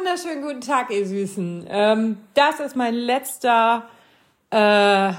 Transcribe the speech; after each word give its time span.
wunderschönen 0.00 0.40
guten 0.40 0.62
Tag, 0.62 0.90
ihr 0.90 1.06
Süßen. 1.06 1.66
Ähm, 1.68 2.16
das 2.32 2.58
ist 2.58 2.74
mein 2.74 2.94
letzter 2.94 3.86
äh, 4.48 5.12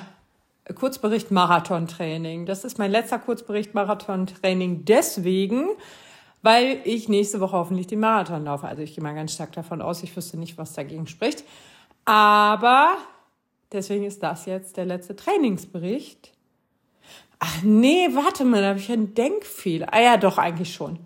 Kurzbericht 0.74 1.30
Marathon-Training. 1.30 2.48
Das 2.48 2.64
ist 2.64 2.80
mein 2.80 2.90
letzter 2.90 3.20
Kurzbericht 3.20 3.76
Marathon-Training 3.76 4.84
deswegen, 4.86 5.68
weil 6.42 6.80
ich 6.84 7.10
nächste 7.10 7.40
Woche 7.42 7.58
hoffentlich 7.58 7.86
den 7.86 8.00
Marathon 8.00 8.46
laufe. 8.46 8.68
Also 8.68 8.82
ich 8.82 8.96
gehe 8.96 9.04
mal 9.04 9.14
ganz 9.14 9.36
stark 9.36 9.52
davon 9.52 9.84
aus, 9.84 10.02
ich 10.02 10.18
wüsste 10.18 10.40
nicht, 10.40 10.58
was 10.58 10.74
dagegen 10.74 11.06
spricht. 11.06 11.44
Aber 12.06 12.98
deswegen 13.72 14.04
ist 14.04 14.24
das 14.24 14.48
jetzt 14.48 14.78
der 14.78 14.86
letzte 14.86 15.16
Trainingsbericht. 15.16 16.34
Ach 17.38 17.62
nee, 17.62 18.10
warte 18.14 18.46
mal, 18.46 18.64
da 18.64 18.70
habe 18.70 18.80
ich 18.80 18.92
einen 18.92 19.14
Denkfehler. 19.14 19.94
Ah 19.94 20.02
ja, 20.02 20.18
doch, 20.18 20.40
eigentlich 20.40 20.74
schon. 20.74 20.98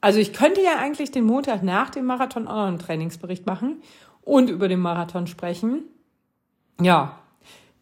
Also 0.00 0.18
ich 0.18 0.32
könnte 0.32 0.62
ja 0.62 0.76
eigentlich 0.78 1.10
den 1.10 1.24
Montag 1.24 1.62
nach 1.62 1.90
dem 1.90 2.06
Marathon 2.06 2.48
auch 2.48 2.56
noch 2.56 2.68
einen 2.68 2.78
Trainingsbericht 2.78 3.46
machen 3.46 3.82
und 4.22 4.50
über 4.50 4.68
den 4.68 4.80
Marathon 4.80 5.26
sprechen. 5.26 5.84
Ja, 6.80 7.20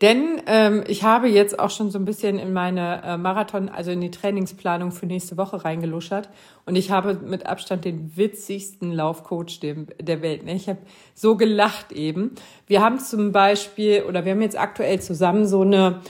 denn 0.01 0.41
ähm, 0.47 0.85
ich 0.87 1.03
habe 1.03 1.29
jetzt 1.29 1.59
auch 1.59 1.71
schon 1.71 1.91
so 1.91 1.99
ein 1.99 2.05
bisschen 2.05 2.39
in 2.39 2.53
meine 2.53 3.03
äh, 3.03 3.17
Marathon, 3.17 3.69
also 3.69 3.91
in 3.91 4.01
die 4.01 4.13
Trainingsplanung 4.13 4.93
für 4.93 5.07
nächste 5.07 5.37
Woche 5.37 5.65
reingeluschert. 5.65 6.29
Und 6.67 6.77
ich 6.77 6.93
habe 6.93 7.15
mit 7.15 7.47
Abstand 7.47 7.85
den 7.85 8.17
witzigsten 8.17 8.93
Laufcoach 8.93 9.59
der 9.61 10.23
Welt. 10.23 10.45
Ne? 10.45 10.55
Ich 10.55 10.69
habe 10.69 10.79
so 11.15 11.37
gelacht 11.37 11.91
eben. 11.91 12.37
Wir 12.69 12.81
haben 12.81 13.01
zum 13.01 13.33
Beispiel, 13.33 14.05
oder 14.05 14.25
wir 14.25 14.33
haben 14.33 14.43
jetzt 14.43 14.59
aktuell 14.59 15.01
zusammen 15.01 15.47
so 15.47 15.63
eine 15.63 16.01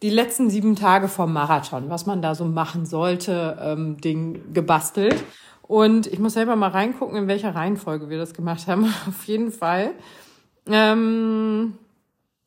die 0.00 0.10
letzten 0.10 0.48
sieben 0.48 0.74
Tage 0.74 1.08
vom 1.08 1.32
Marathon, 1.32 1.90
was 1.90 2.06
man 2.06 2.22
da 2.22 2.34
so 2.34 2.44
machen 2.44 2.86
sollte, 2.86 3.58
ähm, 3.60 4.00
Ding 4.00 4.52
gebastelt. 4.54 5.22
Und 5.66 6.06
ich 6.06 6.18
muss 6.18 6.34
selber 6.34 6.56
mal 6.56 6.68
reingucken, 6.68 7.16
in 7.16 7.28
welcher 7.28 7.54
Reihenfolge 7.54 8.10
wir 8.10 8.18
das 8.18 8.34
gemacht 8.34 8.66
haben. 8.66 8.84
Auf 9.08 9.24
jeden 9.24 9.50
Fall. 9.50 9.92
Ähm, 10.66 11.78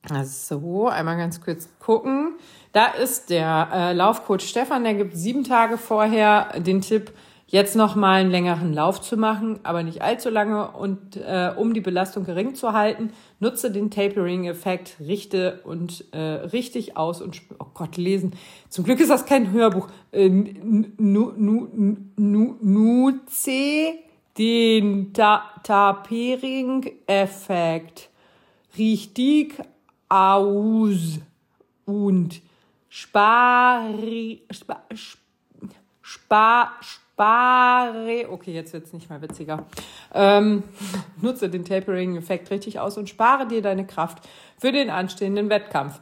also, 0.10 0.88
einmal 0.88 1.18
ganz 1.18 1.42
kurz 1.42 1.68
gucken. 1.80 2.36
Da 2.73 2.86
ist 2.86 3.30
der 3.30 3.70
äh, 3.73 3.94
Laufcoach 3.94 4.42
Stefan, 4.42 4.84
der 4.84 4.94
gibt 4.94 5.18
sieben 5.18 5.44
Tage 5.44 5.78
vorher 5.78 6.60
den 6.60 6.82
Tipp, 6.82 7.12
jetzt 7.48 7.76
noch 7.78 7.95
mal 7.95 8.20
einen 8.20 8.30
längeren 8.30 8.73
Lauf 8.73 9.02
zu 9.02 9.17
machen, 9.17 9.59
aber 9.64 9.81
nicht 9.81 10.02
allzu 10.02 10.30
lange 10.30 10.70
und 10.72 11.16
äh, 11.16 11.54
um 11.56 11.73
die 11.73 11.81
Belastung 11.81 12.26
gering 12.26 12.56
zu 12.56 12.73
halten, 12.73 13.14
nutze 13.39 13.72
den 13.72 13.89
Tapering-Effekt, 13.89 14.98
richte 15.00 15.62
und 15.64 16.14
äh, 16.14 16.20
richtig 16.20 16.98
aus 16.98 17.22
und 17.22 17.42
oh 17.58 17.67
Gott 17.73 17.95
lesen. 17.95 18.34
Zum 18.70 18.84
Glück 18.84 19.00
ist 19.00 19.09
das 19.09 19.26
kein 19.26 19.52
Hörbuch. 19.52 19.88
Äh, 20.12 20.28
nu, 20.28 21.31
nu, 21.38 21.70
nu, 22.17 22.58
nutze 22.62 23.94
den 24.38 25.14
Ta 25.14 25.44
Tapering-Effekt 25.64 28.09
richtig 28.78 29.54
aus 30.09 31.20
und 31.86 32.42
spare, 32.89 34.39
spare, 34.52 34.82
spare, 36.02 36.72
spare, 37.18 38.28
okay, 38.30 38.54
jetzt 38.54 38.73
wird's 38.73 38.94
nicht 38.94 39.10
mehr 39.10 39.20
witziger. 39.23 39.66
Ähm, 40.14 40.62
nutze 41.22 41.50
den 41.50 41.66
Tapering-Effekt 41.66 42.52
richtig 42.52 42.80
aus 42.80 42.96
und 42.96 43.10
spare 43.10 43.48
dir 43.48 43.64
deine 43.64 43.88
Kraft 43.88 44.20
für 44.60 44.72
den 44.72 44.92
anstehenden 44.92 45.50
Wettkampf. 45.50 46.00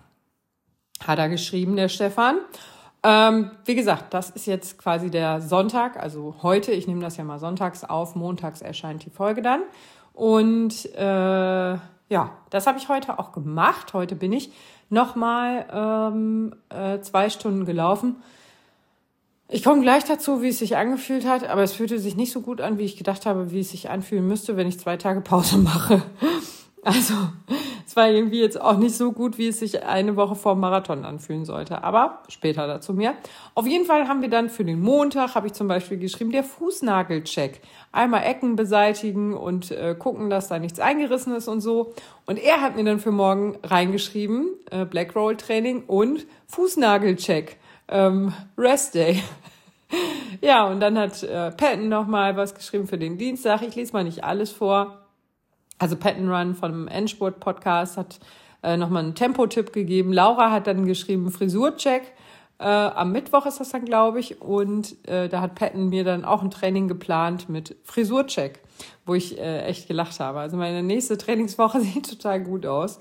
Hat 1.08 1.18
er 1.18 1.30
geschrieben, 1.30 1.78
der 1.78 1.88
Stefan. 1.88 2.40
Ähm, 3.02 3.52
wie 3.64 3.76
gesagt, 3.76 4.14
das 4.14 4.30
ist 4.30 4.46
jetzt 4.46 4.78
quasi 4.78 5.10
der 5.10 5.40
Sonntag, 5.40 5.96
also 5.96 6.36
heute. 6.42 6.74
Ich 6.74 6.86
nehme 6.86 7.02
das 7.02 7.16
ja 7.16 7.24
mal 7.24 7.40
sonntags 7.40 7.86
auf. 7.86 8.16
Montags 8.16 8.62
erscheint 8.62 9.06
die 9.06 9.10
Folge 9.10 9.42
dann. 9.42 9.62
Und 10.12 10.94
äh, 10.96 11.78
ja, 12.10 12.32
das 12.50 12.68
habe 12.68 12.78
ich 12.78 12.90
heute 12.90 13.20
auch 13.20 13.32
gemacht. 13.32 13.94
Heute 13.94 14.18
bin 14.18 14.34
ich 14.34 14.52
nochmal 14.90 15.66
ähm, 15.72 16.56
äh, 16.68 17.00
zwei 17.00 17.30
Stunden 17.30 17.66
gelaufen. 17.66 18.18
Ich 19.48 19.64
komme 19.64 19.82
gleich 19.82 20.04
dazu, 20.04 20.42
wie 20.42 20.48
es 20.48 20.58
sich 20.58 20.76
angefühlt 20.76 21.28
hat, 21.28 21.48
aber 21.48 21.62
es 21.62 21.74
fühlte 21.74 22.00
sich 22.00 22.16
nicht 22.16 22.32
so 22.32 22.42
gut 22.42 22.62
an, 22.62 22.80
wie 22.80 22.84
ich 22.84 22.98
gedacht 22.98 23.28
habe, 23.28 23.52
wie 23.52 23.60
es 23.60 23.70
sich 23.70 23.92
anfühlen 23.92 24.28
müsste, 24.28 24.58
wenn 24.58 24.68
ich 24.68 24.80
zwei 24.80 24.98
Tage 24.98 25.22
Pause 25.22 25.58
mache. 25.60 26.02
Also, 26.84 27.14
es 27.86 27.96
war 27.96 28.10
irgendwie 28.10 28.42
jetzt 28.42 28.60
auch 28.60 28.78
nicht 28.78 28.96
so 28.96 29.12
gut, 29.12 29.38
wie 29.38 29.48
es 29.48 29.60
sich 29.60 29.84
eine 29.84 30.16
Woche 30.16 30.36
vor 30.36 30.56
Marathon 30.56 31.06
anfühlen 31.06 31.46
sollte. 31.46 31.84
Aber 31.84 32.24
später 32.28 32.66
dazu 32.66 32.94
mehr. 32.94 33.14
Auf 33.54 33.68
jeden 33.68 33.86
Fall 33.86 34.08
haben 34.08 34.22
wir 34.22 34.30
dann 34.30 34.50
für 34.50 34.66
den 34.66 34.82
Montag, 34.82 35.36
habe 35.36 35.48
ich 35.48 35.54
zum 35.54 35.68
Beispiel 35.68 35.98
geschrieben, 35.98 36.32
der 36.32 36.44
Fußnagelcheck. 36.44 37.62
Einmal 37.92 38.24
Ecken 38.24 38.56
beseitigen 38.56 39.36
und 39.36 39.72
äh, 39.72 39.96
gucken, 39.98 40.30
dass 40.30 40.48
da 40.48 40.58
nichts 40.58 40.80
eingerissen 40.80 41.36
ist 41.36 41.48
und 41.48 41.62
so. 41.62 41.94
Und 42.26 42.38
er 42.38 42.62
hat 42.62 42.76
mir 42.76 42.84
dann 42.84 43.00
für 43.00 43.12
morgen 43.12 43.58
reingeschrieben, 43.64 44.50
äh, 44.72 44.86
Black 44.86 45.16
Roll 45.16 45.38
Training 45.38 45.84
und 45.86 46.26
Fußnagelcheck 46.48 47.58
ähm, 47.88 48.34
Rest 48.58 48.96
Day. 48.96 49.24
ja, 50.42 50.66
und 50.66 50.80
dann 50.80 50.98
hat 50.98 51.24
äh, 51.24 51.52
Patton 51.52 51.90
noch 51.90 52.08
mal 52.08 52.36
was 52.38 52.56
geschrieben 52.56 52.88
für 52.88 52.98
den 52.98 53.18
Dienstag. 53.18 53.62
Ich 53.62 53.76
lese 53.76 53.94
mal 53.94 54.04
nicht 54.04 54.24
alles 54.24 54.52
vor. 54.52 55.06
Also 55.78 55.96
Patton 55.96 56.30
Run 56.32 56.56
vom 56.56 56.88
Endsport 56.88 57.40
Podcast 57.40 57.98
hat 57.98 58.20
äh, 58.64 58.78
noch 58.78 58.90
mal 58.90 59.00
einen 59.00 59.16
Tempotipp 59.16 59.74
gegeben. 59.74 60.14
Laura 60.14 60.52
hat 60.52 60.68
dann 60.68 60.86
geschrieben 60.86 61.30
Frisurcheck. 61.32 62.14
Äh, 62.58 62.66
am 62.66 63.12
Mittwoch 63.12 63.46
ist 63.46 63.60
das 63.60 63.70
dann, 63.70 63.84
glaube 63.84 64.20
ich. 64.20 64.42
Und 64.42 64.96
äh, 65.08 65.28
da 65.28 65.42
hat 65.42 65.56
Patton 65.56 65.90
mir 65.90 66.04
dann 66.04 66.24
auch 66.24 66.42
ein 66.42 66.52
Training 66.52 66.88
geplant 66.88 67.50
mit 67.50 67.76
Frisurcheck, 67.84 68.60
wo 69.06 69.14
ich 69.14 69.38
äh, 69.38 69.64
echt 69.64 69.88
gelacht 69.88 70.20
habe. 70.20 70.40
Also 70.40 70.56
meine 70.56 70.82
nächste 70.82 71.18
Trainingswoche 71.18 71.82
sieht 71.82 72.10
total 72.10 72.42
gut 72.42 72.66
aus. 72.66 73.00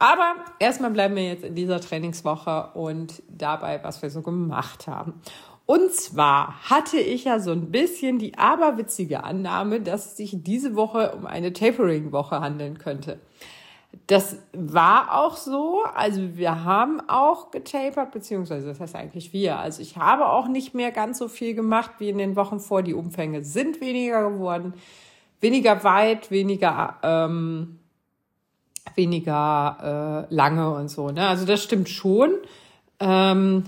Aber 0.00 0.36
erstmal 0.58 0.90
bleiben 0.90 1.14
wir 1.14 1.24
jetzt 1.24 1.44
in 1.44 1.54
dieser 1.54 1.78
Trainingswoche 1.78 2.70
und 2.72 3.22
dabei, 3.28 3.84
was 3.84 4.00
wir 4.00 4.08
so 4.08 4.22
gemacht 4.22 4.86
haben. 4.86 5.20
Und 5.66 5.92
zwar 5.92 6.54
hatte 6.70 6.98
ich 6.98 7.24
ja 7.24 7.38
so 7.38 7.52
ein 7.52 7.70
bisschen 7.70 8.18
die 8.18 8.38
aberwitzige 8.38 9.24
Annahme, 9.24 9.82
dass 9.82 10.06
es 10.06 10.16
sich 10.16 10.42
diese 10.42 10.74
Woche 10.74 11.12
um 11.14 11.26
eine 11.26 11.52
Tapering-Woche 11.52 12.40
handeln 12.40 12.78
könnte. 12.78 13.20
Das 14.06 14.38
war 14.54 15.20
auch 15.20 15.36
so. 15.36 15.82
Also 15.94 16.34
wir 16.34 16.64
haben 16.64 17.02
auch 17.06 17.50
getapert, 17.50 18.10
beziehungsweise 18.10 18.68
das 18.68 18.80
heißt 18.80 18.96
eigentlich 18.96 19.34
wir. 19.34 19.58
Also 19.58 19.82
ich 19.82 19.98
habe 19.98 20.30
auch 20.30 20.48
nicht 20.48 20.72
mehr 20.74 20.92
ganz 20.92 21.18
so 21.18 21.28
viel 21.28 21.54
gemacht 21.54 21.90
wie 21.98 22.08
in 22.08 22.16
den 22.16 22.36
Wochen 22.36 22.58
vor. 22.58 22.82
Die 22.82 22.94
Umfänge 22.94 23.44
sind 23.44 23.82
weniger 23.82 24.30
geworden, 24.30 24.72
weniger 25.40 25.84
weit, 25.84 26.30
weniger 26.30 26.96
ähm, 27.02 27.79
weniger 28.96 30.26
äh, 30.30 30.34
lange 30.34 30.74
und 30.74 30.88
so. 30.88 31.10
Ne? 31.10 31.26
Also 31.26 31.46
das 31.46 31.62
stimmt 31.62 31.88
schon. 31.88 32.34
Ähm, 32.98 33.64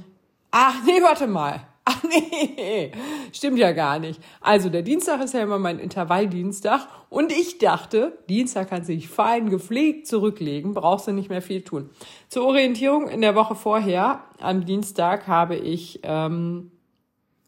ach 0.50 0.76
nee, 0.86 1.02
warte 1.02 1.26
mal. 1.26 1.60
Ach 1.84 2.00
nee, 2.04 2.92
stimmt 3.32 3.58
ja 3.58 3.72
gar 3.72 3.98
nicht. 3.98 4.20
Also 4.40 4.68
der 4.68 4.82
Dienstag 4.82 5.20
ist 5.20 5.34
ja 5.34 5.42
immer 5.42 5.58
mein 5.58 5.80
Intervalldienstag 5.80 6.86
und 7.10 7.32
ich 7.32 7.58
dachte, 7.58 8.16
Dienstag 8.28 8.70
kann 8.70 8.84
sich 8.84 9.08
fein 9.08 9.50
gepflegt 9.50 10.06
zurücklegen, 10.06 10.74
brauchst 10.74 11.08
du 11.08 11.12
nicht 11.12 11.28
mehr 11.28 11.42
viel 11.42 11.62
tun. 11.62 11.90
Zur 12.28 12.46
Orientierung 12.46 13.08
in 13.08 13.20
der 13.20 13.34
Woche 13.34 13.56
vorher, 13.56 14.20
am 14.38 14.64
Dienstag, 14.64 15.26
habe 15.26 15.56
ich 15.56 15.98
ähm, 16.04 16.70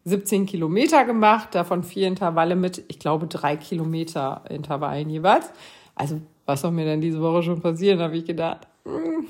17 0.05 0.47
Kilometer 0.47 1.05
gemacht, 1.05 1.55
davon 1.55 1.85
vier 1.85 2.09
Intervalle 2.09 2.57
mit, 2.57 2.83
ich 2.89 2.99
glaube, 2.99 3.29
drei 3.29 3.57
Kilometer 3.57 4.43
Intervallen 4.51 5.09
jeweils. 5.11 5.51
Also 5.95 6.21
was 6.47 6.61
soll 6.61 6.73
mir 6.73 6.85
denn 6.85 7.01
diese 7.01 7.21
Woche 7.21 7.43
schon 7.43 7.61
passieren, 7.61 8.01
habe 8.01 8.17
ich 8.17 8.25
gedacht. 8.25 8.67
Hm, 8.85 9.27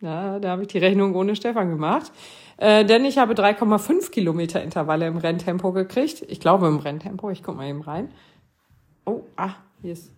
na, 0.00 0.38
da 0.38 0.50
habe 0.50 0.62
ich 0.62 0.68
die 0.68 0.78
Rechnung 0.78 1.14
ohne 1.14 1.34
Stefan 1.36 1.70
gemacht. 1.70 2.12
Äh, 2.56 2.84
denn 2.84 3.04
ich 3.04 3.18
habe 3.18 3.34
3,5 3.34 4.10
Kilometer 4.10 4.62
Intervalle 4.62 5.06
im 5.06 5.16
Renntempo 5.16 5.72
gekriegt. 5.72 6.24
Ich 6.28 6.40
glaube 6.40 6.66
im 6.66 6.78
Renntempo, 6.78 7.30
ich 7.30 7.42
guck 7.42 7.56
mal 7.56 7.68
eben 7.68 7.82
rein. 7.82 8.10
Oh, 9.04 9.22
ah, 9.36 9.54
hier 9.80 9.92
ist 9.92 10.12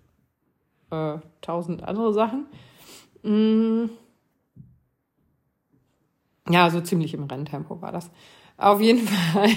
äh, 0.91 1.19
tausend 1.41 1.83
andere 1.85 2.13
Sachen. 2.13 2.47
Hm. 3.23 3.91
Ja, 6.49 6.71
so 6.71 6.81
ziemlich 6.81 7.15
im 7.15 7.25
Renntempo 7.25 7.81
war 7.81 7.93
das. 7.93 8.11
Auf 8.57 8.81
jeden 8.81 9.07
Fall. 9.33 9.51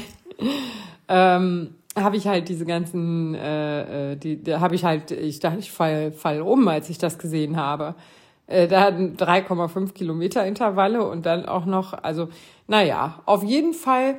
ähm, 1.07 1.75
habe 1.95 2.17
ich 2.17 2.27
halt 2.27 2.49
diese 2.49 2.65
ganzen, 2.65 3.35
äh, 3.35 4.13
äh, 4.13 4.15
die, 4.15 4.43
da 4.43 4.59
habe 4.59 4.75
ich 4.75 4.83
halt, 4.83 5.11
ich 5.11 5.39
dachte, 5.39 5.59
ich 5.59 5.71
fall, 5.71 6.11
fall 6.11 6.41
um, 6.41 6.67
als 6.67 6.89
ich 6.89 6.97
das 6.97 7.17
gesehen 7.17 7.57
habe. 7.57 7.95
Äh, 8.47 8.67
da 8.67 8.81
hatten 8.81 9.15
3,5 9.15 9.93
Kilometer 9.93 10.45
Intervalle 10.45 11.07
und 11.07 11.25
dann 11.25 11.45
auch 11.45 11.65
noch, 11.65 11.93
also, 11.93 12.29
naja, 12.67 13.21
auf 13.25 13.43
jeden 13.43 13.73
Fall 13.73 14.15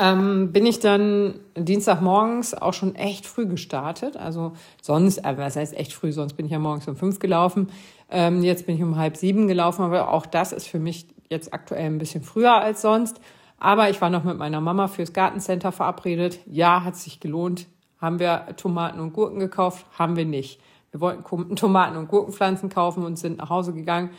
ähm, 0.00 0.52
bin 0.52 0.66
ich 0.66 0.80
dann 0.80 1.40
Dienstagmorgens 1.56 2.54
auch 2.54 2.74
schon 2.74 2.94
echt 2.96 3.26
früh 3.26 3.46
gestartet. 3.46 4.16
Also 4.16 4.52
sonst, 4.82 5.18
äh, 5.18 5.36
was 5.36 5.56
heißt 5.56 5.74
echt 5.76 5.92
früh, 5.92 6.12
sonst 6.12 6.34
bin 6.34 6.46
ich 6.46 6.52
ja 6.52 6.58
morgens 6.58 6.88
um 6.88 6.96
fünf 6.96 7.18
gelaufen. 7.18 7.68
Ähm, 8.10 8.42
jetzt 8.42 8.66
bin 8.66 8.76
ich 8.76 8.82
um 8.82 8.96
halb 8.96 9.16
sieben 9.16 9.46
gelaufen, 9.46 9.82
aber 9.82 10.10
auch 10.10 10.26
das 10.26 10.52
ist 10.52 10.66
für 10.66 10.78
mich 10.78 11.06
jetzt 11.30 11.54
aktuell 11.54 11.86
ein 11.86 11.98
bisschen 11.98 12.22
früher 12.22 12.54
als 12.54 12.82
sonst. 12.82 13.20
Aber 13.64 13.88
ich 13.88 13.98
war 14.02 14.10
noch 14.10 14.24
mit 14.24 14.36
meiner 14.36 14.60
Mama 14.60 14.88
fürs 14.88 15.14
Gartencenter 15.14 15.72
verabredet. 15.72 16.38
Ja, 16.44 16.84
hat 16.84 16.96
sich 16.96 17.18
gelohnt. 17.18 17.66
haben 17.98 18.18
wir 18.18 18.48
Tomaten 18.58 19.00
und 19.00 19.14
Gurken 19.14 19.38
gekauft, 19.38 19.86
haben 19.98 20.16
wir 20.16 20.26
nicht. 20.26 20.60
Wir 20.90 21.00
wollten 21.00 21.56
Tomaten 21.56 21.96
und 21.96 22.08
Gurkenpflanzen 22.08 22.68
kaufen 22.68 23.06
und 23.06 23.18
sind 23.18 23.38
nach 23.38 23.48
Hause 23.48 23.72
gegangen 23.72 24.10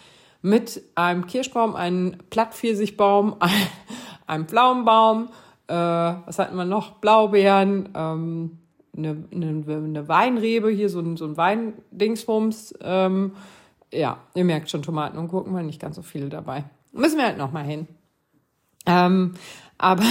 mit 0.42 0.82
einem 0.96 1.28
Kirschbaum, 1.28 1.76
einem 1.76 2.18
Plattpfirsichbaum, 2.32 3.36
einem 4.26 4.48
Pflaumenbaum, 4.48 5.30
äh, 5.68 5.76
was 5.76 6.40
hatten 6.40 6.56
wir 6.56 6.66
noch? 6.66 6.94
Blaubeeren, 6.94 7.90
ähm, 7.94 8.58
eine, 8.98 9.26
eine, 9.32 9.64
eine 9.68 10.08
Weinrebe, 10.08 10.72
hier 10.72 10.90
so 10.90 11.02
ein, 11.02 11.18
so 11.18 11.26
ein 11.26 11.38
Weindingsbums. 11.38 12.74
Ähm, 12.82 13.34
ja, 13.94 14.18
ihr 14.34 14.44
merkt 14.44 14.72
schon, 14.72 14.82
Tomaten 14.82 15.20
und 15.20 15.28
Gurken 15.28 15.54
waren 15.54 15.68
nicht 15.68 15.80
ganz 15.80 15.98
so 15.98 16.02
viele 16.02 16.30
dabei. 16.30 16.64
Müssen 16.94 17.20
wir 17.20 17.26
halt 17.26 17.38
noch 17.38 17.52
mal 17.52 17.64
hin. 17.64 17.88
Ähm, 18.86 19.34
aber 19.78 20.04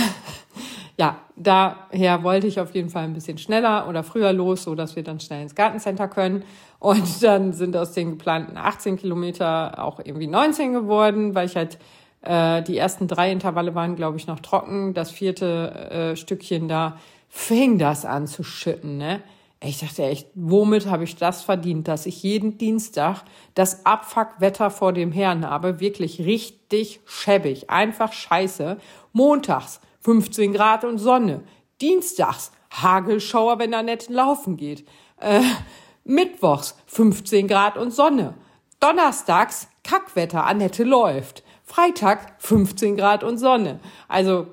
ja, 0.97 1.19
daher 1.37 2.23
wollte 2.23 2.47
ich 2.47 2.61
auf 2.61 2.75
jeden 2.75 2.91
Fall 2.91 3.05
ein 3.05 3.15
bisschen 3.15 3.39
schneller 3.39 3.89
oder 3.89 4.03
früher 4.03 4.33
los, 4.33 4.65
so 4.65 4.75
dass 4.75 4.97
wir 4.97 5.03
dann 5.03 5.21
schnell 5.21 5.43
ins 5.43 5.55
Gartencenter 5.55 6.09
können. 6.09 6.45
Und 6.79 7.23
dann 7.23 7.53
sind 7.53 7.77
aus 7.77 7.93
den 7.93 8.11
geplanten 8.11 8.57
18 8.57 8.97
Kilometer 8.97 9.83
auch 9.83 10.01
irgendwie 10.03 10.27
19 10.27 10.73
geworden, 10.73 11.35
weil 11.35 11.47
ich 11.47 11.57
halt 11.57 11.79
äh, 12.23 12.63
die 12.63 12.79
ersten 12.79 13.09
drei 13.09 13.31
Intervalle 13.31 13.75
waren, 13.75 13.97
glaube 13.97 14.17
ich, 14.17 14.27
noch 14.27 14.41
trocken. 14.41 14.95
Das 14.95 15.11
vierte 15.11 15.91
äh, 15.91 16.17
Stückchen 16.17 16.69
da 16.69 16.99
fing 17.29 17.79
das 17.79 18.05
an 18.05 18.29
zu 18.29 18.45
schütten, 18.45 18.97
ne? 18.97 19.21
Ich 19.67 19.79
dachte 19.79 20.05
echt, 20.05 20.29
womit 20.35 20.87
habe 20.87 21.05
ich 21.05 21.17
das 21.17 21.43
verdient, 21.43 21.89
dass 21.89 22.05
ich 22.05 22.23
jeden 22.23 22.59
Dienstag 22.59 23.23
das 23.55 23.87
Abfuckwetter 23.87 24.71
vor 24.71 24.93
dem 24.93 25.11
Herrn 25.11 25.49
habe? 25.49 25.81
Wirklich 25.81 26.21
richtig 26.21 27.01
schäbig. 27.07 27.71
Einfach 27.71 28.13
scheiße. 28.13 28.77
Montags 29.13 29.81
15 30.01 30.53
Grad 30.53 30.85
und 30.85 30.99
Sonne. 30.99 31.45
Dienstags 31.81 32.53
Hagelschauer, 32.71 33.59
wenn 33.59 33.73
er 33.73 33.83
nett 33.83 34.11
laufen 34.11 34.59
geht. 34.59 34.87
Äh, 35.19 35.41
Mittwochs 36.05 36.77
15 36.87 37.49
Grad 37.49 37.79
und 37.79 37.91
Sonne. 37.91 38.35
Donnerstags 38.81 39.69
Kackwetter, 39.83 40.45
Annette 40.45 40.85
läuft. 40.85 41.43
Freitag 41.65 42.35
15 42.39 42.97
Grad 42.97 43.25
und 43.25 43.39
Sonne. 43.39 43.81
Also 44.09 44.49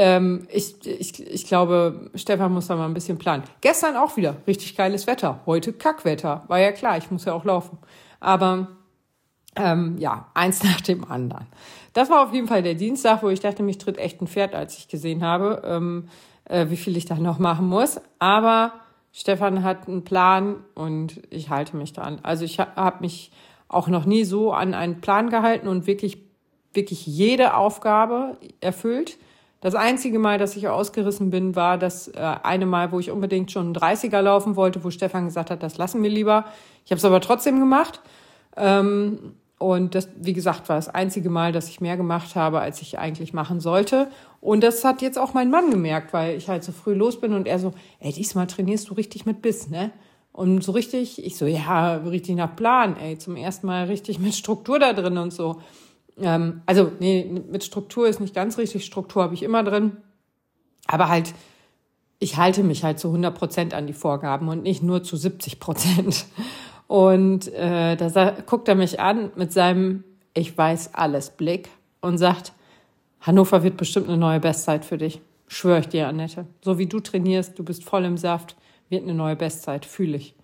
ähm, 0.00 0.46
ich, 0.50 0.86
ich, 0.86 1.20
ich 1.20 1.46
glaube, 1.46 2.10
Stefan 2.14 2.52
muss 2.52 2.68
da 2.68 2.76
mal 2.76 2.86
ein 2.86 2.94
bisschen 2.94 3.18
planen. 3.18 3.42
Gestern 3.60 3.96
auch 3.96 4.16
wieder 4.16 4.34
richtig 4.46 4.74
geiles 4.74 5.06
Wetter. 5.06 5.40
Heute 5.44 5.74
Kackwetter. 5.74 6.44
War 6.48 6.58
ja 6.58 6.72
klar, 6.72 6.96
ich 6.96 7.10
muss 7.10 7.26
ja 7.26 7.34
auch 7.34 7.44
laufen. 7.44 7.76
Aber 8.18 8.68
ähm, 9.56 9.98
ja, 9.98 10.28
eins 10.32 10.62
nach 10.64 10.80
dem 10.80 11.04
anderen. 11.04 11.46
Das 11.92 12.08
war 12.08 12.24
auf 12.24 12.32
jeden 12.32 12.48
Fall 12.48 12.62
der 12.62 12.76
Dienstag, 12.76 13.22
wo 13.22 13.28
ich 13.28 13.40
dachte, 13.40 13.62
mich 13.62 13.76
tritt 13.76 13.98
echt 13.98 14.22
ein 14.22 14.26
Pferd, 14.26 14.54
als 14.54 14.78
ich 14.78 14.88
gesehen 14.88 15.22
habe, 15.22 15.60
ähm, 15.66 16.08
äh, 16.46 16.70
wie 16.70 16.78
viel 16.78 16.96
ich 16.96 17.04
da 17.04 17.16
noch 17.16 17.38
machen 17.38 17.68
muss. 17.68 18.00
Aber 18.18 18.72
Stefan 19.12 19.62
hat 19.62 19.86
einen 19.86 20.04
Plan 20.04 20.64
und 20.74 21.20
ich 21.28 21.50
halte 21.50 21.76
mich 21.76 21.92
dran. 21.92 22.20
Also 22.22 22.46
ich 22.46 22.58
habe 22.58 23.00
mich 23.00 23.32
auch 23.68 23.88
noch 23.88 24.06
nie 24.06 24.24
so 24.24 24.52
an 24.52 24.72
einen 24.72 25.02
Plan 25.02 25.28
gehalten 25.28 25.68
und 25.68 25.86
wirklich, 25.86 26.16
wirklich 26.72 27.06
jede 27.06 27.52
Aufgabe 27.52 28.38
erfüllt. 28.62 29.18
Das 29.60 29.74
einzige 29.74 30.18
Mal, 30.18 30.38
dass 30.38 30.56
ich 30.56 30.68
ausgerissen 30.68 31.30
bin, 31.30 31.54
war 31.54 31.76
das 31.76 32.08
äh, 32.08 32.36
eine 32.42 32.64
Mal, 32.64 32.92
wo 32.92 32.98
ich 32.98 33.10
unbedingt 33.10 33.52
schon 33.52 33.66
einen 33.66 33.76
30er 33.76 34.22
laufen 34.22 34.56
wollte, 34.56 34.82
wo 34.84 34.90
Stefan 34.90 35.26
gesagt 35.26 35.50
hat, 35.50 35.62
das 35.62 35.76
lassen 35.76 36.02
wir 36.02 36.10
lieber. 36.10 36.46
Ich 36.84 36.90
habe 36.90 36.98
es 36.98 37.04
aber 37.04 37.20
trotzdem 37.20 37.60
gemacht. 37.60 38.00
Ähm, 38.56 39.34
und 39.58 39.94
das, 39.94 40.08
wie 40.16 40.32
gesagt, 40.32 40.70
war 40.70 40.76
das 40.76 40.88
einzige 40.88 41.28
Mal, 41.28 41.52
dass 41.52 41.68
ich 41.68 41.82
mehr 41.82 41.98
gemacht 41.98 42.34
habe, 42.34 42.60
als 42.60 42.80
ich 42.80 42.98
eigentlich 42.98 43.34
machen 43.34 43.60
sollte. 43.60 44.08
Und 44.40 44.64
das 44.64 44.82
hat 44.84 45.02
jetzt 45.02 45.18
auch 45.18 45.34
mein 45.34 45.50
Mann 45.50 45.70
gemerkt, 45.70 46.14
weil 46.14 46.38
ich 46.38 46.48
halt 46.48 46.64
so 46.64 46.72
früh 46.72 46.94
los 46.94 47.20
bin 47.20 47.34
und 47.34 47.46
er 47.46 47.58
so, 47.58 47.74
ey, 47.98 48.10
diesmal 48.10 48.46
trainierst 48.46 48.88
du 48.88 48.94
richtig 48.94 49.26
mit 49.26 49.42
Biss, 49.42 49.68
ne? 49.68 49.90
Und 50.32 50.64
so 50.64 50.72
richtig, 50.72 51.22
ich 51.22 51.36
so, 51.36 51.44
ja, 51.44 51.96
richtig 51.96 52.36
nach 52.36 52.56
Plan, 52.56 52.96
ey, 52.96 53.18
zum 53.18 53.36
ersten 53.36 53.66
Mal 53.66 53.84
richtig 53.84 54.18
mit 54.18 54.34
Struktur 54.34 54.78
da 54.78 54.94
drin 54.94 55.18
und 55.18 55.34
so. 55.34 55.60
Ähm, 56.20 56.62
also, 56.66 56.90
nee, 57.00 57.24
mit 57.24 57.64
Struktur 57.64 58.08
ist 58.08 58.20
nicht 58.20 58.34
ganz 58.34 58.58
richtig. 58.58 58.84
Struktur 58.84 59.22
habe 59.22 59.34
ich 59.34 59.42
immer 59.42 59.62
drin. 59.64 59.96
Aber 60.86 61.08
halt, 61.08 61.34
ich 62.18 62.36
halte 62.36 62.62
mich 62.62 62.84
halt 62.84 62.98
zu 62.98 63.08
100 63.08 63.34
Prozent 63.34 63.74
an 63.74 63.86
die 63.86 63.92
Vorgaben 63.92 64.48
und 64.48 64.62
nicht 64.62 64.82
nur 64.82 65.02
zu 65.02 65.16
70 65.16 65.60
Prozent. 65.60 66.26
Und 66.86 67.46
äh, 67.54 67.96
da 67.96 68.36
guckt 68.46 68.66
er 68.66 68.74
mich 68.74 68.98
an 68.98 69.30
mit 69.36 69.52
seinem 69.52 70.02
Ich 70.34 70.56
weiß 70.58 70.94
alles 70.94 71.30
Blick 71.30 71.68
und 72.00 72.18
sagt, 72.18 72.52
Hannover 73.20 73.62
wird 73.62 73.76
bestimmt 73.76 74.08
eine 74.08 74.16
neue 74.16 74.40
Bestzeit 74.40 74.84
für 74.84 74.98
dich. 74.98 75.20
Schwöre 75.46 75.80
ich 75.80 75.88
dir, 75.88 76.08
Annette. 76.08 76.46
So 76.62 76.78
wie 76.78 76.86
du 76.86 77.00
trainierst, 77.00 77.58
du 77.58 77.64
bist 77.64 77.84
voll 77.84 78.04
im 78.04 78.16
Saft, 78.16 78.56
wird 78.88 79.04
eine 79.04 79.14
neue 79.14 79.36
Bestzeit, 79.36 79.84
fühle 79.84 80.16
ich. 80.16 80.34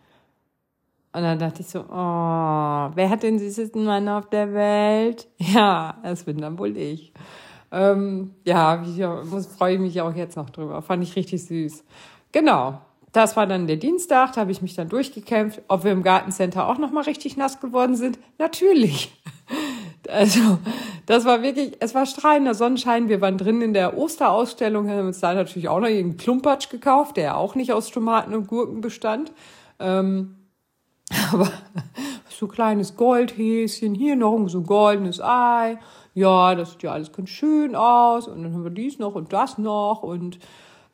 Und 1.16 1.22
dann 1.22 1.38
dachte 1.38 1.62
ich 1.62 1.68
so, 1.68 1.80
oh, 1.80 2.90
wer 2.94 3.08
hat 3.08 3.22
den 3.22 3.38
süßesten 3.38 3.86
Mann 3.86 4.06
auf 4.06 4.28
der 4.28 4.52
Welt? 4.52 5.26
Ja, 5.38 5.96
das 6.02 6.24
bin 6.24 6.36
dann 6.36 6.58
wohl 6.58 6.76
ich. 6.76 7.10
Ähm, 7.72 8.34
ja, 8.44 8.82
ich 8.82 9.30
muss, 9.30 9.46
freue 9.46 9.76
ich 9.76 9.80
mich 9.80 9.98
auch 10.02 10.14
jetzt 10.14 10.36
noch 10.36 10.50
drüber. 10.50 10.82
Fand 10.82 11.02
ich 11.02 11.16
richtig 11.16 11.42
süß. 11.46 11.84
Genau. 12.32 12.82
Das 13.12 13.34
war 13.34 13.46
dann 13.46 13.66
der 13.66 13.76
Dienstag, 13.76 14.34
da 14.34 14.42
habe 14.42 14.52
ich 14.52 14.60
mich 14.60 14.74
dann 14.74 14.90
durchgekämpft. 14.90 15.62
Ob 15.68 15.84
wir 15.84 15.92
im 15.92 16.02
Gartencenter 16.02 16.68
auch 16.68 16.76
nochmal 16.76 17.04
richtig 17.04 17.38
nass 17.38 17.60
geworden 17.60 17.96
sind? 17.96 18.18
Natürlich. 18.38 19.14
Also, 20.08 20.58
das 21.06 21.24
war 21.24 21.42
wirklich, 21.42 21.78
es 21.80 21.92
war 21.92 22.06
strahlender 22.06 22.54
Sonnenschein. 22.54 23.08
Wir 23.08 23.20
waren 23.20 23.38
drin 23.38 23.60
in 23.60 23.72
der 23.74 23.98
Osterausstellung, 23.98 24.88
haben 24.88 25.08
uns 25.08 25.18
da 25.18 25.34
natürlich 25.34 25.68
auch 25.68 25.80
noch 25.80 25.88
irgendeinen 25.88 26.16
Klumpatsch 26.16 26.68
gekauft, 26.70 27.16
der 27.16 27.36
auch 27.36 27.56
nicht 27.56 27.72
aus 27.72 27.90
Tomaten 27.90 28.32
und 28.32 28.46
Gurken 28.46 28.82
bestand. 28.82 29.32
Ähm, 29.80 30.35
aber 31.32 31.50
so 32.28 32.46
kleines 32.46 32.96
Goldhäschen, 32.96 33.94
hier 33.94 34.16
noch 34.16 34.48
so 34.48 34.62
goldenes 34.62 35.20
Ei. 35.20 35.78
Ja, 36.14 36.54
das 36.54 36.72
sieht 36.72 36.82
ja 36.82 36.92
alles 36.92 37.12
ganz 37.12 37.30
schön 37.30 37.74
aus. 37.74 38.28
Und 38.28 38.42
dann 38.42 38.52
haben 38.52 38.64
wir 38.64 38.70
dies 38.70 38.98
noch 38.98 39.14
und 39.14 39.32
das 39.32 39.58
noch. 39.58 40.02
Und 40.02 40.38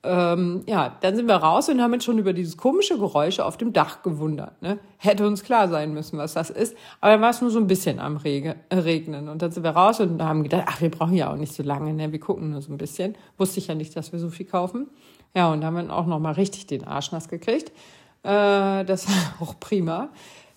ähm, 0.05 0.63
ja, 0.67 0.97
dann 1.01 1.15
sind 1.15 1.29
wir 1.29 1.37
raus 1.37 1.69
und 1.69 1.81
haben 1.81 1.93
uns 1.93 2.05
schon 2.05 2.19
über 2.19 2.33
dieses 2.33 2.57
komische 2.57 2.99
Geräusch 2.99 3.39
auf 3.39 3.57
dem 3.57 3.73
Dach 3.73 4.03
gewundert. 4.03 4.61
Ne? 4.61 4.79
Hätte 4.99 5.27
uns 5.27 5.45
klar 5.45 5.69
sein 5.69 5.95
müssen, 5.95 6.19
was 6.19 6.35
das 6.35 6.51
ist. 6.51 6.77
Aber 7.01 7.13
dann 7.13 7.21
war 7.21 7.31
es 7.31 7.41
nur 7.41 7.51
so 7.51 7.61
ein 7.61 7.69
bisschen 7.69 8.01
am 8.01 8.17
Rege, 8.17 8.57
äh, 8.69 8.79
Regnen. 8.79 9.29
Und 9.29 9.43
dann 9.43 9.53
sind 9.53 9.63
wir 9.63 9.71
raus 9.71 10.01
und 10.01 10.21
haben 10.21 10.43
gedacht, 10.43 10.65
ach, 10.67 10.81
wir 10.81 10.91
brauchen 10.91 11.15
ja 11.15 11.31
auch 11.31 11.37
nicht 11.37 11.55
so 11.55 11.63
lange, 11.63 11.93
ne? 11.95 12.11
wir 12.11 12.21
gucken 12.21 12.51
nur 12.51 12.63
so 12.63 12.73
ein 12.73 12.79
bisschen. 12.79 13.15
Wusste 13.39 13.61
ich 13.61 13.69
ja 13.69 13.77
nicht, 13.77 13.97
dass 13.97 14.13
wir 14.13 14.19
so 14.19 14.29
viel 14.29 14.47
kaufen. 14.47 14.89
Ja, 15.35 15.53
und 15.53 15.65
haben 15.65 15.77
dann 15.77 15.91
auch 15.91 16.07
noch 16.07 16.19
mal 16.19 16.33
richtig 16.33 16.67
den 16.67 16.85
Arsch 16.85 17.13
nass 17.13 17.29
gekriegt. 17.29 17.73
Äh, 18.23 18.85
das 18.85 19.09
war 19.09 19.35
auch 19.41 19.59
prima. 19.61 20.11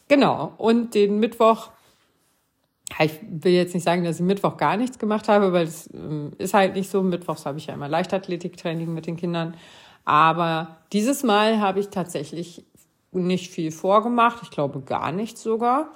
Genau. 0.07 0.53
Und 0.57 0.93
den 0.93 1.19
Mittwoch 1.19 1.69
ich 2.99 3.19
will 3.29 3.51
jetzt 3.51 3.73
nicht 3.73 3.83
sagen, 3.83 4.03
dass 4.03 4.17
ich 4.17 4.25
Mittwoch 4.25 4.57
gar 4.57 4.77
nichts 4.77 4.99
gemacht 4.99 5.27
habe, 5.27 5.51
weil 5.51 5.65
es 5.65 5.89
ähm, 5.93 6.33
ist 6.37 6.53
halt 6.53 6.75
nicht 6.75 6.89
so. 6.89 7.01
Mittwochs 7.01 7.45
habe 7.45 7.57
ich 7.57 7.67
ja 7.67 7.73
immer 7.73 7.89
Leichtathletiktraining 7.89 8.93
mit 8.93 9.07
den 9.07 9.17
Kindern. 9.17 9.55
Aber 10.05 10.77
dieses 10.93 11.23
Mal 11.23 11.59
habe 11.59 11.79
ich 11.79 11.89
tatsächlich 11.89 12.63
nicht 13.11 13.51
viel 13.51 13.71
vorgemacht. 13.71 14.43
Ich 14.43 14.51
glaube 14.51 14.81
gar 14.81 15.11
nichts 15.11 15.41
sogar. 15.41 15.91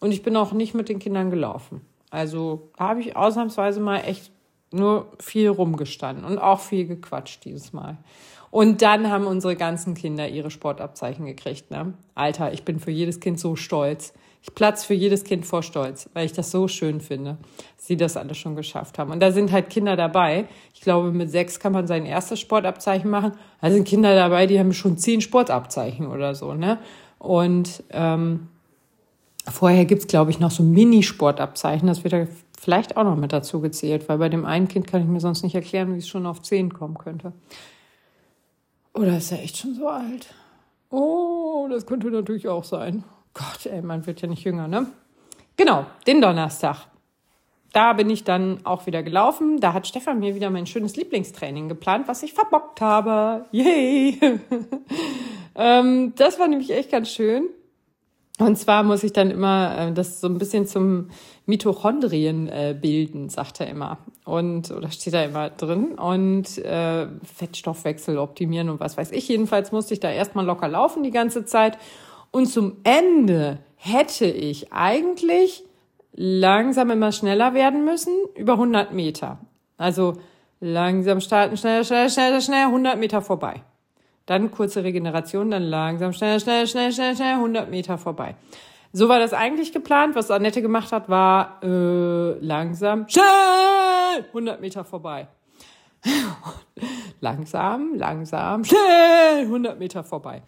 Und 0.00 0.12
ich 0.12 0.22
bin 0.22 0.36
auch 0.36 0.52
nicht 0.52 0.74
mit 0.74 0.88
den 0.88 0.98
Kindern 0.98 1.30
gelaufen. 1.30 1.82
Also 2.10 2.70
da 2.76 2.88
habe 2.88 3.00
ich 3.00 3.16
ausnahmsweise 3.16 3.80
mal 3.80 3.98
echt 3.98 4.32
nur 4.72 5.12
viel 5.18 5.48
rumgestanden 5.48 6.24
und 6.24 6.38
auch 6.38 6.60
viel 6.60 6.86
gequatscht 6.86 7.44
dieses 7.44 7.72
Mal. 7.72 7.98
Und 8.50 8.82
dann 8.82 9.10
haben 9.10 9.26
unsere 9.26 9.54
ganzen 9.54 9.94
Kinder 9.94 10.28
ihre 10.28 10.50
Sportabzeichen 10.50 11.24
gekriegt. 11.24 11.70
Ne? 11.70 11.94
Alter, 12.14 12.52
ich 12.52 12.64
bin 12.64 12.80
für 12.80 12.90
jedes 12.90 13.20
Kind 13.20 13.38
so 13.38 13.54
stolz. 13.56 14.12
Ich 14.42 14.54
platze 14.54 14.86
für 14.86 14.94
jedes 14.94 15.24
Kind 15.24 15.44
vor 15.44 15.62
Stolz, 15.62 16.08
weil 16.14 16.24
ich 16.24 16.32
das 16.32 16.50
so 16.50 16.66
schön 16.66 17.00
finde, 17.00 17.36
dass 17.76 17.86
sie 17.86 17.96
das 17.96 18.16
alles 18.16 18.38
schon 18.38 18.56
geschafft 18.56 18.98
haben. 18.98 19.10
Und 19.10 19.20
da 19.20 19.32
sind 19.32 19.52
halt 19.52 19.68
Kinder 19.68 19.96
dabei. 19.96 20.46
Ich 20.72 20.80
glaube, 20.80 21.12
mit 21.12 21.30
sechs 21.30 21.60
kann 21.60 21.72
man 21.72 21.86
sein 21.86 22.06
erstes 22.06 22.40
Sportabzeichen 22.40 23.10
machen. 23.10 23.32
Da 23.60 23.70
sind 23.70 23.86
Kinder 23.86 24.14
dabei, 24.14 24.46
die 24.46 24.58
haben 24.58 24.72
schon 24.72 24.96
zehn 24.96 25.20
Sportabzeichen 25.20 26.06
oder 26.06 26.34
so. 26.34 26.54
Ne? 26.54 26.78
Und 27.18 27.82
ähm, 27.90 28.48
vorher 29.46 29.84
gibt's 29.84 30.06
glaube 30.06 30.30
ich, 30.30 30.40
noch 30.40 30.50
so 30.50 30.62
Mini-Sportabzeichen. 30.62 31.86
Das 31.86 32.02
wird 32.02 32.14
da 32.14 32.26
vielleicht 32.58 32.96
auch 32.96 33.04
noch 33.04 33.16
mit 33.16 33.34
dazu 33.34 33.60
gezählt, 33.60 34.08
weil 34.08 34.16
bei 34.16 34.30
dem 34.30 34.46
einen 34.46 34.68
Kind 34.68 34.86
kann 34.86 35.02
ich 35.02 35.08
mir 35.08 35.20
sonst 35.20 35.42
nicht 35.42 35.54
erklären, 35.54 35.92
wie 35.94 35.98
es 35.98 36.08
schon 36.08 36.26
auf 36.26 36.40
zehn 36.40 36.72
kommen 36.72 36.96
könnte. 36.96 37.34
Oder 38.94 39.18
ist 39.18 39.32
er 39.32 39.42
echt 39.42 39.56
schon 39.56 39.74
so 39.74 39.88
alt? 39.88 40.34
Oh, 40.90 41.68
das 41.70 41.86
könnte 41.86 42.10
natürlich 42.10 42.48
auch 42.48 42.64
sein. 42.64 43.04
Gott, 43.34 43.66
ey, 43.66 43.80
man 43.82 44.06
wird 44.06 44.20
ja 44.22 44.28
nicht 44.28 44.44
jünger, 44.44 44.66
ne? 44.66 44.86
Genau, 45.56 45.86
den 46.06 46.20
Donnerstag. 46.20 46.86
Da 47.72 47.92
bin 47.92 48.10
ich 48.10 48.24
dann 48.24 48.60
auch 48.64 48.86
wieder 48.86 49.02
gelaufen. 49.02 49.60
Da 49.60 49.72
hat 49.72 49.86
Stefan 49.86 50.18
mir 50.18 50.34
wieder 50.34 50.50
mein 50.50 50.66
schönes 50.66 50.96
Lieblingstraining 50.96 51.68
geplant, 51.68 52.08
was 52.08 52.22
ich 52.24 52.32
verbockt 52.32 52.80
habe. 52.80 53.46
Yay! 53.52 54.18
ähm, 55.54 56.12
das 56.16 56.40
war 56.40 56.48
nämlich 56.48 56.70
echt 56.70 56.90
ganz 56.90 57.10
schön. 57.10 57.48
Und 58.40 58.56
zwar 58.56 58.82
muss 58.82 59.04
ich 59.04 59.12
dann 59.12 59.30
immer 59.30 59.76
äh, 59.78 59.92
das 59.92 60.20
so 60.20 60.26
ein 60.26 60.38
bisschen 60.38 60.66
zum 60.66 61.10
Mitochondrien 61.44 62.48
äh, 62.48 62.74
bilden, 62.78 63.28
sagt 63.28 63.60
er 63.60 63.68
immer. 63.68 63.98
Und, 64.24 64.70
oder 64.70 64.90
steht 64.90 65.12
da 65.12 65.22
immer 65.22 65.50
drin. 65.50 65.92
Und 65.98 66.56
äh, 66.58 67.06
Fettstoffwechsel 67.22 68.16
optimieren 68.16 68.70
und 68.70 68.80
was 68.80 68.96
weiß 68.96 69.12
ich. 69.12 69.28
Jedenfalls 69.28 69.72
musste 69.72 69.92
ich 69.92 70.00
da 70.00 70.10
erstmal 70.10 70.46
locker 70.46 70.68
laufen 70.68 71.02
die 71.02 71.10
ganze 71.10 71.44
Zeit. 71.44 71.76
Und 72.30 72.46
zum 72.46 72.78
Ende 72.82 73.58
hätte 73.76 74.26
ich 74.26 74.72
eigentlich 74.72 75.64
langsam 76.14 76.90
immer 76.90 77.12
schneller 77.12 77.52
werden 77.52 77.84
müssen, 77.84 78.14
über 78.36 78.54
100 78.54 78.94
Meter. 78.94 79.38
Also 79.76 80.14
langsam 80.60 81.20
starten, 81.20 81.56
schneller, 81.56 81.84
schneller, 81.84 82.08
schneller, 82.08 82.40
schneller, 82.40 82.66
100 82.66 82.98
Meter 82.98 83.20
vorbei. 83.20 83.62
Dann 84.30 84.52
kurze 84.52 84.84
Regeneration, 84.84 85.50
dann 85.50 85.64
langsam, 85.64 86.12
schnell, 86.12 86.38
schnell, 86.38 86.64
schnell, 86.68 86.92
schnell, 86.92 87.16
schnell, 87.16 87.34
100 87.34 87.68
Meter 87.68 87.98
vorbei. 87.98 88.36
So 88.92 89.08
war 89.08 89.18
das 89.18 89.32
eigentlich 89.32 89.72
geplant. 89.72 90.14
Was 90.14 90.30
Annette 90.30 90.62
gemacht 90.62 90.92
hat, 90.92 91.08
war 91.08 91.58
äh, 91.64 92.38
langsam, 92.38 93.08
schnell, 93.08 94.24
100 94.28 94.60
Meter 94.60 94.84
vorbei. 94.84 95.26
langsam, 97.20 97.96
langsam, 97.96 98.62
schnell, 98.62 99.46
100 99.46 99.80
Meter 99.80 100.04
vorbei. 100.04 100.42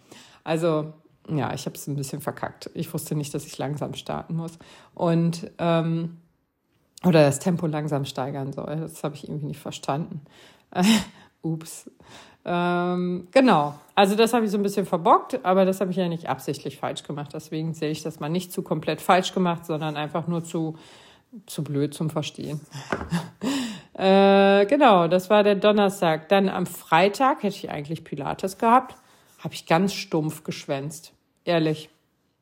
Also 0.45 0.93
ja, 1.27 1.53
ich 1.53 1.65
habe 1.65 1.75
es 1.75 1.85
ein 1.85 1.97
bisschen 1.97 2.21
verkackt. 2.21 2.69
Ich 2.75 2.93
wusste 2.93 3.15
nicht, 3.15 3.33
dass 3.33 3.45
ich 3.45 3.57
langsam 3.57 3.95
starten 3.95 4.37
muss. 4.37 4.59
Und 4.95 5.51
ähm, 5.57 6.21
oder 7.05 7.25
das 7.25 7.39
Tempo 7.39 7.67
langsam 7.67 8.05
steigern 8.05 8.53
soll. 8.53 8.77
Das 8.77 9.03
habe 9.03 9.15
ich 9.15 9.27
irgendwie 9.27 9.47
nicht 9.47 9.59
verstanden. 9.59 10.21
Ups. 11.43 11.89
Ähm, 12.45 13.27
genau, 13.31 13.75
also 13.95 14.15
das 14.15 14.33
habe 14.33 14.45
ich 14.45 14.51
so 14.51 14.57
ein 14.57 14.63
bisschen 14.63 14.85
verbockt, 14.85 15.39
aber 15.45 15.65
das 15.65 15.79
habe 15.79 15.91
ich 15.91 15.97
ja 15.97 16.09
nicht 16.09 16.27
absichtlich 16.27 16.77
falsch 16.77 17.03
gemacht. 17.03 17.31
Deswegen 17.33 17.73
sehe 17.73 17.91
ich 17.91 18.03
das 18.03 18.19
mal 18.19 18.29
nicht 18.29 18.51
zu 18.51 18.63
komplett 18.63 19.01
falsch 19.01 19.33
gemacht, 19.33 19.65
sondern 19.65 19.95
einfach 19.95 20.27
nur 20.27 20.43
zu, 20.43 20.77
zu 21.45 21.63
blöd 21.63 21.93
zum 21.93 22.09
Verstehen. 22.09 22.59
äh, 23.93 24.65
genau, 24.65 25.07
das 25.07 25.29
war 25.29 25.43
der 25.43 25.55
Donnerstag. 25.55 26.27
Dann 26.29 26.49
am 26.49 26.65
Freitag 26.65 27.43
hätte 27.43 27.55
ich 27.55 27.69
eigentlich 27.69 28.03
Pilates 28.03 28.57
gehabt. 28.57 28.95
Habe 29.39 29.53
ich 29.53 29.65
ganz 29.65 29.93
stumpf 29.93 30.43
geschwänzt. 30.43 31.13
Ehrlich. 31.45 31.89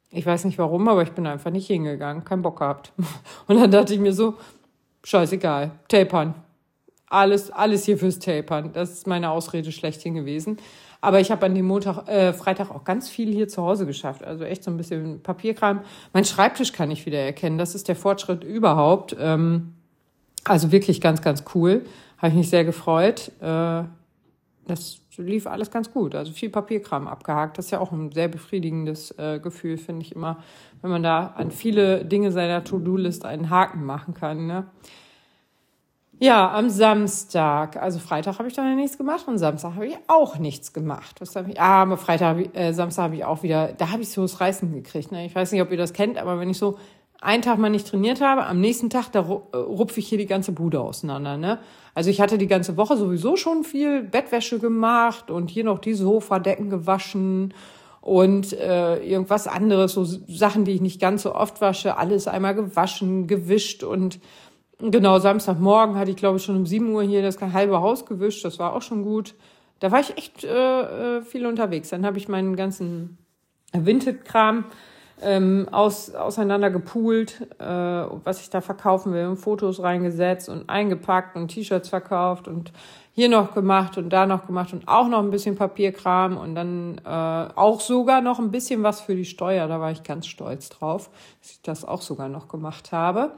Ich 0.10 0.26
weiß 0.26 0.46
nicht 0.46 0.58
warum, 0.58 0.88
aber 0.88 1.04
ich 1.04 1.12
bin 1.12 1.26
einfach 1.26 1.52
nicht 1.52 1.68
hingegangen. 1.68 2.24
Kein 2.24 2.42
Bock 2.42 2.60
gehabt. 2.60 2.92
Und 3.48 3.60
dann 3.60 3.72
dachte 3.72 3.94
ich 3.94 4.00
mir 4.00 4.14
so, 4.14 4.36
scheißegal, 5.04 5.72
tapern 5.88 6.36
alles, 7.12 7.52
alles 7.52 7.86
hier 7.86 7.98
fürs 7.98 8.20
Tapern. 8.20 8.72
Das 8.74 8.92
ist 8.92 9.08
meine 9.08 9.32
Ausrede 9.32 9.72
schlechthin 9.72 10.14
gewesen. 10.14 10.58
Aber 11.02 11.20
ich 11.20 11.32
habe 11.32 11.46
an 11.46 11.56
dem 11.56 11.66
Montag, 11.66 12.08
äh, 12.08 12.32
Freitag 12.32 12.70
auch 12.72 12.84
ganz 12.84 13.10
viel 13.10 13.34
hier 13.34 13.48
zu 13.48 13.64
Hause 13.64 13.86
geschafft. 13.86 14.24
Also 14.24 14.44
echt 14.44 14.64
so 14.64 14.72
ein 14.72 14.78
bisschen 14.78 15.22
Papierkram. 15.22 15.82
Mein 16.14 16.26
Schreibtisch 16.26 16.74
kann 16.74 16.92
ich 16.92 17.06
wieder 17.06 17.20
erkennen. 17.20 17.58
Das 17.58 17.76
ist 17.76 17.88
der 17.88 17.96
Fortschritt 17.96 18.44
überhaupt. 18.44 19.16
Ähm, 19.20 19.74
also 20.44 20.72
wirklich 20.72 21.02
ganz, 21.02 21.22
ganz 21.22 21.44
cool. 21.56 21.86
Habe 22.18 22.30
ich 22.30 22.36
mich 22.36 22.50
sehr 22.50 22.64
gefreut. 22.64 23.32
Äh, 23.42 23.84
das 24.68 25.02
lief 25.18 25.48
alles 25.48 25.72
ganz 25.72 25.92
gut. 25.92 26.16
Also 26.16 26.32
viel 26.32 26.50
Papierkram 26.50 27.08
abgehakt. 27.08 27.58
Das 27.58 27.66
ist 27.66 27.72
ja 27.72 27.80
auch 27.80 27.92
ein 27.92 28.12
sehr 28.12 28.28
befriedigendes 28.28 29.12
äh, 29.18 29.40
Gefühl, 29.40 29.78
finde 29.78 30.06
ich 30.06 30.16
immer, 30.16 30.38
wenn 30.82 30.92
man 30.92 31.04
da 31.04 31.34
an 31.36 31.52
viele 31.52 32.06
Dinge 32.06 32.32
seiner 32.32 32.64
To-Do-List 32.64 33.26
einen 33.26 33.50
Haken 33.50 33.84
machen 33.84 34.14
kann. 34.14 34.46
Ne? 34.46 34.68
Ja, 36.24 36.54
am 36.54 36.70
Samstag, 36.70 37.78
also 37.78 37.98
Freitag 37.98 38.38
habe 38.38 38.48
ich 38.48 38.54
dann 38.54 38.76
nichts 38.76 38.96
gemacht 38.96 39.28
und 39.28 39.40
Samstag 39.40 39.74
habe 39.74 39.88
ich 39.88 39.98
auch 40.06 40.38
nichts 40.38 40.72
gemacht. 40.72 41.16
Was 41.20 41.36
habe 41.36 41.50
ich? 41.50 41.60
Ah, 41.60 41.82
aber 41.82 41.98
Freitag, 41.98 42.56
äh, 42.56 42.74
Samstag 42.74 43.06
habe 43.06 43.16
ich 43.16 43.26
auch 43.26 43.42
wieder, 43.42 43.74
da 43.74 43.90
habe 43.90 44.04
ich 44.04 44.12
so 44.12 44.22
das 44.22 44.40
Reißen 44.40 44.72
gekriegt. 44.72 45.12
Ne? 45.12 45.26
Ich 45.26 45.34
weiß 45.34 45.52
nicht, 45.52 45.64
ob 45.64 45.72
ihr 45.72 45.78
das 45.78 45.94
kennt, 45.94 46.20
aber 46.20 46.40
wenn 46.40 46.52
ich 46.52 46.60
so 46.60 46.78
einen 47.22 47.42
Tag 47.42 47.58
mal 47.58 47.72
nicht 47.72 47.88
trainiert 47.88 48.22
habe, 48.22 48.46
am 48.46 48.62
nächsten 48.62 48.92
Tag, 48.92 49.12
da 49.12 49.22
äh, 49.22 49.58
rupfe 49.58 50.00
ich 50.00 50.10
hier 50.10 50.20
die 50.20 50.28
ganze 50.28 50.52
Bude 50.52 50.80
auseinander. 50.80 51.38
Ne? 51.38 51.58
Also 51.96 52.12
ich 52.12 52.22
hatte 52.22 52.38
die 52.38 52.46
ganze 52.46 52.78
Woche 52.78 52.98
sowieso 52.98 53.36
schon 53.36 53.64
viel 53.64 54.04
Bettwäsche 54.04 54.60
gemacht 54.60 55.32
und 55.32 55.50
hier 55.50 55.64
noch 55.64 55.80
die 55.80 55.96
Sofadecken 55.96 56.70
gewaschen 56.70 57.52
und 58.00 58.54
äh, 58.54 58.98
irgendwas 58.98 59.48
anderes, 59.48 59.94
so 59.94 60.04
Sachen, 60.04 60.66
die 60.66 60.74
ich 60.74 60.82
nicht 60.82 61.02
ganz 61.02 61.24
so 61.24 61.34
oft 61.34 61.62
wasche, 61.62 61.98
alles 61.98 62.28
einmal 62.28 62.54
gewaschen, 62.54 63.26
gewischt 63.26 63.84
und 63.84 64.20
Genau, 64.82 65.20
Samstagmorgen 65.20 65.96
hatte 65.96 66.10
ich, 66.10 66.18
glaube 66.18 66.38
ich, 66.38 66.44
schon 66.44 66.56
um 66.56 66.66
7 66.66 66.92
Uhr 66.92 67.04
hier 67.04 67.22
das 67.22 67.40
halbe 67.40 67.82
Haus 67.82 68.06
gewischt. 68.06 68.44
Das 68.44 68.58
war 68.58 68.74
auch 68.74 68.82
schon 68.82 69.04
gut. 69.04 69.36
Da 69.80 69.92
war 69.92 70.00
ich 70.00 70.18
echt 70.18 70.44
äh, 70.44 71.18
äh 71.18 71.22
viel 71.22 71.46
unterwegs. 71.46 71.90
Dann 71.90 72.06
habe 72.06 72.18
ich 72.18 72.28
meinen 72.28 72.56
ganzen 72.56 73.20
Vinted-Kram 73.74 74.66
ähm, 75.22 75.68
aus, 75.72 76.16
auseinander 76.16 76.72
gepoolt, 76.72 77.48
äh, 77.60 77.66
was 77.66 78.42
ich 78.42 78.50
da 78.50 78.62
verkaufen 78.62 79.14
will, 79.14 79.28
und 79.28 79.38
Fotos 79.38 79.82
reingesetzt 79.82 80.50
und 80.50 80.68
eingepackt 80.68 81.36
und 81.36 81.50
T-Shirts 81.50 81.90
verkauft 81.90 82.48
und 82.48 82.72
hier 83.14 83.30
noch 83.30 83.54
gemacht 83.54 83.98
und 83.98 84.10
da 84.10 84.26
noch 84.26 84.48
gemacht 84.48 84.74
und 84.74 84.88
auch 84.88 85.08
noch 85.08 85.20
ein 85.20 85.32
bisschen 85.32 85.56
Papierkram 85.56 86.38
und 86.38 86.56
dann 86.56 87.00
äh, 87.06 87.08
auch 87.08 87.82
sogar 87.82 88.22
noch 88.22 88.40
ein 88.40 88.50
bisschen 88.50 88.82
was 88.84 89.02
für 89.02 89.16
die 89.16 89.26
Steuer. 89.26 89.68
Da 89.68 89.80
war 89.80 89.92
ich 89.92 90.02
ganz 90.04 90.26
stolz 90.26 90.70
drauf, 90.70 91.10
dass 91.42 91.52
ich 91.52 91.62
das 91.62 91.86
auch 91.86 92.02
sogar 92.02 92.30
noch 92.30 92.48
gemacht 92.48 92.92
habe. 92.92 93.34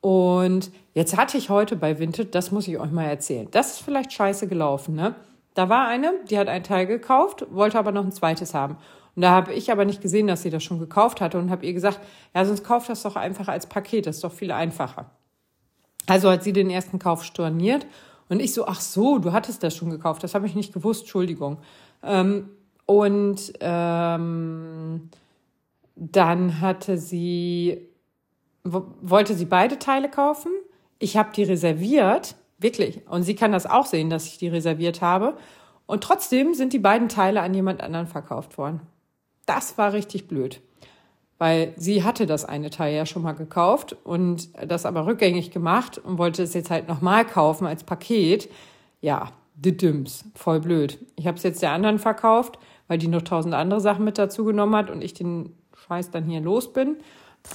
Und 0.00 0.70
jetzt 0.94 1.16
hatte 1.16 1.36
ich 1.38 1.50
heute 1.50 1.76
bei 1.76 1.98
Vinted, 1.98 2.34
das 2.34 2.52
muss 2.52 2.68
ich 2.68 2.78
euch 2.78 2.90
mal 2.90 3.04
erzählen. 3.04 3.48
Das 3.50 3.72
ist 3.72 3.80
vielleicht 3.80 4.12
scheiße 4.12 4.46
gelaufen, 4.46 4.94
ne? 4.94 5.14
Da 5.54 5.70
war 5.70 5.88
eine, 5.88 6.12
die 6.28 6.38
hat 6.38 6.48
ein 6.48 6.62
Teil 6.62 6.86
gekauft, 6.86 7.46
wollte 7.50 7.78
aber 7.78 7.90
noch 7.90 8.04
ein 8.04 8.12
zweites 8.12 8.52
haben. 8.52 8.76
Und 9.14 9.22
da 9.22 9.30
habe 9.30 9.54
ich 9.54 9.72
aber 9.72 9.86
nicht 9.86 10.02
gesehen, 10.02 10.26
dass 10.26 10.42
sie 10.42 10.50
das 10.50 10.62
schon 10.62 10.78
gekauft 10.78 11.22
hatte 11.22 11.38
und 11.38 11.50
habe 11.50 11.64
ihr 11.64 11.72
gesagt, 11.72 12.00
ja, 12.34 12.44
sonst 12.44 12.62
kauft 12.62 12.90
das 12.90 13.02
doch 13.02 13.16
einfach 13.16 13.48
als 13.48 13.66
Paket, 13.66 14.06
das 14.06 14.16
ist 14.16 14.24
doch 14.24 14.32
viel 14.32 14.52
einfacher. 14.52 15.10
Also 16.06 16.30
hat 16.30 16.44
sie 16.44 16.52
den 16.52 16.68
ersten 16.68 16.98
Kauf 16.98 17.24
storniert 17.24 17.86
und 18.28 18.40
ich 18.40 18.52
so, 18.52 18.66
ach 18.66 18.80
so, 18.80 19.18
du 19.18 19.32
hattest 19.32 19.62
das 19.62 19.74
schon 19.74 19.88
gekauft, 19.88 20.22
das 20.22 20.34
habe 20.34 20.46
ich 20.46 20.54
nicht 20.54 20.74
gewusst, 20.74 21.02
Entschuldigung. 21.02 21.58
Ähm, 22.02 22.50
und 22.84 23.54
ähm, 23.60 25.10
dann 25.96 26.60
hatte 26.60 26.98
sie 26.98 27.88
wollte 28.72 29.34
sie 29.34 29.44
beide 29.44 29.78
Teile 29.78 30.10
kaufen. 30.10 30.50
Ich 30.98 31.16
habe 31.16 31.30
die 31.34 31.44
reserviert, 31.44 32.36
wirklich. 32.58 33.06
Und 33.08 33.22
sie 33.22 33.34
kann 33.34 33.52
das 33.52 33.66
auch 33.66 33.86
sehen, 33.86 34.10
dass 34.10 34.26
ich 34.26 34.38
die 34.38 34.48
reserviert 34.48 35.00
habe. 35.02 35.36
Und 35.86 36.02
trotzdem 36.02 36.54
sind 36.54 36.72
die 36.72 36.78
beiden 36.78 37.08
Teile 37.08 37.42
an 37.42 37.54
jemand 37.54 37.80
anderen 37.80 38.06
verkauft 38.06 38.58
worden. 38.58 38.80
Das 39.46 39.78
war 39.78 39.92
richtig 39.92 40.26
blöd. 40.26 40.60
Weil 41.38 41.74
sie 41.76 42.02
hatte 42.02 42.26
das 42.26 42.44
eine 42.44 42.70
Teil 42.70 42.94
ja 42.94 43.06
schon 43.06 43.22
mal 43.22 43.34
gekauft 43.34 43.94
und 44.04 44.48
das 44.66 44.86
aber 44.86 45.06
rückgängig 45.06 45.50
gemacht 45.50 45.98
und 45.98 46.18
wollte 46.18 46.42
es 46.42 46.54
jetzt 46.54 46.70
halt 46.70 46.88
nochmal 46.88 47.26
kaufen 47.26 47.66
als 47.66 47.84
Paket. 47.84 48.48
Ja, 49.00 49.32
die 49.54 49.76
Dims, 49.76 50.24
voll 50.34 50.60
blöd. 50.60 50.98
Ich 51.16 51.26
habe 51.26 51.36
es 51.36 51.42
jetzt 51.42 51.62
der 51.62 51.72
anderen 51.72 51.98
verkauft, 51.98 52.58
weil 52.88 52.98
die 52.98 53.08
noch 53.08 53.22
tausend 53.22 53.54
andere 53.54 53.80
Sachen 53.80 54.04
mit 54.04 54.18
dazu 54.18 54.44
genommen 54.44 54.74
hat 54.74 54.90
und 54.90 55.02
ich 55.02 55.14
den 55.14 55.54
Scheiß 55.86 56.10
dann 56.10 56.24
hier 56.24 56.40
los 56.40 56.72
bin. 56.72 56.96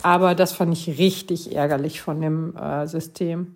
Aber 0.03 0.35
das 0.35 0.53
fand 0.53 0.73
ich 0.73 0.97
richtig 0.97 1.55
ärgerlich 1.55 2.01
von 2.01 2.21
dem 2.21 2.55
äh, 2.55 2.87
System. 2.87 3.55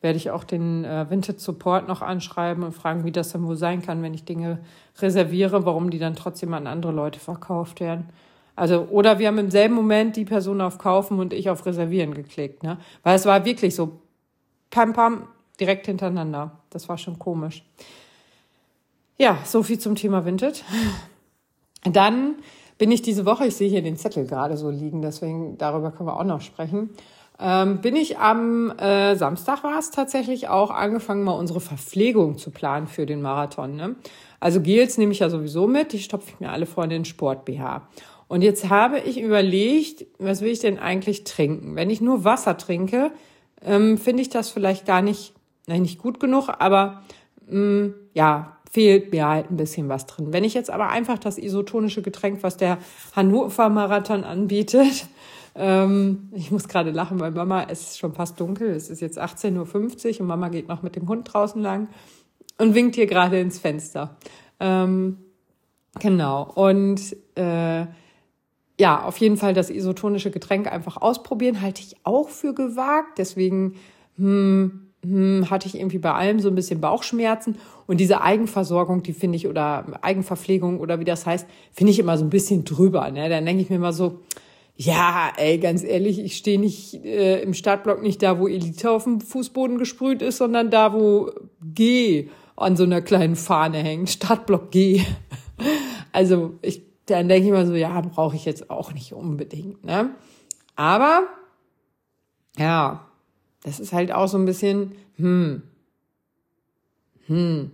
Werde 0.00 0.16
ich 0.16 0.30
auch 0.30 0.44
den 0.44 0.84
äh, 0.84 1.08
Vintage 1.08 1.38
Support 1.38 1.88
noch 1.88 2.02
anschreiben 2.02 2.62
und 2.62 2.72
fragen, 2.72 3.04
wie 3.04 3.12
das 3.12 3.32
dann 3.32 3.46
wohl 3.46 3.56
sein 3.56 3.82
kann, 3.82 4.02
wenn 4.02 4.14
ich 4.14 4.24
Dinge 4.24 4.58
reserviere, 4.98 5.64
warum 5.64 5.90
die 5.90 5.98
dann 5.98 6.16
trotzdem 6.16 6.54
an 6.54 6.66
andere 6.66 6.92
Leute 6.92 7.20
verkauft 7.20 7.80
werden. 7.80 8.08
Also, 8.56 8.88
oder 8.90 9.18
wir 9.18 9.28
haben 9.28 9.38
im 9.38 9.50
selben 9.50 9.74
Moment 9.74 10.16
die 10.16 10.24
Person 10.24 10.60
auf 10.60 10.78
Kaufen 10.78 11.18
und 11.18 11.32
ich 11.32 11.50
auf 11.50 11.66
Reservieren 11.66 12.14
geklickt, 12.14 12.62
ne? 12.62 12.78
Weil 13.02 13.16
es 13.16 13.26
war 13.26 13.44
wirklich 13.44 13.74
so 13.74 14.00
pam 14.70 14.94
pam 14.94 15.28
direkt 15.60 15.86
hintereinander. 15.86 16.52
Das 16.70 16.88
war 16.88 16.96
schon 16.96 17.18
komisch. 17.18 17.62
Ja, 19.18 19.38
so 19.44 19.62
viel 19.62 19.78
zum 19.78 19.94
Thema 19.94 20.24
Vintage. 20.24 20.60
Dann 21.84 22.36
bin 22.78 22.90
ich 22.90 23.02
diese 23.02 23.24
Woche, 23.26 23.46
ich 23.46 23.56
sehe 23.56 23.68
hier 23.68 23.82
den 23.82 23.96
Zettel 23.96 24.26
gerade 24.26 24.56
so 24.56 24.70
liegen, 24.70 25.02
deswegen 25.02 25.58
darüber 25.58 25.90
können 25.90 26.08
wir 26.08 26.18
auch 26.18 26.24
noch 26.24 26.40
sprechen. 26.40 26.90
Ähm, 27.38 27.80
bin 27.80 27.96
ich 27.96 28.18
am 28.18 28.70
äh, 28.78 29.14
Samstag 29.14 29.62
war 29.62 29.78
es 29.78 29.90
tatsächlich 29.90 30.48
auch 30.48 30.70
angefangen, 30.70 31.22
mal 31.22 31.32
unsere 31.32 31.60
Verpflegung 31.60 32.38
zu 32.38 32.50
planen 32.50 32.86
für 32.86 33.04
den 33.04 33.20
Marathon. 33.20 33.76
Ne? 33.76 33.96
Also 34.40 34.60
Gels 34.60 34.96
nehme 34.96 35.12
ich 35.12 35.18
ja 35.18 35.28
sowieso 35.28 35.66
mit, 35.66 35.92
die 35.92 35.98
stopfe 35.98 36.30
ich 36.30 36.40
mir 36.40 36.50
alle 36.50 36.64
vor 36.64 36.84
in 36.84 36.90
den 36.90 37.04
Sport-BH. 37.04 37.88
Und 38.28 38.42
jetzt 38.42 38.70
habe 38.70 38.98
ich 39.00 39.20
überlegt, 39.20 40.06
was 40.18 40.40
will 40.40 40.50
ich 40.50 40.60
denn 40.60 40.78
eigentlich 40.78 41.24
trinken? 41.24 41.76
Wenn 41.76 41.90
ich 41.90 42.00
nur 42.00 42.24
Wasser 42.24 42.56
trinke, 42.56 43.12
ähm, 43.62 43.98
finde 43.98 44.22
ich 44.22 44.30
das 44.30 44.48
vielleicht 44.48 44.86
gar 44.86 45.02
nicht, 45.02 45.34
nein, 45.66 45.82
nicht 45.82 45.98
gut 45.98 46.18
genug, 46.20 46.48
aber 46.58 47.02
ähm, 47.50 47.94
ja, 48.14 48.55
fehlt 48.70 49.12
mir 49.12 49.28
halt 49.28 49.50
ein 49.50 49.56
bisschen 49.56 49.88
was 49.88 50.06
drin. 50.06 50.32
Wenn 50.32 50.44
ich 50.44 50.54
jetzt 50.54 50.70
aber 50.70 50.88
einfach 50.88 51.18
das 51.18 51.38
isotonische 51.38 52.02
Getränk, 52.02 52.42
was 52.42 52.56
der 52.56 52.78
Hannover 53.14 53.68
Marathon 53.68 54.24
anbietet, 54.24 55.08
ähm, 55.54 56.30
ich 56.32 56.50
muss 56.50 56.68
gerade 56.68 56.90
lachen, 56.90 57.20
weil 57.20 57.30
Mama, 57.30 57.66
es 57.68 57.82
ist 57.82 57.98
schon 57.98 58.14
fast 58.14 58.40
dunkel, 58.40 58.70
es 58.70 58.90
ist 58.90 59.00
jetzt 59.00 59.20
18.50 59.20 60.14
Uhr 60.14 60.20
und 60.20 60.26
Mama 60.26 60.48
geht 60.48 60.68
noch 60.68 60.82
mit 60.82 60.96
dem 60.96 61.08
Hund 61.08 61.32
draußen 61.32 61.60
lang 61.60 61.88
und 62.58 62.74
winkt 62.74 62.96
hier 62.96 63.06
gerade 63.06 63.38
ins 63.40 63.58
Fenster. 63.58 64.16
Ähm, 64.60 65.18
genau, 66.00 66.50
und 66.54 67.16
äh, 67.36 67.86
ja, 68.78 69.02
auf 69.04 69.16
jeden 69.18 69.36
Fall 69.36 69.54
das 69.54 69.70
isotonische 69.70 70.30
Getränk 70.30 70.70
einfach 70.70 70.98
ausprobieren, 70.98 71.62
halte 71.62 71.80
ich 71.80 71.96
auch 72.04 72.28
für 72.28 72.54
gewagt. 72.54 73.18
Deswegen 73.18 73.76
hm, 74.16 74.85
hm, 75.02 75.50
hatte 75.50 75.68
ich 75.68 75.76
irgendwie 75.76 75.98
bei 75.98 76.12
allem 76.12 76.40
so 76.40 76.48
ein 76.48 76.54
bisschen 76.54 76.80
Bauchschmerzen. 76.80 77.56
Und 77.86 77.98
diese 77.98 78.20
Eigenversorgung, 78.22 79.02
die 79.02 79.12
finde 79.12 79.36
ich, 79.36 79.46
oder 79.46 79.98
Eigenverpflegung 80.02 80.80
oder 80.80 81.00
wie 81.00 81.04
das 81.04 81.26
heißt, 81.26 81.46
finde 81.72 81.92
ich 81.92 81.98
immer 81.98 82.18
so 82.18 82.24
ein 82.24 82.30
bisschen 82.30 82.64
drüber. 82.64 83.10
Ne? 83.10 83.28
Dann 83.28 83.46
denke 83.46 83.62
ich 83.62 83.70
mir 83.70 83.76
immer 83.76 83.92
so, 83.92 84.20
ja, 84.74 85.32
ey, 85.36 85.58
ganz 85.58 85.82
ehrlich, 85.84 86.18
ich 86.18 86.36
stehe 86.36 86.60
nicht 86.60 86.94
äh, 87.04 87.40
im 87.40 87.54
Startblock 87.54 88.02
nicht 88.02 88.22
da, 88.22 88.38
wo 88.38 88.46
Elite 88.46 88.90
auf 88.90 89.04
dem 89.04 89.20
Fußboden 89.20 89.78
gesprüht 89.78 90.20
ist, 90.20 90.36
sondern 90.36 90.70
da, 90.70 90.92
wo 90.92 91.30
G 91.62 92.28
an 92.56 92.76
so 92.76 92.84
einer 92.84 93.00
kleinen 93.00 93.36
Fahne 93.36 93.78
hängt. 93.78 94.10
Startblock 94.10 94.70
G. 94.70 95.02
Also 96.12 96.54
ich, 96.62 96.80
dann 97.04 97.28
denke 97.28 97.46
ich 97.48 97.52
mal 97.52 97.66
so, 97.66 97.74
ja, 97.74 98.00
brauche 98.00 98.36
ich 98.36 98.46
jetzt 98.46 98.70
auch 98.70 98.94
nicht 98.94 99.12
unbedingt. 99.12 99.84
Ne? 99.84 100.14
Aber 100.76 101.24
ja, 102.56 103.05
das 103.66 103.80
ist 103.80 103.92
halt 103.92 104.12
auch 104.12 104.28
so 104.28 104.38
ein 104.38 104.46
bisschen, 104.46 104.92
hm, 105.16 105.62
hm, 107.26 107.72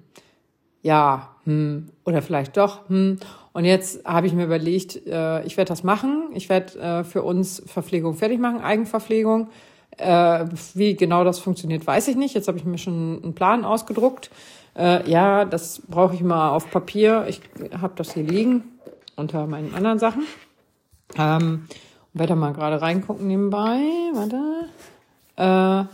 ja, 0.83 1.37
hm, 1.45 1.91
oder 2.05 2.23
vielleicht 2.23 2.57
doch, 2.57 2.89
hm. 2.89 3.19
Und 3.53 3.67
jetzt 3.67 4.07
habe 4.07 4.27
ich 4.27 4.33
mir 4.33 4.45
überlegt, 4.45 5.07
äh, 5.07 5.45
ich 5.45 5.59
werde 5.59 5.69
das 5.69 5.85
machen. 5.85 6.31
Ich 6.33 6.49
werde 6.49 6.79
äh, 6.79 7.05
für 7.05 7.23
uns 7.23 7.63
Verpflegung 7.67 8.15
fertig 8.15 8.41
machen, 8.41 8.63
Eigenverpflegung. 8.63 9.51
Äh, 9.99 10.47
wie 10.73 10.97
genau 10.97 11.23
das 11.23 11.39
funktioniert, 11.39 11.87
weiß 11.87 12.09
ich 12.09 12.17
nicht. 12.17 12.35
Jetzt 12.35 12.49
habe 12.49 12.57
ich 12.57 12.65
mir 12.65 12.79
schon 12.79 13.21
einen 13.23 13.35
Plan 13.35 13.65
ausgedruckt. 13.65 14.31
Ja, 14.75 15.45
das 15.45 15.83
brauche 15.87 16.15
ich 16.15 16.23
mal 16.23 16.49
auf 16.49 16.71
Papier. 16.71 17.27
Ich 17.29 17.43
habe 17.79 17.93
das 17.95 18.15
hier 18.15 18.23
liegen 18.23 18.65
unter 19.17 19.47
meinen 19.47 19.75
anderen 19.75 19.99
Sachen. 19.99 20.23
Ähm, 21.19 21.67
werde 22.15 22.37
mal 22.37 22.55
gerade 22.55 22.81
reingucken 22.81 23.27
nebenbei. 23.27 23.81
Warte. 24.15 24.71
Äh, 25.43 25.85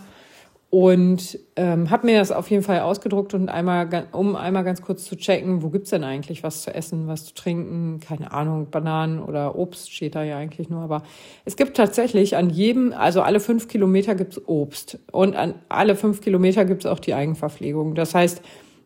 und 0.71 1.38
ähm, 1.57 1.88
habe 1.88 2.05
mir 2.05 2.19
das 2.19 2.31
auf 2.31 2.50
jeden 2.50 2.62
Fall 2.62 2.81
ausgedruckt 2.81 3.33
und 3.33 3.49
einmal, 3.49 4.07
um 4.12 4.37
einmal 4.37 4.64
ganz 4.64 4.83
kurz 4.83 5.05
zu 5.05 5.17
checken, 5.17 5.62
wo 5.62 5.71
gibt's 5.71 5.88
denn 5.88 6.05
eigentlich 6.05 6.43
was 6.43 6.61
zu 6.61 6.75
essen, 6.75 7.09
was 7.09 7.25
zu 7.25 7.33
trinken, 7.33 8.00
keine 8.00 8.33
Ahnung, 8.33 8.69
Bananen 8.71 9.23
oder 9.23 9.57
Obst 9.57 9.90
steht 9.90 10.14
da 10.14 10.23
ja 10.25 10.37
eigentlich 10.37 10.69
nur, 10.69 10.83
aber 10.83 11.05
es 11.47 11.57
gibt 11.57 11.75
tatsächlich 11.75 12.37
an 12.37 12.50
jedem, 12.50 12.93
also 12.93 13.23
alle 13.23 13.40
fünf 13.40 13.67
Kilometer 13.69 14.14
gibt's 14.14 14.47
Obst 14.47 14.99
und 15.11 15.37
an 15.37 15.55
alle 15.71 15.97
fünf 15.97 16.21
Kilometer 16.21 16.67
gibt's 16.67 16.85
auch 16.85 16.99
die 16.99 17.14
Eigenverpflegung. 17.14 17.95
Das 17.95 18.14
heißt, 18.14 18.43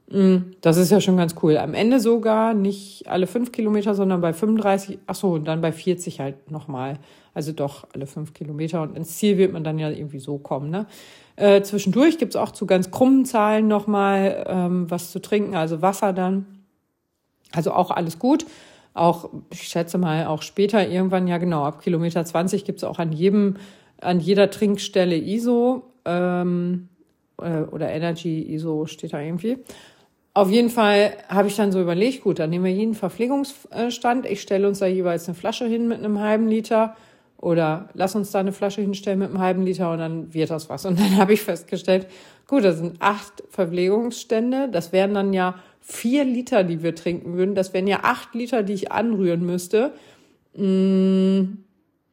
das 0.09 0.77
ist 0.77 0.91
ja 0.91 1.01
schon 1.01 1.17
ganz 1.17 1.35
cool. 1.43 1.57
Am 1.57 1.73
Ende 1.73 1.99
sogar 1.99 2.53
nicht 2.53 3.09
alle 3.09 3.27
fünf 3.27 3.51
Kilometer, 3.51 3.95
sondern 3.95 4.21
bei 4.21 4.35
35, 4.35 4.99
ach 5.07 5.15
so, 5.15 5.31
und 5.31 5.47
dann 5.47 5.63
bei 5.63 5.73
40 5.73 6.21
halt 6.21 6.51
nochmal. 6.51 6.99
Also 7.35 7.53
doch 7.53 7.87
alle 7.95 8.07
fünf 8.07 8.35
Kilometer 8.35 8.83
und 8.83 8.95
ins 8.95 9.17
Ziel 9.17 9.39
wird 9.39 9.55
man 9.55 9.65
dann 9.65 9.79
ja 9.79 9.89
irgendwie 9.89 10.19
so 10.19 10.37
kommen, 10.37 10.69
ne? 10.69 10.87
Äh, 11.37 11.63
zwischendurch 11.63 12.19
gibt's 12.19 12.37
auch 12.37 12.51
zu 12.51 12.67
ganz 12.67 12.91
krummen 12.91 13.25
Zahlen 13.25 13.69
nochmal 13.69 14.45
ähm, 14.47 14.91
was 14.91 15.11
zu 15.11 15.21
trinken, 15.23 15.55
also 15.55 15.81
Wasser 15.81 16.13
dann. 16.13 16.45
Also 17.53 17.73
auch 17.73 17.91
alles 17.91 18.19
gut. 18.19 18.45
Auch, 18.93 19.31
ich 19.51 19.63
schätze 19.63 19.97
mal, 19.97 20.27
auch 20.27 20.43
später 20.43 20.87
irgendwann, 20.87 21.27
ja 21.27 21.39
genau, 21.39 21.65
ab 21.65 21.81
Kilometer 21.81 22.23
20 22.23 22.67
gibt's 22.67 22.85
auch 22.85 22.99
an 22.99 23.13
jedem, 23.13 23.57
an 24.01 24.21
jeder 24.21 24.51
Trinkstelle 24.51 25.17
ISO 25.17 25.85
ähm, 26.05 26.89
äh, 27.41 27.63
oder 27.63 27.91
Energy 27.91 28.43
ISO 28.55 28.85
steht 28.85 29.15
da 29.15 29.21
irgendwie. 29.21 29.59
Auf 30.35 30.51
jeden 30.51 30.71
Fall 30.71 31.13
habe 31.29 31.49
ich 31.49 31.57
dann 31.57 31.73
so 31.73 31.81
überlegt, 31.81 32.23
gut, 32.23 32.39
dann 32.39 32.51
nehmen 32.51 32.65
wir 32.65 32.73
jeden 32.73 32.95
Verpflegungsstand. 32.95 34.25
Ich 34.27 34.41
stelle 34.41 34.67
uns 34.67 34.79
da 34.79 34.87
jeweils 34.87 35.29
eine 35.29 35.35
Flasche 35.35 35.67
hin 35.67 35.89
mit 35.89 35.99
einem 35.99 36.21
halben 36.21 36.49
Liter 36.49 36.97
oder 37.37 37.91
lass 37.93 38.15
uns 38.15 38.31
da 38.31 38.41
eine 38.41 38.53
Flasche 38.53 38.81
hinstellen 38.81 39.19
mit 39.19 39.29
einem 39.29 39.41
halben 39.41 39.63
Liter 39.63 39.91
und 39.93 39.99
dann 39.99 40.33
wird 40.33 40.51
das 40.51 40.71
was. 40.71 40.87
Und 40.87 40.99
dann 40.99 41.17
habe 41.19 41.35
ich 41.35 41.43
festgestellt, 41.43 42.07
gut, 42.47 42.65
das 42.65 42.79
sind 42.79 42.97
acht 43.01 43.43
Verpflegungsstände. 43.51 44.71
Das 44.71 44.93
wären 44.93 45.13
dann 45.13 45.35
ja 45.35 45.57
vier 45.81 46.25
Liter, 46.25 46.65
die 46.65 46.83
wir 46.83 46.95
trinken 46.95 47.37
würden. 47.37 47.55
Das 47.55 47.75
wären 47.75 47.87
ja 47.87 48.01
acht 48.03 48.35
Liter, 48.35 48.63
die 48.63 48.73
ich 48.73 48.93
anrühren 48.93 49.45
müsste. 49.45 49.93
Mm, 50.57 51.59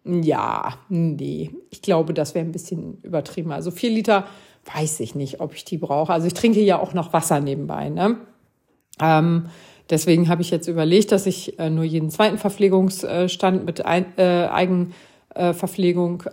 ja, 0.03 0.73
nee. 0.89 1.51
Ich 1.69 1.81
glaube, 1.81 2.13
das 2.13 2.35
wäre 2.35 2.43
ein 2.43 2.51
bisschen 2.51 2.97
übertrieben. 3.03 3.51
Also 3.51 3.71
vier 3.71 3.91
Liter 3.91 4.27
weiß 4.73 4.99
ich 4.99 5.15
nicht, 5.15 5.39
ob 5.41 5.53
ich 5.53 5.65
die 5.65 5.77
brauche. 5.77 6.13
Also 6.13 6.27
ich 6.27 6.33
trinke 6.33 6.61
ja 6.61 6.79
auch 6.79 6.93
noch 6.93 7.13
Wasser 7.13 7.39
nebenbei. 7.39 7.89
Ne? 7.89 8.17
Ähm, 9.01 9.47
deswegen 9.89 10.29
habe 10.29 10.41
ich 10.41 10.51
jetzt 10.51 10.67
überlegt, 10.67 11.11
dass 11.11 11.25
ich 11.25 11.59
äh, 11.59 11.69
nur 11.69 11.83
jeden 11.83 12.09
zweiten 12.09 12.37
Verpflegungsstand 12.37 13.65
mit 13.65 13.85
ein, 13.85 14.05
äh, 14.17 14.47
Eigen 14.47 14.93
äh, 15.35 15.53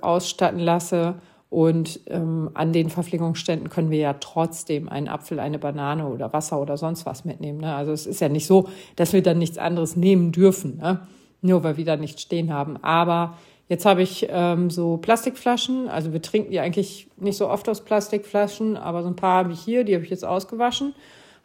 ausstatten 0.01 0.61
lasse. 0.61 1.17
Und 1.49 2.01
ähm, 2.09 2.51
an 2.55 2.73
den 2.73 2.91
Verpflegungsständen 2.91 3.71
können 3.71 3.91
wir 3.91 3.99
ja 3.99 4.15
trotzdem 4.15 4.89
einen 4.89 5.09
Apfel, 5.09 5.39
eine 5.39 5.59
Banane 5.59 6.07
oder 6.09 6.33
Wasser 6.33 6.61
oder 6.61 6.77
sonst 6.77 7.07
was 7.07 7.25
mitnehmen. 7.25 7.61
Ne? 7.61 7.75
Also 7.75 7.93
es 7.93 8.07
ist 8.07 8.21
ja 8.21 8.29
nicht 8.29 8.47
so, 8.47 8.69
dass 8.97 9.13
wir 9.13 9.23
dann 9.23 9.39
nichts 9.39 9.57
anderes 9.57 9.97
nehmen 9.97 10.33
dürfen, 10.33 10.79
ne? 10.79 11.07
nur 11.43 11.63
weil 11.63 11.77
wir 11.77 11.85
da 11.85 11.97
nichts 11.97 12.23
stehen 12.23 12.53
haben. 12.53 12.77
Aber 12.83 13.39
jetzt 13.69 13.85
habe 13.85 14.03
ich 14.03 14.27
ähm, 14.31 14.71
so 14.71 14.97
Plastikflaschen, 14.97 15.89
also 15.89 16.13
wir 16.13 16.23
trinken 16.23 16.51
die 16.51 16.61
eigentlich 16.61 17.09
nicht 17.17 17.37
so 17.37 17.49
oft 17.49 17.69
aus 17.69 17.85
Plastikflaschen, 17.85 18.77
aber 18.77 19.03
so 19.03 19.09
ein 19.09 19.17
paar 19.17 19.39
habe 19.39 19.53
ich 19.53 19.61
hier, 19.61 19.85
die 19.85 19.95
habe 19.95 20.05
ich 20.05 20.11
jetzt 20.11 20.25
ausgewaschen, 20.25 20.95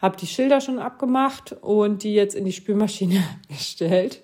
habe 0.02 0.18
die 0.18 0.28
Schilder 0.28 0.62
schon 0.62 0.80
abgemacht 0.80 1.56
und 1.62 2.04
die 2.04 2.14
jetzt 2.14 2.36
in 2.36 2.46
die 2.46 2.54
Spülmaschine 2.54 3.24
gestellt. 3.48 4.22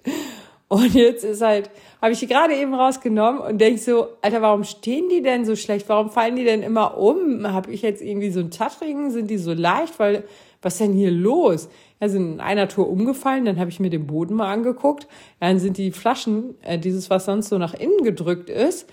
Und 0.70 0.96
jetzt 0.96 1.24
ist 1.24 1.42
halt, 1.42 1.70
habe 2.02 2.12
ich 2.12 2.20
die 2.20 2.28
gerade 2.28 2.54
eben 2.54 2.74
rausgenommen 2.74 3.40
und 3.40 3.60
denk 3.60 3.80
so, 3.80 4.10
Alter, 4.22 4.42
warum 4.42 4.66
stehen 4.66 5.08
die 5.08 5.22
denn 5.22 5.46
so 5.46 5.56
schlecht? 5.56 5.88
Warum 5.88 6.10
fallen 6.10 6.36
die 6.36 6.44
denn 6.44 6.62
immer 6.62 6.98
um? 6.98 7.48
Habe 7.50 7.72
ich 7.72 7.82
jetzt 7.82 8.02
irgendwie 8.02 8.32
so 8.32 8.42
einen 8.42 8.52
Tattrigen? 8.52 9.12
Sind 9.12 9.30
die 9.30 9.38
so 9.38 9.54
leicht? 9.54 9.98
Weil, 9.98 10.26
was 10.62 10.78
denn 10.78 10.92
hier 10.92 11.12
los? 11.12 11.70
Ja, 12.00 12.10
sind 12.10 12.34
in 12.34 12.40
einer 12.40 12.68
Tour 12.68 12.90
umgefallen, 12.90 13.46
dann 13.46 13.60
habe 13.60 13.70
ich 13.70 13.80
mir 13.80 13.90
den 13.90 14.08
Boden 14.08 14.36
mal 14.36 14.52
angeguckt. 14.52 15.08
Dann 15.40 15.60
sind 15.60 15.78
die 15.78 15.92
Flaschen, 15.92 16.56
äh, 16.62 16.78
dieses, 16.78 17.10
was 17.10 17.26
sonst 17.26 17.50
so 17.50 17.58
nach 17.58 17.74
innen 17.74 18.04
gedrückt 18.04 18.50
ist, 18.50 18.88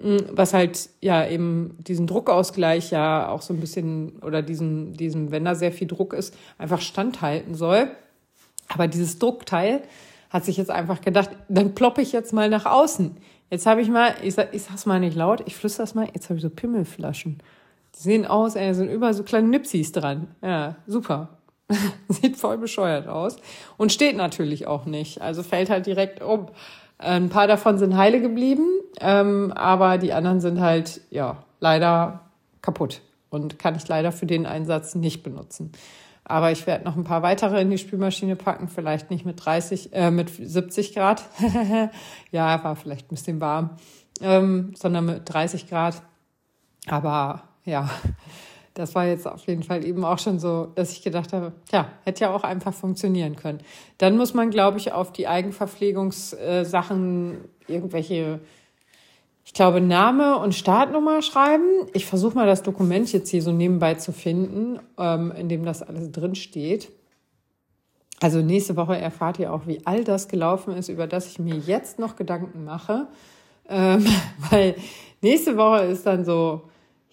mh, 0.00 0.18
was 0.32 0.54
halt 0.54 0.88
ja 1.00 1.26
eben 1.26 1.76
diesen 1.86 2.06
Druckausgleich 2.06 2.90
ja 2.90 3.28
auch 3.28 3.42
so 3.42 3.52
ein 3.52 3.60
bisschen 3.60 4.20
oder 4.22 4.42
diesen, 4.42 4.94
diesen, 4.94 5.30
wenn 5.30 5.44
da 5.44 5.54
sehr 5.54 5.72
viel 5.72 5.86
Druck 5.86 6.14
ist, 6.14 6.34
einfach 6.58 6.80
standhalten 6.80 7.54
soll. 7.54 7.90
Aber 8.68 8.88
dieses 8.88 9.18
Druckteil, 9.18 9.82
hat 10.30 10.44
sich 10.44 10.56
jetzt 10.56 10.70
einfach 10.70 11.00
gedacht, 11.00 11.30
dann 11.48 11.74
ploppe 11.74 12.02
ich 12.02 12.12
jetzt 12.12 12.32
mal 12.32 12.48
nach 12.48 12.66
außen. 12.66 13.16
Jetzt 13.50 13.66
habe 13.66 13.80
ich 13.80 13.88
mal, 13.88 14.14
ich, 14.22 14.34
sag, 14.34 14.52
ich 14.54 14.62
sag's 14.62 14.86
mal 14.86 15.00
nicht 15.00 15.16
laut, 15.16 15.42
ich 15.46 15.56
flüster 15.56 15.82
das 15.82 15.94
mal, 15.94 16.08
jetzt 16.12 16.28
habe 16.28 16.36
ich 16.36 16.42
so 16.42 16.50
Pimmelflaschen. 16.50 17.38
Die 17.94 18.02
sehen 18.02 18.26
aus, 18.26 18.56
ey, 18.56 18.74
sind 18.74 18.90
überall 18.90 19.14
so 19.14 19.22
kleine 19.22 19.48
Nipsis 19.48 19.92
dran. 19.92 20.28
Ja, 20.42 20.76
super. 20.86 21.28
Sieht 22.08 22.36
voll 22.36 22.58
bescheuert 22.58 23.08
aus. 23.08 23.36
Und 23.76 23.92
steht 23.92 24.16
natürlich 24.16 24.66
auch 24.66 24.86
nicht. 24.86 25.20
Also 25.20 25.42
fällt 25.42 25.70
halt 25.70 25.86
direkt 25.86 26.22
um. 26.22 26.48
Ein 26.98 27.28
paar 27.28 27.46
davon 27.46 27.76
sind 27.76 27.96
heile 27.96 28.20
geblieben, 28.20 28.66
ähm, 29.00 29.52
aber 29.52 29.98
die 29.98 30.14
anderen 30.14 30.40
sind 30.40 30.60
halt, 30.60 31.02
ja, 31.10 31.44
leider 31.60 32.30
kaputt 32.62 33.02
und 33.28 33.58
kann 33.58 33.74
ich 33.76 33.86
leider 33.86 34.12
für 34.12 34.26
den 34.26 34.46
Einsatz 34.46 34.94
nicht 34.94 35.22
benutzen. 35.22 35.72
Aber 36.24 36.50
ich 36.50 36.66
werde 36.66 36.84
noch 36.84 36.96
ein 36.96 37.04
paar 37.04 37.22
weitere 37.22 37.60
in 37.60 37.70
die 37.70 37.78
Spülmaschine 37.78 38.34
packen, 38.34 38.68
vielleicht 38.68 39.10
nicht 39.10 39.24
mit 39.24 39.44
30, 39.44 39.92
äh, 39.92 40.10
mit 40.10 40.30
70 40.30 40.94
Grad. 40.94 41.22
ja, 42.32 42.64
war 42.64 42.74
vielleicht 42.76 43.06
ein 43.06 43.14
bisschen 43.14 43.40
warm, 43.40 43.70
ähm, 44.20 44.72
sondern 44.74 45.04
mit 45.04 45.22
30 45.24 45.68
Grad. 45.68 46.02
Aber 46.88 47.42
ja, 47.64 47.90
das 48.76 48.94
war 48.94 49.06
jetzt 49.06 49.26
auf 49.26 49.46
jeden 49.46 49.62
Fall 49.62 49.82
eben 49.84 50.04
auch 50.04 50.18
schon 50.18 50.38
so, 50.38 50.68
dass 50.74 50.92
ich 50.92 51.00
gedacht 51.02 51.32
habe, 51.32 51.52
ja, 51.72 51.88
hätte 52.04 52.24
ja 52.24 52.34
auch 52.34 52.44
einfach 52.44 52.74
funktionieren 52.74 53.36
können. 53.36 53.60
Dann 53.98 54.18
muss 54.18 54.34
man, 54.34 54.50
glaube 54.50 54.76
ich, 54.78 54.92
auf 54.92 55.12
die 55.12 55.26
Eigenverpflegungssachen 55.26 57.38
irgendwelche 57.66 58.40
ich 59.46 59.54
glaube, 59.54 59.80
Name 59.80 60.38
und 60.38 60.54
Startnummer 60.56 61.22
schreiben. 61.22 61.86
Ich 61.92 62.04
versuche 62.04 62.34
mal 62.34 62.48
das 62.48 62.64
Dokument 62.64 63.12
jetzt 63.12 63.30
hier 63.30 63.42
so 63.42 63.52
nebenbei 63.52 63.94
zu 63.94 64.12
finden, 64.12 64.80
ähm, 64.98 65.30
in 65.30 65.48
dem 65.48 65.64
das 65.64 65.82
alles 65.82 66.10
drin 66.10 66.34
steht. 66.34 66.90
Also 68.20 68.40
nächste 68.40 68.76
Woche 68.76 68.98
erfahrt 68.98 69.38
ihr 69.38 69.52
auch, 69.52 69.68
wie 69.68 69.86
all 69.86 70.02
das 70.02 70.26
gelaufen 70.26 70.74
ist, 70.74 70.88
über 70.88 71.06
das 71.06 71.28
ich 71.28 71.38
mir 71.38 71.54
jetzt 71.54 72.00
noch 72.00 72.16
Gedanken 72.16 72.64
mache. 72.64 73.06
Ähm, 73.68 74.04
weil 74.50 74.74
nächste 75.22 75.56
Woche 75.56 75.84
ist 75.84 76.06
dann 76.06 76.24
so, 76.24 76.62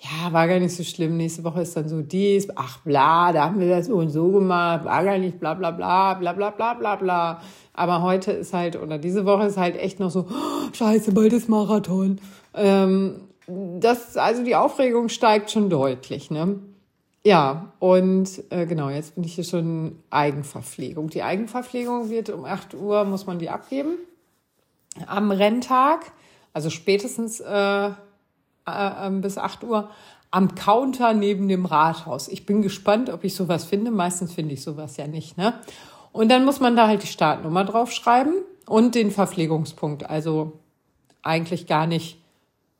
ja, 0.03 0.33
war 0.33 0.47
gar 0.47 0.59
nicht 0.59 0.75
so 0.75 0.83
schlimm. 0.83 1.15
Nächste 1.15 1.45
Woche 1.45 1.61
ist 1.61 1.77
dann 1.77 1.87
so 1.87 2.01
dies, 2.01 2.47
ach 2.55 2.79
bla, 2.79 3.31
da 3.31 3.45
haben 3.45 3.59
wir 3.59 3.69
das 3.69 3.87
so 3.87 3.95
und 3.95 4.09
so 4.09 4.31
gemacht, 4.31 4.83
war 4.83 5.03
gar 5.03 5.17
nicht 5.17 5.39
bla 5.39 5.53
bla 5.53 5.71
bla, 5.71 6.15
bla 6.15 6.33
bla 6.33 6.49
bla 6.49 6.73
bla 6.73 6.95
bla. 6.97 7.41
Aber 7.73 8.01
heute 8.01 8.33
ist 8.33 8.53
halt, 8.53 8.75
oder 8.75 8.97
diese 8.97 9.25
Woche 9.25 9.45
ist 9.45 9.57
halt 9.57 9.77
echt 9.77 10.01
noch 10.01 10.11
so, 10.11 10.27
oh, 10.29 10.73
scheiße, 10.73 11.13
bald 11.13 11.31
ist 11.31 11.47
Marathon. 11.47 12.19
Ähm, 12.53 13.21
das, 13.47 14.17
also 14.17 14.43
die 14.43 14.55
Aufregung 14.55 15.07
steigt 15.07 15.51
schon 15.51 15.69
deutlich, 15.69 16.29
ne? 16.29 16.59
Ja, 17.25 17.71
und 17.79 18.43
äh, 18.49 18.65
genau, 18.65 18.89
jetzt 18.89 19.15
bin 19.15 19.23
ich 19.23 19.35
hier 19.35 19.45
schon 19.45 19.99
Eigenverpflegung. 20.09 21.09
Die 21.09 21.23
Eigenverpflegung 21.23 22.09
wird 22.09 22.29
um 22.29 22.43
8 22.43 22.73
Uhr, 22.73 23.05
muss 23.05 23.25
man 23.25 23.39
die 23.39 23.49
abgeben. 23.49 23.95
am 25.07 25.31
Renntag, 25.31 26.11
also 26.51 26.69
spätestens 26.69 27.39
äh, 27.39 27.91
äh, 28.65 29.09
bis 29.11 29.37
8 29.37 29.63
Uhr, 29.63 29.89
am 30.31 30.55
Counter 30.55 31.13
neben 31.13 31.47
dem 31.47 31.65
Rathaus. 31.65 32.27
Ich 32.27 32.45
bin 32.45 32.61
gespannt, 32.61 33.09
ob 33.09 33.23
ich 33.23 33.35
sowas 33.35 33.65
finde. 33.65 33.91
Meistens 33.91 34.33
finde 34.33 34.53
ich 34.53 34.63
sowas 34.63 34.97
ja 34.97 35.07
nicht. 35.07 35.37
Ne? 35.37 35.53
Und 36.11 36.29
dann 36.29 36.43
muss 36.43 36.59
man 36.59 36.75
da 36.75 36.87
halt 36.87 37.03
die 37.03 37.07
Startnummer 37.07 37.63
draufschreiben 37.65 38.33
und 38.65 38.95
den 38.95 39.11
Verpflegungspunkt. 39.11 40.09
Also 40.09 40.53
eigentlich 41.21 41.67
gar 41.67 41.85
nicht 41.85 42.19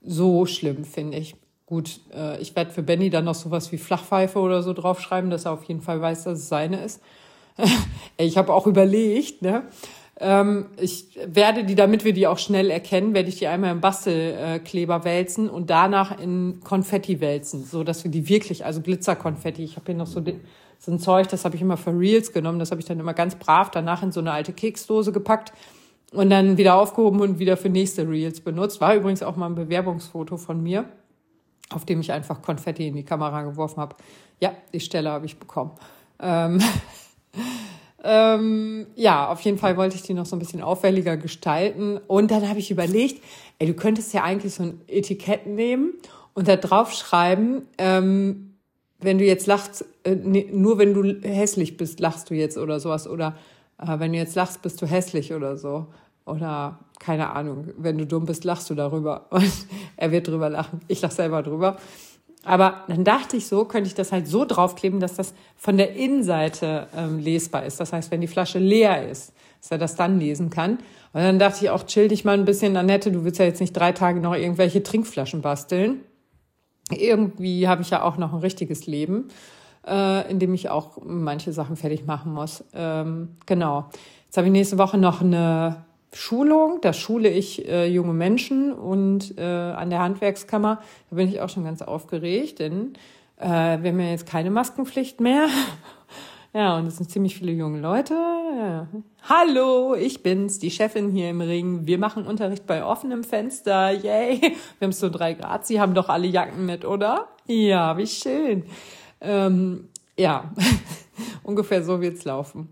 so 0.01 0.45
schlimm, 0.45 0.83
finde 0.83 1.17
ich. 1.17 1.35
Gut, 1.65 2.01
äh, 2.13 2.41
ich 2.41 2.55
werde 2.55 2.71
für 2.71 2.83
Benny 2.83 3.09
dann 3.09 3.25
noch 3.25 3.35
sowas 3.35 3.71
wie 3.71 3.77
Flachpfeife 3.77 4.39
oder 4.39 4.63
so 4.63 4.73
draufschreiben, 4.73 5.29
dass 5.29 5.45
er 5.45 5.53
auf 5.53 5.63
jeden 5.63 5.81
Fall 5.81 6.01
weiß, 6.01 6.25
dass 6.25 6.39
es 6.39 6.49
seine 6.49 6.83
ist. 6.83 7.01
ich 8.17 8.37
habe 8.37 8.53
auch 8.53 8.67
überlegt, 8.67 9.41
ne? 9.41 9.63
Ähm, 10.23 10.67
ich 10.77 11.19
werde 11.25 11.65
die, 11.65 11.75
damit 11.75 12.05
wir 12.05 12.13
die 12.13 12.27
auch 12.27 12.37
schnell 12.37 12.69
erkennen, 12.69 13.13
werde 13.13 13.27
ich 13.27 13.39
die 13.39 13.47
einmal 13.47 13.71
im 13.71 13.81
Bastelkleber 13.81 15.03
wälzen 15.03 15.49
und 15.49 15.69
danach 15.69 16.17
in 16.17 16.61
Konfetti 16.63 17.19
wälzen, 17.19 17.65
so 17.65 17.83
dass 17.83 18.05
wir 18.05 18.11
die 18.11 18.29
wirklich, 18.29 18.63
also 18.63 18.79
Glitzerkonfetti. 18.79 19.63
Ich 19.63 19.75
habe 19.75 19.87
hier 19.87 19.95
noch 19.95 20.07
so, 20.07 20.23
so 20.79 20.91
ein 20.91 20.99
Zeug, 20.99 21.27
das 21.27 21.43
habe 21.43 21.57
ich 21.57 21.61
immer 21.61 21.75
für 21.75 21.91
Reels 21.91 22.31
genommen, 22.31 22.57
das 22.57 22.71
habe 22.71 22.79
ich 22.79 22.87
dann 22.87 23.01
immer 23.01 23.13
ganz 23.13 23.35
brav 23.35 23.69
danach 23.69 24.01
in 24.01 24.13
so 24.13 24.21
eine 24.21 24.31
alte 24.31 24.53
Keksdose 24.53 25.11
gepackt 25.11 25.51
und 26.13 26.29
dann 26.29 26.57
wieder 26.57 26.75
aufgehoben 26.75 27.19
und 27.19 27.39
wieder 27.39 27.57
für 27.57 27.69
nächste 27.69 28.07
Reels 28.07 28.39
benutzt. 28.39 28.79
War 28.79 28.95
übrigens 28.95 29.23
auch 29.23 29.35
mal 29.35 29.47
ein 29.47 29.55
Bewerbungsfoto 29.55 30.37
von 30.37 30.63
mir, 30.63 30.85
auf 31.69 31.83
dem 31.83 31.99
ich 31.99 32.13
einfach 32.13 32.41
Konfetti 32.41 32.87
in 32.87 32.95
die 32.95 33.03
Kamera 33.03 33.41
geworfen 33.41 33.81
habe. 33.81 33.97
Ja, 34.39 34.53
die 34.71 34.79
Stelle 34.79 35.11
habe 35.11 35.25
ich 35.25 35.37
bekommen. 35.37 35.71
Ähm, 36.21 36.61
ähm, 38.03 38.87
ja, 38.95 39.29
auf 39.29 39.41
jeden 39.41 39.57
Fall 39.57 39.77
wollte 39.77 39.95
ich 39.95 40.03
die 40.03 40.13
noch 40.13 40.25
so 40.25 40.35
ein 40.35 40.39
bisschen 40.39 40.61
auffälliger 40.61 41.17
gestalten. 41.17 41.97
Und 42.07 42.31
dann 42.31 42.47
habe 42.47 42.59
ich 42.59 42.69
überlegt, 42.69 43.23
ey, 43.59 43.67
du 43.67 43.73
könntest 43.73 44.13
ja 44.13 44.23
eigentlich 44.23 44.53
so 44.53 44.63
ein 44.63 44.81
Etikett 44.87 45.47
nehmen 45.47 45.93
und 46.33 46.47
da 46.47 46.57
drauf 46.57 46.91
schreiben, 46.93 47.63
ähm, 47.77 48.55
wenn 48.99 49.17
du 49.17 49.25
jetzt 49.25 49.47
lachst, 49.47 49.85
äh, 50.03 50.15
nee, 50.15 50.49
nur 50.51 50.77
wenn 50.77 50.93
du 50.93 51.27
hässlich 51.27 51.77
bist, 51.77 51.99
lachst 51.99 52.29
du 52.29 52.33
jetzt 52.35 52.57
oder 52.57 52.79
sowas. 52.79 53.07
Oder 53.07 53.35
äh, 53.79 53.99
wenn 53.99 54.11
du 54.11 54.17
jetzt 54.17 54.35
lachst, 54.35 54.61
bist 54.61 54.81
du 54.81 54.85
hässlich 54.85 55.33
oder 55.33 55.57
so. 55.57 55.87
Oder 56.25 56.79
keine 56.99 57.31
Ahnung, 57.31 57.69
wenn 57.77 57.97
du 57.97 58.05
dumm 58.05 58.25
bist, 58.25 58.43
lachst 58.43 58.69
du 58.69 58.75
darüber. 58.75 59.27
Und 59.29 59.51
er 59.97 60.11
wird 60.11 60.27
drüber 60.27 60.49
lachen. 60.49 60.79
Ich 60.87 61.01
lach 61.01 61.11
selber 61.11 61.43
drüber. 61.43 61.77
Aber 62.45 62.83
dann 62.87 63.03
dachte 63.03 63.37
ich 63.37 63.47
so, 63.47 63.65
könnte 63.65 63.87
ich 63.87 63.95
das 63.95 64.11
halt 64.11 64.27
so 64.27 64.43
draufkleben, 64.45 64.99
dass 64.99 65.15
das 65.15 65.33
von 65.55 65.77
der 65.77 65.95
Innenseite 65.95 66.87
ähm, 66.95 67.19
lesbar 67.19 67.65
ist. 67.65 67.79
Das 67.79 67.93
heißt, 67.93 68.11
wenn 68.11 68.21
die 68.21 68.27
Flasche 68.27 68.59
leer 68.59 69.09
ist, 69.09 69.33
dass 69.61 69.71
er 69.71 69.77
das 69.77 69.95
dann 69.95 70.19
lesen 70.19 70.49
kann. 70.49 70.79
Und 71.13 71.21
dann 71.21 71.39
dachte 71.39 71.63
ich 71.63 71.69
auch, 71.69 71.85
chill 71.85 72.09
dich 72.09 72.25
mal 72.25 72.37
ein 72.37 72.45
bisschen, 72.45 72.75
Annette, 72.75 73.11
du 73.11 73.23
willst 73.23 73.39
ja 73.39 73.45
jetzt 73.45 73.61
nicht 73.61 73.73
drei 73.73 73.93
Tage 73.93 74.19
noch 74.19 74.35
irgendwelche 74.35 74.83
Trinkflaschen 74.83 75.41
basteln. 75.41 76.01
Irgendwie 76.91 77.67
habe 77.67 77.81
ich 77.81 77.91
ja 77.91 78.01
auch 78.03 78.17
noch 78.17 78.33
ein 78.33 78.39
richtiges 78.39 78.87
Leben, 78.87 79.29
äh, 79.87 80.29
in 80.29 80.39
dem 80.39 80.53
ich 80.53 80.69
auch 80.69 80.97
manche 81.01 81.53
Sachen 81.53 81.77
fertig 81.77 82.05
machen 82.05 82.33
muss. 82.33 82.65
Ähm, 82.73 83.37
genau. 83.45 83.85
Jetzt 84.25 84.35
habe 84.35 84.47
ich 84.47 84.51
nächste 84.51 84.77
Woche 84.77 84.97
noch 84.97 85.21
eine 85.21 85.85
Schulung, 86.13 86.79
da 86.81 86.93
schule 86.93 87.29
ich 87.29 87.67
äh, 87.67 87.87
junge 87.87 88.13
Menschen 88.13 88.71
und 88.71 89.37
äh, 89.37 89.43
an 89.43 89.89
der 89.89 89.99
Handwerkskammer, 89.99 90.81
da 91.09 91.15
bin 91.15 91.27
ich 91.27 91.41
auch 91.41 91.49
schon 91.49 91.63
ganz 91.63 91.81
aufgeregt, 91.81 92.59
denn 92.59 92.93
äh, 93.37 93.47
wir 93.47 93.91
haben 93.91 93.99
ja 93.99 94.11
jetzt 94.11 94.27
keine 94.27 94.51
Maskenpflicht 94.51 95.19
mehr. 95.19 95.47
ja, 96.53 96.77
und 96.77 96.87
es 96.87 96.97
sind 96.97 97.09
ziemlich 97.09 97.35
viele 97.35 97.51
junge 97.51 97.79
Leute. 97.79 98.13
Ja. 98.13 98.87
Hallo, 99.27 99.95
ich 99.95 100.21
bin's, 100.21 100.59
die 100.59 100.71
Chefin 100.71 101.11
hier 101.11 101.29
im 101.29 101.41
Ring. 101.41 101.87
Wir 101.87 101.97
machen 101.97 102.25
Unterricht 102.25 102.67
bei 102.67 102.85
offenem 102.85 103.23
Fenster. 103.23 103.91
Yay. 103.91 104.39
Wir 104.79 104.85
haben 104.85 104.91
so 104.91 105.09
drei 105.09 105.33
Grad. 105.33 105.65
Sie 105.65 105.81
haben 105.81 105.93
doch 105.93 106.09
alle 106.09 106.27
Jacken 106.27 106.65
mit, 106.65 106.85
oder? 106.85 107.27
Ja, 107.47 107.97
wie 107.97 108.07
schön. 108.07 108.63
Ähm, 109.19 109.89
ja, 110.17 110.51
ungefähr 111.43 111.83
so 111.83 112.01
wird's 112.01 112.23
laufen. 112.23 112.69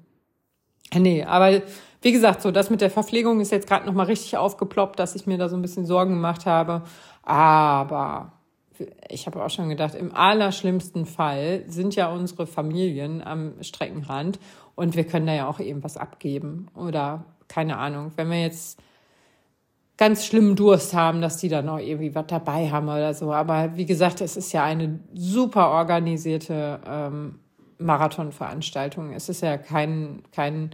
Nee, 0.93 1.23
aber 1.23 1.61
wie 2.01 2.11
gesagt, 2.11 2.41
so 2.41 2.51
das 2.51 2.69
mit 2.69 2.81
der 2.81 2.89
Verpflegung 2.89 3.39
ist 3.41 3.51
jetzt 3.51 3.67
gerade 3.67 3.85
noch 3.85 3.93
mal 3.93 4.05
richtig 4.05 4.37
aufgeploppt, 4.37 4.99
dass 4.99 5.15
ich 5.15 5.27
mir 5.27 5.37
da 5.37 5.49
so 5.49 5.55
ein 5.55 5.61
bisschen 5.61 5.85
Sorgen 5.85 6.13
gemacht 6.13 6.45
habe. 6.45 6.83
Aber 7.23 8.33
ich 9.09 9.27
habe 9.27 9.43
auch 9.43 9.49
schon 9.49 9.69
gedacht, 9.69 9.95
im 9.95 10.13
allerschlimmsten 10.15 11.05
Fall 11.05 11.63
sind 11.67 11.95
ja 11.95 12.11
unsere 12.11 12.47
Familien 12.47 13.21
am 13.21 13.53
Streckenrand 13.61 14.39
und 14.75 14.95
wir 14.95 15.03
können 15.03 15.27
da 15.27 15.33
ja 15.33 15.47
auch 15.47 15.59
eben 15.59 15.83
was 15.83 15.97
abgeben 15.97 16.67
oder 16.75 17.25
keine 17.47 17.77
Ahnung, 17.77 18.11
wenn 18.15 18.29
wir 18.29 18.41
jetzt 18.41 18.81
ganz 19.97 20.25
schlimmen 20.25 20.55
Durst 20.55 20.95
haben, 20.95 21.21
dass 21.21 21.37
die 21.37 21.49
da 21.49 21.61
noch 21.61 21.77
irgendwie 21.77 22.15
was 22.15 22.25
dabei 22.25 22.71
haben 22.71 22.87
oder 22.87 23.13
so. 23.13 23.31
Aber 23.31 23.75
wie 23.77 23.85
gesagt, 23.85 24.21
es 24.21 24.35
ist 24.35 24.51
ja 24.51 24.63
eine 24.63 24.99
super 25.13 25.69
organisierte 25.69 26.79
ähm, 26.87 27.39
Marathonveranstaltung. 27.77 29.13
Es 29.13 29.29
ist 29.29 29.41
ja 29.41 29.57
kein, 29.57 30.23
kein 30.31 30.71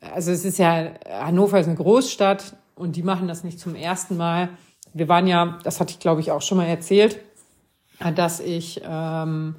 also 0.00 0.30
es 0.30 0.44
ist 0.44 0.58
ja, 0.58 0.92
Hannover 1.08 1.60
ist 1.60 1.66
eine 1.66 1.76
Großstadt 1.76 2.56
und 2.74 2.96
die 2.96 3.02
machen 3.02 3.28
das 3.28 3.44
nicht 3.44 3.58
zum 3.58 3.74
ersten 3.74 4.16
Mal. 4.16 4.50
Wir 4.94 5.08
waren 5.08 5.26
ja, 5.26 5.58
das 5.64 5.80
hatte 5.80 5.92
ich 5.92 5.98
glaube 5.98 6.20
ich 6.20 6.30
auch 6.30 6.42
schon 6.42 6.58
mal 6.58 6.66
erzählt, 6.66 7.20
dass 8.14 8.40
ich 8.40 8.80
ähm, 8.84 9.56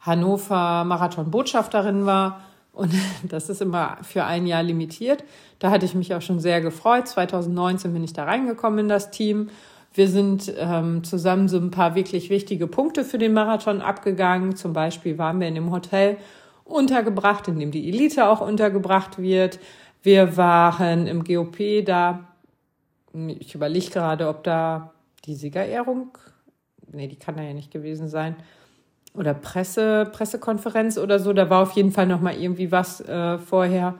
Hannover 0.00 0.84
Marathon-Botschafterin 0.84 2.06
war 2.06 2.42
und 2.72 2.92
das 3.24 3.48
ist 3.48 3.60
immer 3.60 3.98
für 4.02 4.24
ein 4.24 4.46
Jahr 4.46 4.62
limitiert. 4.62 5.24
Da 5.58 5.70
hatte 5.70 5.84
ich 5.84 5.94
mich 5.94 6.14
auch 6.14 6.22
schon 6.22 6.40
sehr 6.40 6.60
gefreut. 6.60 7.08
2019 7.08 7.92
bin 7.92 8.04
ich 8.04 8.12
da 8.12 8.24
reingekommen 8.24 8.80
in 8.80 8.88
das 8.88 9.10
Team. 9.10 9.50
Wir 9.94 10.08
sind 10.08 10.52
ähm, 10.58 11.02
zusammen 11.02 11.48
so 11.48 11.56
ein 11.58 11.70
paar 11.70 11.94
wirklich 11.94 12.30
wichtige 12.30 12.66
Punkte 12.66 13.04
für 13.04 13.18
den 13.18 13.32
Marathon 13.32 13.80
abgegangen. 13.80 14.54
Zum 14.54 14.72
Beispiel 14.72 15.18
waren 15.18 15.40
wir 15.40 15.48
in 15.48 15.56
dem 15.56 15.72
Hotel 15.72 16.18
untergebracht, 16.68 17.48
in 17.48 17.58
dem 17.58 17.70
die 17.70 17.88
Elite 17.88 18.28
auch 18.28 18.40
untergebracht 18.40 19.18
wird. 19.18 19.58
Wir 20.02 20.36
waren 20.36 21.06
im 21.06 21.24
GOP 21.24 21.84
da. 21.84 22.28
Ich 23.40 23.54
überlege 23.54 23.90
gerade, 23.90 24.28
ob 24.28 24.44
da 24.44 24.92
die 25.24 25.34
Siegerehrung, 25.34 26.16
nee, 26.92 27.08
die 27.08 27.16
kann 27.16 27.36
da 27.36 27.42
ja 27.42 27.54
nicht 27.54 27.70
gewesen 27.70 28.08
sein, 28.08 28.36
oder 29.14 29.34
Presse, 29.34 30.08
Pressekonferenz 30.12 30.98
oder 30.98 31.18
so. 31.18 31.32
Da 31.32 31.50
war 31.50 31.62
auf 31.62 31.72
jeden 31.72 31.90
Fall 31.90 32.06
noch 32.06 32.20
mal 32.20 32.34
irgendwie 32.34 32.70
was 32.70 33.00
äh, 33.00 33.38
vorher. 33.38 33.94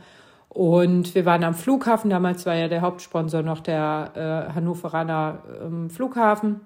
Und 0.48 1.14
wir 1.14 1.24
waren 1.24 1.44
am 1.44 1.54
Flughafen. 1.54 2.11
Damals 2.11 2.46
war 2.46 2.54
ja 2.54 2.68
der 2.68 2.83
Hauptsponsor 2.83 3.42
noch 3.42 3.61
der 3.61 4.48
äh, 4.48 4.54
Hannoveraner 4.54 5.42
ähm, 5.64 5.90
Flughafen. 5.90 6.61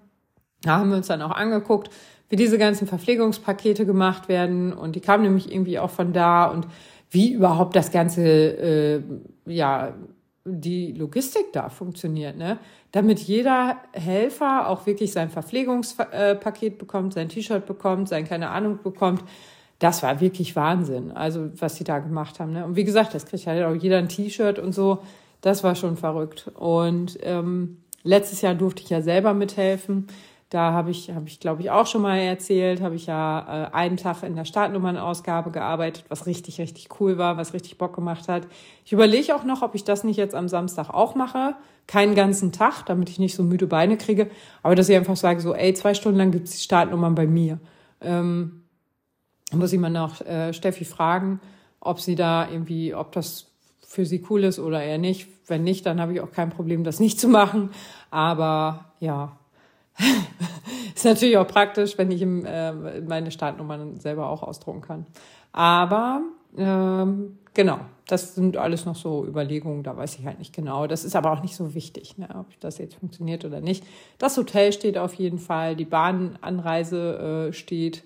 Da 0.62 0.78
haben 0.78 0.90
wir 0.90 0.96
uns 0.96 1.08
dann 1.08 1.22
auch 1.22 1.32
angeguckt, 1.32 1.90
wie 2.32 2.36
diese 2.36 2.56
ganzen 2.56 2.86
Verpflegungspakete 2.86 3.84
gemacht 3.84 4.26
werden. 4.26 4.72
Und 4.72 4.96
die 4.96 5.00
kamen 5.00 5.22
nämlich 5.22 5.52
irgendwie 5.52 5.78
auch 5.78 5.90
von 5.90 6.14
da 6.14 6.46
und 6.46 6.66
wie 7.10 7.30
überhaupt 7.30 7.76
das 7.76 7.92
ganze, 7.92 8.22
äh, 8.22 9.02
ja, 9.44 9.92
die 10.46 10.92
Logistik 10.92 11.52
da 11.52 11.68
funktioniert, 11.68 12.38
ne? 12.38 12.58
Damit 12.90 13.20
jeder 13.20 13.76
Helfer 13.92 14.66
auch 14.68 14.86
wirklich 14.86 15.12
sein 15.12 15.28
Verpflegungspaket 15.28 16.78
bekommt, 16.78 17.12
sein 17.12 17.28
T-Shirt 17.28 17.66
bekommt, 17.66 18.08
sein 18.08 18.26
keine 18.26 18.48
Ahnung 18.48 18.78
bekommt. 18.82 19.22
Das 19.78 20.02
war 20.02 20.22
wirklich 20.22 20.56
Wahnsinn, 20.56 21.12
also 21.12 21.50
was 21.56 21.76
sie 21.76 21.84
da 21.84 21.98
gemacht 21.98 22.40
haben. 22.40 22.54
Ne? 22.54 22.64
Und 22.64 22.76
wie 22.76 22.84
gesagt, 22.84 23.14
das 23.14 23.26
kriegt 23.26 23.46
halt 23.46 23.62
auch 23.62 23.74
jeder 23.74 23.98
ein 23.98 24.08
T-Shirt 24.08 24.58
und 24.58 24.72
so. 24.72 25.00
Das 25.42 25.62
war 25.64 25.74
schon 25.74 25.98
verrückt. 25.98 26.50
Und 26.54 27.18
ähm, 27.22 27.82
letztes 28.04 28.40
Jahr 28.40 28.54
durfte 28.54 28.82
ich 28.82 28.88
ja 28.88 29.02
selber 29.02 29.34
mithelfen. 29.34 30.06
Da 30.52 30.72
habe 30.72 30.90
ich, 30.90 31.10
habe 31.10 31.26
ich 31.28 31.40
glaube 31.40 31.62
ich 31.62 31.70
auch 31.70 31.86
schon 31.86 32.02
mal 32.02 32.18
erzählt, 32.18 32.82
habe 32.82 32.94
ich 32.94 33.06
ja 33.06 33.70
äh, 33.70 33.74
einen 33.74 33.96
Tag 33.96 34.22
in 34.22 34.36
der 34.36 34.44
Startnummernausgabe 34.44 35.50
gearbeitet, 35.50 36.04
was 36.10 36.26
richtig, 36.26 36.60
richtig 36.60 37.00
cool 37.00 37.16
war, 37.16 37.38
was 37.38 37.54
richtig 37.54 37.78
Bock 37.78 37.94
gemacht 37.94 38.28
hat. 38.28 38.46
Ich 38.84 38.92
überlege 38.92 39.34
auch 39.34 39.44
noch, 39.44 39.62
ob 39.62 39.74
ich 39.74 39.84
das 39.84 40.04
nicht 40.04 40.18
jetzt 40.18 40.34
am 40.34 40.48
Samstag 40.48 40.90
auch 40.90 41.14
mache. 41.14 41.54
Keinen 41.86 42.14
ganzen 42.14 42.52
Tag, 42.52 42.84
damit 42.84 43.08
ich 43.08 43.18
nicht 43.18 43.34
so 43.34 43.42
müde 43.42 43.66
Beine 43.66 43.96
kriege. 43.96 44.28
Aber 44.62 44.74
dass 44.74 44.90
ich 44.90 44.96
einfach 44.96 45.16
sage, 45.16 45.40
so, 45.40 45.54
ey, 45.54 45.72
zwei 45.72 45.94
Stunden 45.94 46.18
lang 46.18 46.32
gibt's 46.32 46.52
die 46.52 46.62
Startnummern 46.62 47.14
bei 47.14 47.26
mir. 47.26 47.58
Ähm, 48.02 48.64
muss 49.52 49.72
ich 49.72 49.80
mal 49.80 49.88
nach 49.88 50.20
äh, 50.20 50.52
Steffi 50.52 50.84
fragen, 50.84 51.40
ob 51.80 51.98
sie 51.98 52.14
da 52.14 52.46
irgendwie, 52.50 52.94
ob 52.94 53.12
das 53.12 53.46
für 53.80 54.04
sie 54.04 54.22
cool 54.28 54.44
ist 54.44 54.58
oder 54.58 54.82
eher 54.82 54.98
nicht. 54.98 55.28
Wenn 55.46 55.64
nicht, 55.64 55.86
dann 55.86 55.98
habe 55.98 56.12
ich 56.12 56.20
auch 56.20 56.30
kein 56.30 56.50
Problem, 56.50 56.84
das 56.84 57.00
nicht 57.00 57.18
zu 57.18 57.28
machen. 57.28 57.70
Aber 58.10 58.92
ja, 59.00 59.38
ist 60.94 61.04
natürlich 61.04 61.36
auch 61.36 61.46
praktisch, 61.46 61.98
wenn 61.98 62.10
ich 62.10 62.22
im, 62.22 62.44
äh, 62.44 63.00
meine 63.00 63.30
Startnummern 63.30 64.00
selber 64.00 64.28
auch 64.28 64.42
ausdrucken 64.42 64.80
kann. 64.80 65.06
Aber 65.52 66.22
ähm, 66.56 67.38
genau, 67.54 67.80
das 68.06 68.34
sind 68.34 68.56
alles 68.56 68.84
noch 68.84 68.96
so 68.96 69.24
Überlegungen, 69.26 69.82
da 69.82 69.96
weiß 69.96 70.18
ich 70.18 70.26
halt 70.26 70.38
nicht 70.38 70.54
genau. 70.54 70.86
Das 70.86 71.04
ist 71.04 71.16
aber 71.16 71.32
auch 71.32 71.42
nicht 71.42 71.56
so 71.56 71.74
wichtig, 71.74 72.18
ne, 72.18 72.28
ob 72.34 72.46
das 72.60 72.78
jetzt 72.78 72.94
funktioniert 72.96 73.44
oder 73.44 73.60
nicht. 73.60 73.84
Das 74.18 74.36
Hotel 74.36 74.72
steht 74.72 74.98
auf 74.98 75.14
jeden 75.14 75.38
Fall, 75.38 75.76
die 75.76 75.84
Bahnanreise 75.84 77.48
äh, 77.48 77.52
steht. 77.52 78.02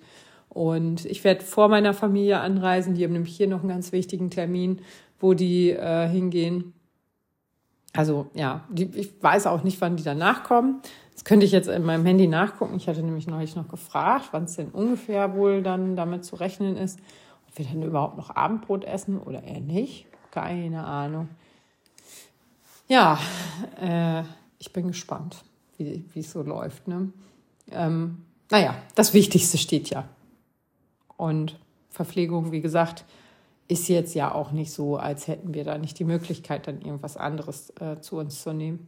Und 0.49 1.05
ich 1.05 1.23
werde 1.23 1.43
vor 1.43 1.67
meiner 1.67 1.93
Familie 1.93 2.39
anreisen. 2.39 2.95
Die 2.95 3.03
haben 3.03 3.13
nämlich 3.13 3.35
hier 3.35 3.47
noch 3.47 3.59
einen 3.59 3.69
ganz 3.69 3.91
wichtigen 3.91 4.29
Termin, 4.29 4.81
wo 5.19 5.33
die 5.33 5.71
äh, 5.71 6.07
hingehen. 6.07 6.73
Also 7.93 8.27
ja, 8.33 8.63
die, 8.69 8.85
ich 8.95 9.21
weiß 9.21 9.47
auch 9.47 9.63
nicht, 9.63 9.81
wann 9.81 9.97
die 9.97 10.03
danach 10.03 10.43
kommen. 10.43 10.81
Das 11.17 11.23
könnte 11.23 11.47
ich 11.47 11.51
jetzt 11.51 11.67
in 11.67 11.83
meinem 11.83 12.05
Handy 12.05 12.27
nachgucken. 12.27 12.77
Ich 12.77 12.87
hatte 12.87 13.01
nämlich 13.01 13.25
neulich 13.25 13.55
noch 13.55 13.67
gefragt, 13.67 14.29
wann 14.33 14.43
es 14.43 14.55
denn 14.55 14.69
ungefähr 14.69 15.33
wohl 15.33 15.63
dann 15.63 15.95
damit 15.95 16.23
zu 16.23 16.35
rechnen 16.35 16.77
ist, 16.77 16.99
ob 17.47 17.57
wir 17.57 17.65
dann 17.65 17.81
überhaupt 17.81 18.17
noch 18.17 18.35
Abendbrot 18.35 18.85
essen 18.85 19.17
oder 19.19 19.41
eher 19.41 19.59
nicht. 19.59 20.05
Keine 20.29 20.85
Ahnung. 20.85 21.27
Ja, 22.87 23.17
äh, 23.81 24.21
ich 24.59 24.71
bin 24.73 24.89
gespannt, 24.89 25.43
wie, 25.77 26.05
es 26.13 26.31
so 26.31 26.43
läuft. 26.43 26.87
Ne? 26.87 27.11
Ähm, 27.71 28.23
naja, 28.51 28.75
das 28.93 29.15
Wichtigste 29.15 29.57
steht 29.57 29.89
ja. 29.89 30.07
Und 31.17 31.57
Verpflegung, 31.89 32.51
wie 32.51 32.61
gesagt, 32.61 33.05
ist 33.67 33.87
jetzt 33.87 34.13
ja 34.13 34.35
auch 34.35 34.51
nicht 34.51 34.71
so, 34.71 34.97
als 34.97 35.27
hätten 35.27 35.55
wir 35.55 35.63
da 35.63 35.79
nicht 35.79 35.97
die 35.97 36.05
Möglichkeit, 36.05 36.67
dann 36.67 36.79
irgendwas 36.79 37.17
anderes 37.17 37.73
äh, 37.79 37.99
zu 38.01 38.17
uns 38.17 38.43
zu 38.43 38.53
nehmen. 38.53 38.87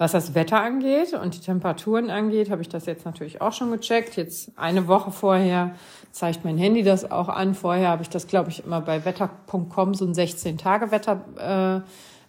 Was 0.00 0.12
das 0.12 0.34
Wetter 0.34 0.62
angeht 0.62 1.12
und 1.12 1.34
die 1.34 1.40
Temperaturen 1.40 2.08
angeht, 2.08 2.50
habe 2.50 2.62
ich 2.62 2.70
das 2.70 2.86
jetzt 2.86 3.04
natürlich 3.04 3.42
auch 3.42 3.52
schon 3.52 3.70
gecheckt. 3.70 4.16
Jetzt 4.16 4.50
eine 4.56 4.88
Woche 4.88 5.10
vorher 5.10 5.74
zeigt 6.10 6.42
mein 6.42 6.56
Handy 6.56 6.82
das 6.82 7.10
auch 7.10 7.28
an. 7.28 7.52
Vorher 7.52 7.88
habe 7.88 8.00
ich 8.00 8.08
das, 8.08 8.26
glaube 8.26 8.48
ich, 8.48 8.64
immer 8.64 8.80
bei 8.80 9.04
wetter.com 9.04 9.92
so 9.92 10.06
ein 10.06 10.14
16-Tage-Wetter 10.14 11.84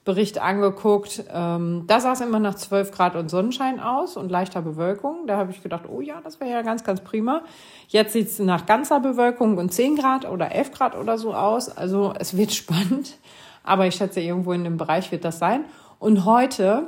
äh, 0.05 0.39
angeguckt. 0.41 1.23
Ähm, 1.33 1.85
da 1.87 2.01
sah 2.01 2.11
es 2.11 2.19
immer 2.19 2.39
nach 2.39 2.55
12 2.55 2.91
Grad 2.91 3.15
und 3.15 3.29
Sonnenschein 3.29 3.79
aus 3.79 4.17
und 4.17 4.29
leichter 4.29 4.61
Bewölkung. 4.61 5.25
Da 5.25 5.37
habe 5.37 5.51
ich 5.51 5.63
gedacht, 5.63 5.85
oh 5.87 6.01
ja, 6.01 6.19
das 6.25 6.41
wäre 6.41 6.51
ja 6.51 6.63
ganz, 6.63 6.83
ganz 6.83 6.99
prima. 6.99 7.41
Jetzt 7.87 8.11
sieht 8.11 8.27
es 8.27 8.39
nach 8.39 8.65
ganzer 8.65 8.99
Bewölkung 8.99 9.57
und 9.57 9.71
10 9.71 9.95
Grad 9.95 10.29
oder 10.29 10.51
11 10.51 10.71
Grad 10.73 10.97
oder 10.97 11.17
so 11.17 11.33
aus. 11.33 11.69
Also 11.69 12.13
es 12.19 12.35
wird 12.35 12.51
spannend. 12.51 13.17
Aber 13.63 13.87
ich 13.87 13.95
schätze, 13.95 14.19
irgendwo 14.19 14.51
in 14.51 14.65
dem 14.65 14.75
Bereich 14.75 15.09
wird 15.13 15.23
das 15.23 15.39
sein. 15.39 15.63
Und 15.99 16.25
heute, 16.25 16.87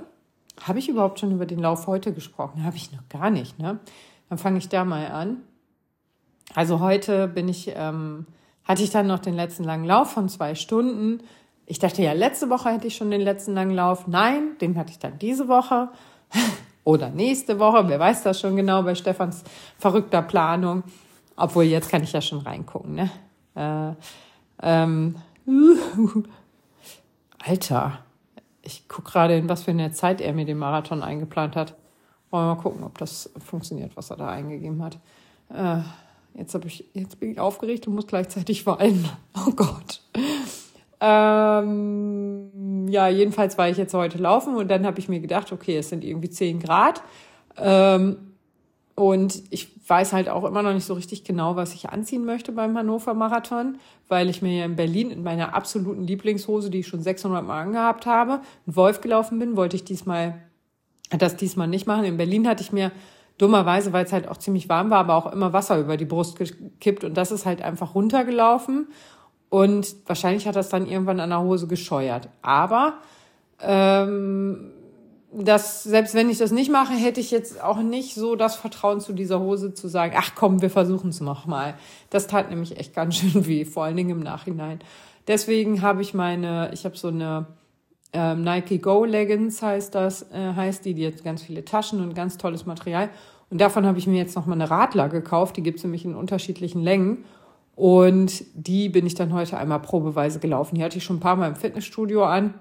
habe 0.61 0.79
ich 0.79 0.89
überhaupt 0.89 1.19
schon 1.19 1.31
über 1.31 1.45
den 1.45 1.59
Lauf 1.59 1.87
heute 1.87 2.13
gesprochen? 2.13 2.63
Habe 2.63 2.77
ich 2.77 2.91
noch 2.91 3.07
gar 3.09 3.29
nicht. 3.29 3.59
Ne? 3.59 3.79
Dann 4.29 4.37
fange 4.37 4.57
ich 4.57 4.69
da 4.69 4.85
mal 4.85 5.07
an. 5.07 5.37
Also 6.55 6.79
heute 6.79 7.27
bin 7.27 7.49
ich, 7.49 7.71
ähm, 7.75 8.27
hatte 8.63 8.83
ich 8.83 8.91
dann 8.91 9.07
noch 9.07 9.19
den 9.19 9.33
letzten 9.33 9.63
langen 9.63 9.85
Lauf 9.85 10.11
von 10.11 10.29
zwei 10.29 10.55
Stunden 10.55 11.21
ich 11.65 11.79
dachte 11.79 12.01
ja, 12.01 12.13
letzte 12.13 12.49
Woche 12.49 12.69
hätte 12.69 12.87
ich 12.87 12.95
schon 12.95 13.11
den 13.11 13.21
letzten 13.21 13.53
langen 13.53 13.75
Lauf. 13.75 14.07
Nein, 14.07 14.57
den 14.59 14.77
hatte 14.77 14.91
ich 14.91 14.99
dann 14.99 15.17
diese 15.19 15.47
Woche 15.47 15.89
oder 16.83 17.09
nächste 17.09 17.59
Woche. 17.59 17.87
Wer 17.87 17.99
weiß 17.99 18.23
das 18.23 18.39
schon 18.39 18.55
genau 18.55 18.83
bei 18.83 18.95
Stefans 18.95 19.43
verrückter 19.77 20.21
Planung. 20.21 20.83
Obwohl, 21.35 21.63
jetzt 21.63 21.89
kann 21.89 22.03
ich 22.03 22.13
ja 22.13 22.21
schon 22.21 22.39
reingucken. 22.39 22.95
Ne? 22.95 23.09
Äh, 23.55 23.93
ähm, 24.61 25.15
Alter, 27.45 27.99
ich 28.63 28.87
gucke 28.87 29.11
gerade, 29.11 29.37
in 29.37 29.49
was 29.49 29.63
für 29.63 29.71
eine 29.71 29.91
Zeit 29.91 30.21
er 30.21 30.33
mir 30.33 30.45
den 30.45 30.57
Marathon 30.57 31.03
eingeplant 31.03 31.55
hat. 31.55 31.75
Wollen 32.31 32.45
wir 32.47 32.55
mal 32.55 32.61
gucken, 32.61 32.83
ob 32.83 32.97
das 32.97 33.31
funktioniert, 33.45 33.95
was 33.95 34.09
er 34.09 34.17
da 34.17 34.29
eingegeben 34.29 34.81
hat. 34.81 34.97
Äh, 35.53 35.81
jetzt, 36.33 36.55
hab 36.55 36.65
ich, 36.65 36.85
jetzt 36.93 37.19
bin 37.19 37.31
ich 37.31 37.39
aufgeregt 37.39 37.87
und 37.87 37.93
muss 37.93 38.07
gleichzeitig 38.07 38.65
weinen. 38.65 39.07
Oh 39.45 39.51
Gott. 39.51 40.01
Ähm, 41.01 42.87
ja, 42.87 43.09
jedenfalls 43.09 43.57
war 43.57 43.67
ich 43.67 43.77
jetzt 43.77 43.93
heute 43.93 44.17
laufen 44.17 44.55
und 44.55 44.69
dann 44.69 44.85
habe 44.85 44.99
ich 44.99 45.09
mir 45.09 45.19
gedacht, 45.19 45.51
okay, 45.51 45.77
es 45.77 45.89
sind 45.89 46.05
irgendwie 46.05 46.29
10 46.29 46.59
Grad. 46.59 47.03
Ähm, 47.57 48.32
und 48.95 49.41
ich 49.49 49.69
weiß 49.87 50.13
halt 50.13 50.29
auch 50.29 50.43
immer 50.43 50.61
noch 50.61 50.73
nicht 50.73 50.85
so 50.85 50.93
richtig 50.93 51.23
genau, 51.23 51.55
was 51.55 51.73
ich 51.73 51.89
anziehen 51.89 52.25
möchte 52.25 52.51
beim 52.51 52.77
Hannover 52.77 53.13
Marathon, 53.13 53.79
weil 54.07 54.29
ich 54.29 54.41
mir 54.41 54.59
ja 54.59 54.65
in 54.65 54.75
Berlin 54.75 55.09
in 55.09 55.23
meiner 55.23 55.55
absoluten 55.55 56.03
Lieblingshose, 56.03 56.69
die 56.69 56.79
ich 56.79 56.87
schon 56.87 57.01
600 57.01 57.45
Mal 57.45 57.63
angehabt 57.63 58.05
habe, 58.05 58.33
einen 58.33 58.75
Wolf 58.75 59.01
gelaufen 59.01 59.39
bin, 59.39 59.55
wollte 59.55 59.75
ich 59.75 59.83
diesmal 59.83 60.35
das 61.09 61.35
diesmal 61.35 61.67
nicht 61.67 61.87
machen. 61.87 62.05
In 62.05 62.17
Berlin 62.17 62.47
hatte 62.47 62.63
ich 62.63 62.71
mir 62.71 62.91
dummerweise, 63.37 63.93
weil 63.93 64.05
es 64.05 64.13
halt 64.13 64.27
auch 64.27 64.37
ziemlich 64.37 64.69
warm 64.69 64.89
war, 64.89 64.99
aber 64.99 65.15
auch 65.15 65.31
immer 65.31 65.53
Wasser 65.53 65.79
über 65.79 65.97
die 65.97 66.05
Brust 66.05 66.37
gekippt 66.37 67.03
und 67.03 67.15
das 67.15 67.31
ist 67.31 67.45
halt 67.45 67.61
einfach 67.61 67.95
runtergelaufen 67.95 68.87
und 69.49 69.95
wahrscheinlich 70.05 70.47
hat 70.47 70.55
das 70.55 70.69
dann 70.69 70.87
irgendwann 70.87 71.19
an 71.19 71.29
der 71.29 71.41
Hose 71.41 71.67
gescheuert. 71.67 72.29
Aber 72.41 72.99
ähm, 73.61 74.72
das, 75.35 75.83
selbst 75.83 76.13
wenn 76.13 76.29
ich 76.29 76.37
das 76.37 76.51
nicht 76.51 76.71
mache, 76.71 76.93
hätte 76.93 77.19
ich 77.19 77.31
jetzt 77.31 77.61
auch 77.61 77.81
nicht 77.81 78.15
so 78.15 78.35
das 78.35 78.55
Vertrauen 78.55 78.99
zu 78.99 79.13
dieser 79.13 79.39
Hose 79.39 79.73
zu 79.73 79.87
sagen, 79.87 80.13
ach 80.17 80.31
komm, 80.35 80.61
wir 80.61 80.69
versuchen 80.69 81.09
es 81.09 81.21
nochmal. 81.21 81.75
Das 82.09 82.27
tat 82.27 82.49
nämlich 82.49 82.77
echt 82.77 82.93
ganz 82.93 83.15
schön 83.17 83.45
weh, 83.45 83.65
vor 83.65 83.83
allen 83.83 83.97
Dingen 83.97 84.11
im 84.11 84.19
Nachhinein. 84.19 84.79
Deswegen 85.27 85.81
habe 85.81 86.01
ich 86.01 86.13
meine, 86.13 86.71
ich 86.73 86.85
habe 86.85 86.97
so 86.97 87.07
eine 87.07 87.47
ähm, 88.13 88.43
Nike 88.43 88.79
Go 88.79 89.05
Leggings 89.05 89.61
heißt 89.61 89.95
das, 89.95 90.31
äh, 90.31 90.53
heißt 90.55 90.85
die, 90.85 90.93
die 90.93 91.07
hat 91.07 91.23
ganz 91.23 91.41
viele 91.41 91.65
Taschen 91.65 92.01
und 92.01 92.13
ganz 92.13 92.37
tolles 92.37 92.65
Material. 92.65 93.09
Und 93.49 93.59
davon 93.59 93.85
habe 93.85 93.97
ich 93.97 94.07
mir 94.07 94.17
jetzt 94.17 94.35
nochmal 94.35 94.59
eine 94.59 94.69
Radler 94.69 95.09
gekauft, 95.09 95.57
die 95.57 95.63
gibt 95.63 95.79
es 95.79 95.83
nämlich 95.83 96.05
in 96.05 96.15
unterschiedlichen 96.15 96.81
Längen. 96.81 97.25
Und 97.75 98.43
die 98.53 98.89
bin 98.89 99.05
ich 99.07 99.15
dann 99.15 99.33
heute 99.33 99.57
einmal 99.57 99.79
probeweise 99.79 100.39
gelaufen. 100.39 100.75
Die 100.75 100.83
hatte 100.83 100.97
ich 100.97 101.03
schon 101.03 101.17
ein 101.17 101.21
paar 101.21 101.35
Mal 101.35 101.47
im 101.47 101.55
Fitnessstudio 101.55 102.23
an. 102.23 102.53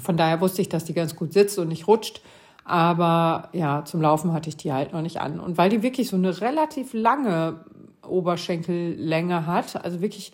Von 0.00 0.16
daher 0.16 0.40
wusste 0.40 0.62
ich, 0.62 0.68
dass 0.68 0.84
die 0.84 0.94
ganz 0.94 1.16
gut 1.16 1.32
sitzt 1.32 1.58
und 1.58 1.68
nicht 1.68 1.86
rutscht. 1.86 2.20
Aber 2.64 3.48
ja, 3.52 3.84
zum 3.84 4.00
Laufen 4.00 4.32
hatte 4.32 4.48
ich 4.48 4.56
die 4.56 4.72
halt 4.72 4.92
noch 4.92 5.02
nicht 5.02 5.20
an. 5.20 5.38
Und 5.38 5.56
weil 5.56 5.70
die 5.70 5.82
wirklich 5.82 6.08
so 6.08 6.16
eine 6.16 6.40
relativ 6.40 6.92
lange 6.92 7.60
Oberschenkellänge 8.06 9.46
hat, 9.46 9.84
also 9.84 10.00
wirklich, 10.00 10.32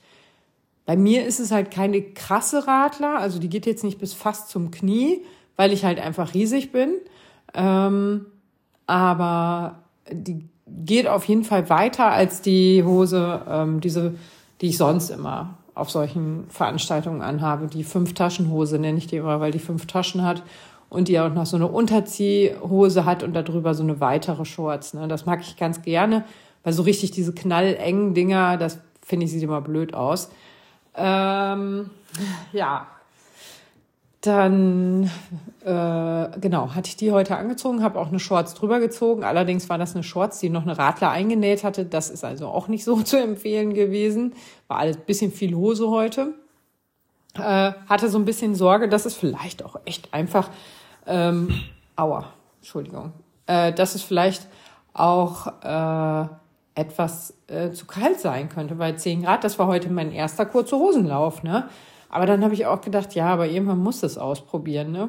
bei 0.86 0.96
mir 0.96 1.26
ist 1.26 1.40
es 1.40 1.50
halt 1.50 1.70
keine 1.70 2.00
krasse 2.02 2.66
Radler, 2.66 3.18
also 3.18 3.38
die 3.38 3.48
geht 3.48 3.66
jetzt 3.66 3.84
nicht 3.84 3.98
bis 3.98 4.14
fast 4.14 4.48
zum 4.48 4.70
Knie, 4.70 5.22
weil 5.56 5.72
ich 5.72 5.84
halt 5.84 6.00
einfach 6.00 6.32
riesig 6.34 6.72
bin. 6.72 6.94
Ähm, 7.54 8.26
aber 8.86 9.80
die 10.10 10.48
geht 10.66 11.06
auf 11.06 11.24
jeden 11.24 11.44
Fall 11.44 11.68
weiter 11.68 12.10
als 12.10 12.40
die 12.40 12.82
Hose, 12.82 13.42
ähm, 13.46 13.80
diese, 13.80 14.14
die 14.60 14.68
ich 14.68 14.78
sonst 14.78 15.10
immer 15.10 15.58
auf 15.74 15.90
solchen 15.90 16.44
Veranstaltungen 16.48 17.22
anhabe. 17.22 17.66
Die 17.66 17.84
Fünf-Taschen-Hose 17.84 18.78
nenne 18.78 18.98
ich 18.98 19.06
die 19.06 19.16
immer, 19.16 19.40
weil 19.40 19.52
die 19.52 19.58
fünf 19.58 19.86
Taschen 19.86 20.22
hat 20.22 20.42
und 20.88 21.08
die 21.08 21.18
auch 21.18 21.32
noch 21.32 21.46
so 21.46 21.56
eine 21.56 21.68
Unterziehhose 21.68 23.04
hat 23.04 23.22
und 23.22 23.32
darüber 23.32 23.72
so 23.74 23.82
eine 23.82 24.00
weitere 24.00 24.44
Shorts. 24.44 24.92
Ne? 24.94 25.08
Das 25.08 25.24
mag 25.24 25.40
ich 25.40 25.56
ganz 25.56 25.82
gerne, 25.82 26.24
weil 26.64 26.72
so 26.74 26.82
richtig 26.82 27.12
diese 27.12 27.32
knallengen 27.32 28.12
Dinger, 28.12 28.58
das 28.58 28.78
finde 29.00 29.24
ich, 29.24 29.32
sieht 29.32 29.42
immer 29.42 29.62
blöd 29.62 29.94
aus. 29.94 30.30
Ähm, 30.94 31.90
ja, 32.52 32.86
dann, 34.22 35.10
äh, 35.64 36.38
genau, 36.40 36.74
hatte 36.74 36.88
ich 36.88 36.96
die 36.96 37.10
heute 37.10 37.36
angezogen, 37.36 37.82
habe 37.82 37.98
auch 37.98 38.06
eine 38.06 38.20
Shorts 38.20 38.54
drüber 38.54 38.78
gezogen. 38.78 39.24
Allerdings 39.24 39.68
war 39.68 39.78
das 39.78 39.94
eine 39.94 40.04
Shorts, 40.04 40.38
die 40.38 40.48
noch 40.48 40.62
eine 40.62 40.78
Radler 40.78 41.10
eingenäht 41.10 41.64
hatte. 41.64 41.84
Das 41.84 42.08
ist 42.08 42.24
also 42.24 42.46
auch 42.46 42.68
nicht 42.68 42.84
so 42.84 42.96
zu 43.02 43.20
empfehlen 43.20 43.74
gewesen. 43.74 44.34
War 44.68 44.78
alles 44.78 44.96
bisschen 44.96 45.32
viel 45.32 45.56
Hose 45.56 45.90
heute. 45.90 46.34
Äh, 47.34 47.72
hatte 47.88 48.08
so 48.08 48.18
ein 48.18 48.24
bisschen 48.24 48.54
Sorge, 48.54 48.88
dass 48.88 49.06
es 49.06 49.14
vielleicht 49.14 49.64
auch 49.64 49.76
echt 49.86 50.14
einfach, 50.14 50.50
ähm, 51.06 51.60
aua, 51.96 52.32
Entschuldigung, 52.60 53.12
äh, 53.46 53.72
dass 53.72 53.96
es 53.96 54.02
vielleicht 54.02 54.46
auch 54.94 55.48
äh, 55.64 56.26
etwas 56.76 57.34
äh, 57.48 57.70
zu 57.72 57.86
kalt 57.86 58.20
sein 58.20 58.48
könnte, 58.48 58.78
weil 58.78 58.96
10 58.96 59.22
Grad, 59.22 59.42
das 59.42 59.58
war 59.58 59.66
heute 59.66 59.90
mein 59.90 60.12
erster 60.12 60.46
kurze 60.46 60.76
Hosenlauf, 60.76 61.42
ne? 61.42 61.68
Aber 62.12 62.26
dann 62.26 62.44
habe 62.44 62.54
ich 62.54 62.66
auch 62.66 62.82
gedacht, 62.82 63.14
ja, 63.14 63.26
aber 63.26 63.46
irgendwann 63.46 63.78
muss 63.78 64.02
es 64.02 64.18
ausprobieren, 64.18 64.92
ne? 64.92 65.08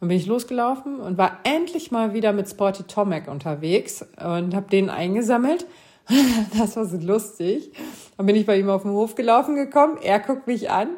Und 0.00 0.08
bin 0.08 0.16
ich 0.16 0.26
losgelaufen 0.26 1.00
und 1.00 1.16
war 1.16 1.38
endlich 1.44 1.90
mal 1.90 2.12
wieder 2.12 2.32
mit 2.32 2.48
Sporty 2.48 2.82
Tomac 2.82 3.28
unterwegs 3.28 4.04
und 4.18 4.54
habe 4.54 4.68
den 4.70 4.88
eingesammelt. 4.88 5.66
Das 6.58 6.76
war 6.76 6.84
so 6.84 6.98
lustig. 6.98 7.72
Dann 8.16 8.26
bin 8.26 8.36
ich 8.36 8.44
bei 8.44 8.58
ihm 8.58 8.68
auf 8.68 8.82
den 8.82 8.90
Hof 8.90 9.14
gelaufen 9.14 9.54
gekommen. 9.54 9.98
Er 10.02 10.18
guckt 10.18 10.46
mich 10.46 10.70
an 10.70 10.88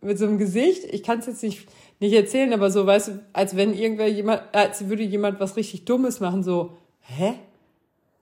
mit 0.00 0.18
so 0.18 0.24
einem 0.24 0.38
Gesicht. 0.38 0.84
Ich 0.84 1.02
kann 1.02 1.18
es 1.18 1.26
jetzt 1.26 1.42
nicht, 1.42 1.68
nicht 1.98 2.14
erzählen, 2.14 2.52
aber 2.52 2.70
so, 2.70 2.86
weißt 2.86 3.08
du, 3.08 3.24
als 3.32 3.56
wenn 3.56 3.74
irgendwer 3.74 4.08
jemand, 4.08 4.42
als 4.52 4.88
würde 4.88 5.02
jemand 5.02 5.40
was 5.40 5.56
richtig 5.56 5.84
Dummes 5.84 6.20
machen, 6.20 6.44
so, 6.44 6.76
hä? 7.00 7.34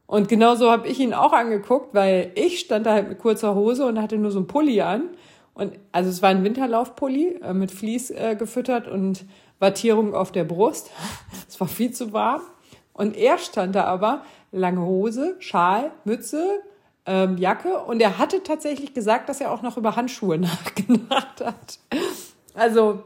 Und 0.07 0.29
genau 0.29 0.55
so 0.55 0.71
habe 0.71 0.89
ich 0.89 0.99
ihn 0.99 1.15
auch 1.15 1.33
angeguckt, 1.33 1.95
weil 1.95 2.33
ich 2.35 2.61
stand 2.61 2.87
da 2.87 2.93
halt 2.93 3.09
mit 3.09 3.19
kurzer 3.19 3.55
Hose 3.55 3.87
und 3.87 4.01
hatte 4.01 4.17
nur 4.17 4.31
so 4.31 4.41
ein 4.41 4.47
Pulli 4.47 4.81
an. 4.81 5.11
Und 5.55 5.79
also 5.93 6.11
es 6.11 6.21
war 6.21 6.31
ein 6.31 6.45
Winterlaufpulli 6.45 7.41
äh, 7.43 7.55
mit 7.55 7.71
Vlies 7.71 8.11
äh, 8.11 8.37
gefüttert 8.37 8.89
und 8.89 9.25
Wattierung 9.61 10.15
auf 10.15 10.33
der 10.33 10.45
Brust. 10.45 10.91
es 11.49 11.59
war 11.61 11.69
viel 11.69 11.93
zu 11.93 12.13
warm. 12.13 12.43
Und 12.93 13.17
er 13.17 13.39
stand 13.39 13.75
da 13.75 13.85
aber, 13.85 14.23
lange 14.53 14.83
Hose, 14.83 15.37
Schal, 15.41 15.91
Mütze, 16.05 16.61
ähm, 17.07 17.39
Jacke. 17.39 17.79
Und 17.79 18.01
er 18.01 18.19
hatte 18.19 18.43
tatsächlich 18.43 18.95
gesagt, 18.95 19.29
dass 19.29 19.41
er 19.41 19.53
auch 19.53 19.63
noch 19.63 19.77
über 19.77 19.97
Handschuhe 19.97 20.39
nachgedacht 20.39 21.45
hat. 21.45 21.79
Also 22.55 23.03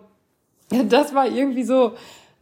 das 0.69 1.15
war 1.15 1.27
irgendwie 1.27 1.65
so 1.65 1.93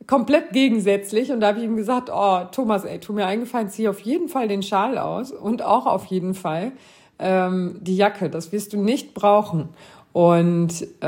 komplett 0.07 0.53
gegensätzlich. 0.53 1.33
Und 1.33 1.41
da 1.41 1.49
habe 1.49 1.59
ich 1.59 1.65
ihm 1.65 1.77
gesagt, 1.77 2.11
oh 2.13 2.41
Thomas, 2.51 2.85
ey, 2.85 3.01
tu 3.01 3.13
mir 3.13 3.27
eingefallen, 3.27 3.71
zieh 3.71 3.89
auf 3.89 4.01
jeden 4.01 4.29
Fall 4.29 4.49
den 4.49 4.63
Schal 4.63 4.99
aus 4.99 5.33
und 5.33 5.63
auch 5.63 5.87
auf 5.87 6.07
jeden 6.07 6.35
Fall 6.35 6.73
ähm, 7.19 7.79
die 7.81 7.97
Jacke. 7.97 8.29
Das 8.31 8.53
wirst 8.53 8.73
du 8.73 8.83
nicht 8.83 9.15
brauchen. 9.15 9.71
Und 10.17 10.81
äh, 11.03 11.07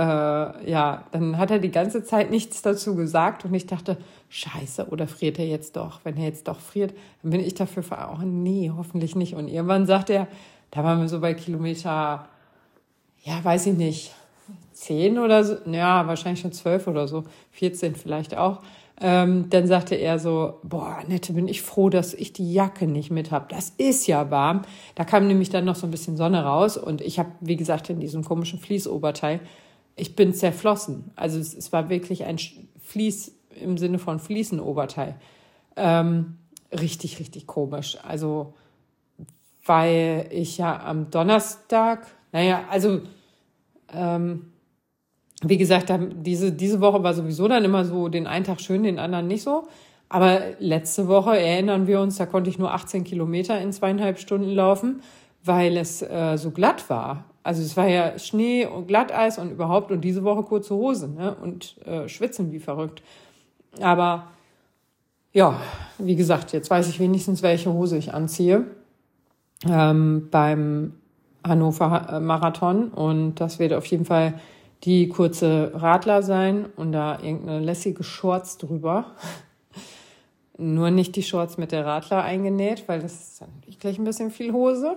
ja, 0.71 1.05
dann 1.13 1.39
hat 1.39 1.51
er 1.51 1.61
die 1.61 1.71
ganze 1.71 2.05
Zeit 2.05 2.31
nichts 2.31 2.61
dazu 2.61 2.95
gesagt 2.95 3.43
und 3.47 3.55
ich 3.55 3.67
dachte, 3.67 3.97
scheiße, 4.29 4.89
oder 4.91 5.09
friert 5.09 5.39
er 5.39 5.47
jetzt 5.47 5.77
doch? 5.77 6.01
Wenn 6.05 6.19
er 6.19 6.25
jetzt 6.25 6.47
doch 6.47 6.61
friert, 6.61 6.93
dann 7.23 7.31
bin 7.31 7.41
ich 7.41 7.55
dafür 7.55 7.83
ver 7.83 8.15
oh, 8.15 8.23
nee, 8.23 8.71
hoffentlich 8.77 9.17
nicht. 9.17 9.33
Und 9.33 9.49
irgendwann 9.49 9.87
sagt 9.87 10.11
er, 10.11 10.29
da 10.71 10.85
waren 10.85 11.01
wir 11.01 11.09
so 11.09 11.21
bei 11.21 11.33
Kilometer, 11.33 12.29
ja, 13.23 13.43
weiß 13.43 13.69
ich 13.69 13.79
nicht, 13.79 14.15
zehn 14.75 15.19
oder 15.19 15.43
so, 15.43 15.57
ja, 15.65 16.07
wahrscheinlich 16.07 16.43
schon 16.43 16.53
zwölf 16.53 16.87
oder 16.87 17.09
so, 17.09 17.25
14 17.53 17.97
vielleicht 17.97 18.37
auch. 18.37 18.61
Ähm, 19.01 19.49
dann 19.51 19.67
sagte 19.67 19.95
er 19.95 20.19
so, 20.19 20.55
boah, 20.65 21.03
Nette, 21.07 21.33
bin 21.33 21.47
ich 21.47 21.63
froh, 21.63 21.89
dass 21.89 22.15
ich 22.15 22.33
die 22.33 22.53
Jacke 22.53 22.87
nicht 22.87 23.11
mit 23.11 23.31
habe. 23.31 23.47
Das 23.49 23.71
ist 23.71 24.07
ja 24.09 24.31
warm. 24.31 24.63
Da 24.97 25.05
kam 25.05 25.29
nämlich 25.29 25.51
dann 25.51 25.65
noch 25.65 25.77
so 25.77 25.87
ein 25.87 25.93
bisschen 25.93 26.17
Sonne 26.17 26.43
raus 26.43 26.77
und 26.77 27.01
ich 27.01 27.19
habe, 27.19 27.31
wie 27.41 27.57
gesagt, 27.57 27.91
in 27.91 28.01
diesem 28.01 28.25
komischen 28.25 28.59
Fließoberteil, 28.59 29.41
ich 29.95 30.17
bin 30.17 30.35
zerflossen. 30.35 31.13
Also 31.15 31.39
es, 31.39 31.55
es 31.55 31.73
war 31.73 31.91
wirklich 31.91 32.25
ein 32.25 32.39
Fließ 32.81 33.33
im 33.61 33.79
Sinne 33.79 33.99
von 33.99 34.19
Fliesenoberteil. 34.19 35.17
Ähm, 35.77 36.39
richtig, 36.73 37.21
richtig 37.21 37.47
komisch. 37.47 37.99
Also, 38.03 38.55
weil 39.65 40.29
ich 40.33 40.59
ja 40.59 40.85
am 40.85 41.11
Donnerstag, 41.11 42.07
naja, 42.33 42.65
also 42.71 43.01
ähm, 43.93 44.53
wie 45.43 45.57
gesagt, 45.57 45.93
diese, 46.17 46.53
diese 46.53 46.81
Woche 46.81 47.03
war 47.03 47.15
sowieso 47.15 47.47
dann 47.47 47.65
immer 47.65 47.85
so 47.85 48.09
den 48.09 48.27
einen 48.27 48.45
Tag 48.45 48.61
schön, 48.61 48.83
den 48.83 48.99
anderen 48.99 49.29
nicht 49.29 49.43
so. 49.43 49.69
Aber 50.09 50.41
letzte 50.59 51.07
Woche 51.07 51.39
erinnern 51.39 51.87
wir 51.87 52.01
uns, 52.01 52.17
da 52.17 52.27
konnte 52.27 52.51
ich 52.51 52.59
nur 52.59 52.73
18 52.73 53.05
Kilometer 53.05 53.61
in 53.61 53.73
zweieinhalb 53.73 54.19
Stunden 54.19 54.51
laufen, 54.51 55.03
weil 55.45 55.77
es 55.77 56.03
äh, 56.03 56.37
so 56.37 56.51
glatt 56.51 56.89
war. 56.89 57.25
Also 57.43 57.63
es 57.63 57.77
war 57.77 57.87
ja 57.89 58.19
Schnee 58.19 58.67
und 58.67 58.89
Glatteis 58.89 59.39
und 59.39 59.51
überhaupt 59.51 59.91
und 59.91 60.01
diese 60.01 60.25
Woche 60.25 60.43
kurze 60.43 60.75
Hose 60.75 61.09
ne? 61.09 61.37
und 61.41 61.77
äh, 61.87 62.09
schwitzen 62.09 62.53
wie 62.53 62.59
verrückt. 62.59 63.03
Aber 63.81 64.29
ja, 65.33 65.61
wie 65.99 66.17
gesagt, 66.17 66.53
jetzt 66.53 66.71
weiß 66.71 66.89
ich 66.89 66.99
wenigstens, 66.99 67.43
welche 67.43 67.73
Hose 67.73 67.97
ich 67.97 68.13
anziehe 68.13 68.65
ähm, 69.69 70.29
beim 70.31 70.95
Hannover 71.47 72.19
Marathon 72.21 72.89
und 72.89 73.37
das 73.37 73.59
wird 73.59 73.73
auf 73.73 73.87
jeden 73.87 74.05
Fall 74.05 74.35
die 74.85 75.09
kurze 75.09 75.73
Radler 75.75 76.23
sein 76.23 76.67
und 76.77 76.93
da 76.93 77.19
irgendeine 77.21 77.61
lässige 77.61 78.05
Shorts 78.05 78.59
drüber. 78.59 79.07
Nur 80.59 80.91
nicht 80.91 81.17
die 81.17 81.23
Shorts 81.23 81.59
mit 81.59 81.73
der 81.73 81.87
Radler 81.87 82.23
eingenäht, 82.23 82.89
weil 82.89 83.01
das 83.01 83.13
ist 83.13 83.41
dann 83.41 83.49
gleich 83.79 83.99
ein 83.99 84.05
bisschen 84.05 84.31
viel 84.31 84.53
Hose. 84.53 84.97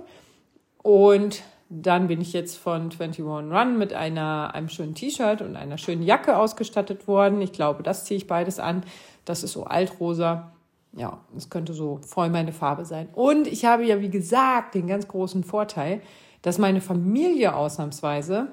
Und 0.81 1.43
dann 1.69 2.07
bin 2.07 2.19
ich 2.19 2.33
jetzt 2.33 2.57
von 2.57 2.91
21 2.91 3.23
Run 3.23 3.77
mit 3.77 3.93
einer, 3.93 4.53
einem 4.53 4.69
schönen 4.69 4.93
T-Shirt 4.93 5.41
und 5.41 5.55
einer 5.55 5.77
schönen 5.77 6.03
Jacke 6.03 6.37
ausgestattet 6.37 7.07
worden. 7.07 7.41
Ich 7.41 7.53
glaube, 7.53 7.81
das 7.81 8.05
ziehe 8.05 8.17
ich 8.17 8.27
beides 8.27 8.59
an. 8.59 8.83
Das 9.23 9.43
ist 9.43 9.53
so 9.53 9.63
altrosa. 9.63 10.51
Ja, 10.93 11.19
das 11.33 11.49
könnte 11.49 11.73
so 11.73 11.99
voll 12.05 12.29
meine 12.29 12.51
Farbe 12.51 12.83
sein. 12.83 13.07
Und 13.13 13.47
ich 13.47 13.63
habe 13.63 13.85
ja, 13.85 14.01
wie 14.01 14.09
gesagt, 14.09 14.75
den 14.75 14.87
ganz 14.87 15.07
großen 15.07 15.45
Vorteil, 15.45 16.01
dass 16.41 16.57
meine 16.57 16.81
Familie 16.81 17.55
ausnahmsweise 17.55 18.49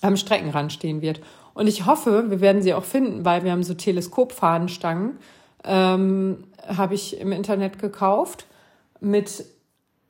am 0.00 0.16
Streckenrand 0.16 0.72
stehen 0.72 1.02
wird. 1.02 1.20
Und 1.54 1.66
ich 1.66 1.86
hoffe, 1.86 2.30
wir 2.30 2.40
werden 2.40 2.62
sie 2.62 2.74
auch 2.74 2.84
finden, 2.84 3.24
weil 3.24 3.44
wir 3.44 3.52
haben 3.52 3.62
so 3.62 3.74
Teleskopfahnenstangen, 3.74 5.18
ähm, 5.64 6.44
habe 6.66 6.94
ich 6.94 7.20
im 7.20 7.32
Internet 7.32 7.78
gekauft 7.78 8.46
mit, 9.00 9.44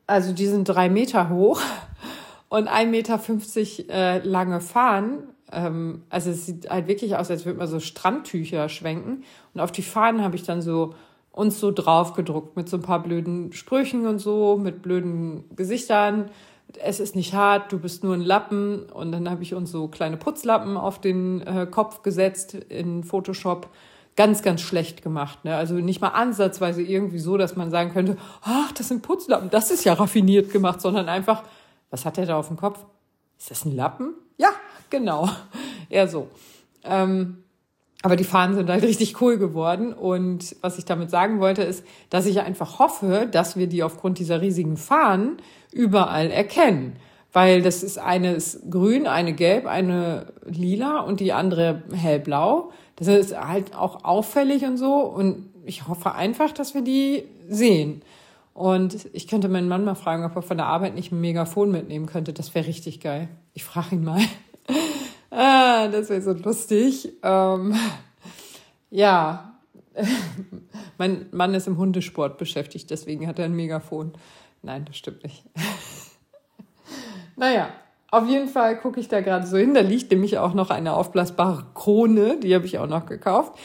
also 0.07 0.33
die 0.33 0.47
sind 0.47 0.65
drei 0.65 0.89
Meter 0.91 1.31
hoch 1.31 1.61
und 2.49 2.69
1,50 2.69 2.87
Meter 2.87 3.95
äh, 3.95 4.19
lange 4.29 4.61
Fahnen. 4.61 5.23
Ähm, 5.51 6.03
also 6.11 6.31
es 6.31 6.47
sieht 6.47 6.69
halt 6.69 6.87
wirklich 6.87 7.17
aus, 7.17 7.31
als 7.31 7.47
würde 7.47 7.59
man 7.59 7.69
so 7.69 7.81
Strandtücher 7.81 8.69
schwenken. 8.69 9.25
Und 9.55 9.61
auf 9.61 9.73
die 9.73 9.83
Fahnen 9.83 10.23
habe 10.23 10.37
ich 10.37 10.43
dann 10.43 10.61
so 10.61 10.95
uns 11.33 11.61
so 11.61 11.71
drauf 11.71 12.15
gedruckt 12.15 12.57
mit 12.57 12.69
so 12.69 12.77
ein 12.77 12.83
paar 12.83 13.03
blöden 13.03 13.53
Sprüchen 13.53 14.07
und 14.07 14.19
so, 14.19 14.59
mit 14.59 14.83
blöden 14.83 15.45
Gesichtern 15.55 16.31
es 16.77 17.01
ist 17.01 17.17
nicht 17.17 17.33
hart, 17.33 17.73
du 17.73 17.79
bist 17.79 18.05
nur 18.05 18.15
ein 18.15 18.21
Lappen. 18.21 18.85
Und 18.91 19.13
dann 19.13 19.29
habe 19.29 19.43
ich 19.43 19.55
uns 19.55 19.71
so 19.71 19.89
kleine 19.89 20.17
Putzlappen 20.17 20.77
auf 20.77 21.01
den 21.01 21.41
äh, 21.47 21.67
Kopf 21.71 22.03
gesetzt 22.03 22.55
in 22.55 23.05
Photoshop. 23.05 23.69
Ganz, 24.17 24.43
ganz 24.43 24.61
schlecht 24.61 25.03
gemacht. 25.03 25.45
Ne? 25.45 25.55
Also 25.55 25.75
nicht 25.75 26.01
mal 26.01 26.09
ansatzweise 26.09 26.83
irgendwie 26.83 27.21
so, 27.21 27.37
dass 27.37 27.55
man 27.55 27.71
sagen 27.71 27.93
könnte, 27.93 28.17
ach, 28.43 28.73
das 28.73 28.89
sind 28.89 29.01
Putzlappen, 29.01 29.49
das 29.49 29.71
ist 29.71 29.85
ja 29.85 29.93
raffiniert 29.93 30.51
gemacht, 30.53 30.81
sondern 30.81 31.09
einfach, 31.09 31.45
was 31.91 32.05
hat 32.05 32.17
der 32.17 32.27
da 32.27 32.37
auf 32.37 32.49
dem 32.49 32.57
Kopf? 32.57 32.85
Ist 33.39 33.53
das 33.53 33.65
ein 33.65 33.77
Lappen? 33.77 34.15
Ja, 34.37 34.51
genau. 34.91 35.29
Eher 35.89 36.09
so. 36.09 36.29
Ähm, 36.83 37.45
aber 38.03 38.17
die 38.17 38.25
Fahnen 38.25 38.55
sind 38.55 38.71
halt 38.71 38.85
richtig 38.85 39.21
cool 39.21 39.39
geworden. 39.39 39.93
Und 39.93 40.57
was 40.61 40.79
ich 40.79 40.85
damit 40.85 41.11
sagen 41.11 41.41
wollte, 41.41 41.63
ist, 41.63 41.85
dass 42.11 42.27
ich 42.27 42.41
einfach 42.41 42.79
hoffe, 42.79 43.29
dass 43.31 43.57
wir 43.57 43.67
die 43.67 43.83
aufgrund 43.83 44.19
dieser 44.19 44.41
riesigen 44.41 44.77
Fahnen 44.77 45.39
überall 45.73 46.31
erkennen. 46.31 46.97
Weil 47.33 47.63
das 47.63 47.83
ist 47.83 47.99
eine 47.99 48.33
ist 48.33 48.71
grün, 48.71 49.07
eine 49.07 49.35
gelb, 49.35 49.67
eine 49.67 50.33
lila 50.47 51.01
und 51.01 51.21
die 51.21 51.33
andere 51.33 51.83
hellblau. 51.93 52.73
Das 52.97 53.07
ist 53.07 53.39
halt 53.39 53.77
auch 53.77 54.05
auffällig 54.05 54.65
und 54.65 54.79
so. 54.79 54.95
Und 54.95 55.51
ich 55.65 55.87
hoffe 55.87 56.15
einfach, 56.15 56.53
dass 56.53 56.75
wir 56.75 56.83
die 56.83 57.25
sehen. 57.49 58.03
Und 58.55 59.09
ich 59.13 59.29
könnte 59.29 59.49
meinen 59.49 59.69
Mann 59.69 59.85
mal 59.85 59.95
fragen, 59.95 60.25
ob 60.25 60.35
er 60.35 60.43
von 60.43 60.57
der 60.57 60.67
Arbeit 60.67 60.95
nicht 60.95 61.13
ein 61.13 61.21
Megafon 61.21 61.71
mitnehmen 61.71 62.07
könnte. 62.07 62.33
Das 62.33 62.55
wäre 62.55 62.67
richtig 62.67 63.01
geil. 63.01 63.29
Ich 63.55 63.63
frage 63.63 63.95
ihn 63.95 64.05
mal. 64.05 64.21
ah, 65.31 65.87
das 65.89 66.09
wäre 66.09 66.23
so 66.23 66.33
lustig. 66.33 67.13
Ähm, 67.23 67.77
ja, 68.91 69.55
mein 70.99 71.27
Mann 71.31 71.55
ist 71.55 71.69
im 71.69 71.77
Hundesport 71.77 72.39
beschäftigt, 72.39 72.91
deswegen 72.91 73.27
hat 73.27 73.39
er 73.39 73.45
ein 73.45 73.55
Megafon. 73.55 74.13
Nein, 74.63 74.85
das 74.85 74.97
stimmt 74.97 75.23
nicht. 75.23 75.45
naja, 77.37 77.71
auf 78.11 78.27
jeden 78.27 78.49
Fall 78.49 78.79
gucke 78.79 79.01
ich 79.01 79.09
da 79.09 79.21
gerade 79.21 79.47
so 79.47 79.57
hin. 79.57 79.75
Da 79.75 79.81
liegt 79.81 80.11
nämlich 80.11 80.39
auch 80.39 80.55
noch 80.55 80.71
eine 80.71 80.95
aufblasbare 80.95 81.67
Krone, 81.75 82.39
die 82.39 82.55
habe 82.55 82.67
ich 82.67 82.79
auch 82.79 82.87
noch 82.87 83.07
gekauft. 83.07 83.59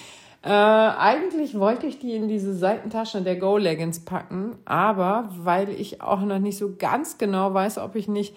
Äh, 0.44 0.50
eigentlich 0.50 1.58
wollte 1.58 1.88
ich 1.88 2.00
die 2.00 2.16
in 2.16 2.28
diese 2.28 2.54
Seitentasche 2.54 3.22
der 3.22 3.38
Go 3.38 3.58
Leggings 3.58 4.04
packen, 4.04 4.58
aber 4.66 5.30
weil 5.38 5.70
ich 5.70 6.02
auch 6.02 6.22
noch 6.22 6.40
nicht 6.40 6.58
so 6.58 6.76
ganz 6.78 7.18
genau 7.18 7.54
weiß, 7.54 7.78
ob 7.78 7.96
ich 7.96 8.10
nicht 8.10 8.36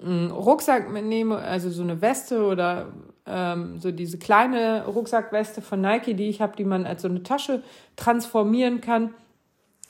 einen 0.00 0.30
Rucksack 0.30 0.90
mitnehme, 0.90 1.38
also 1.38 1.68
so 1.70 1.82
eine 1.82 2.00
Weste 2.00 2.44
oder 2.44 2.92
ähm, 3.26 3.80
so 3.80 3.90
diese 3.90 4.18
kleine 4.18 4.86
Rucksackweste 4.86 5.60
von 5.60 5.80
Nike, 5.80 6.14
die 6.14 6.28
ich 6.28 6.40
habe, 6.40 6.56
die 6.56 6.64
man 6.64 6.86
als 6.86 7.02
so 7.02 7.08
eine 7.08 7.24
Tasche 7.24 7.64
transformieren 7.96 8.80
kann 8.80 9.10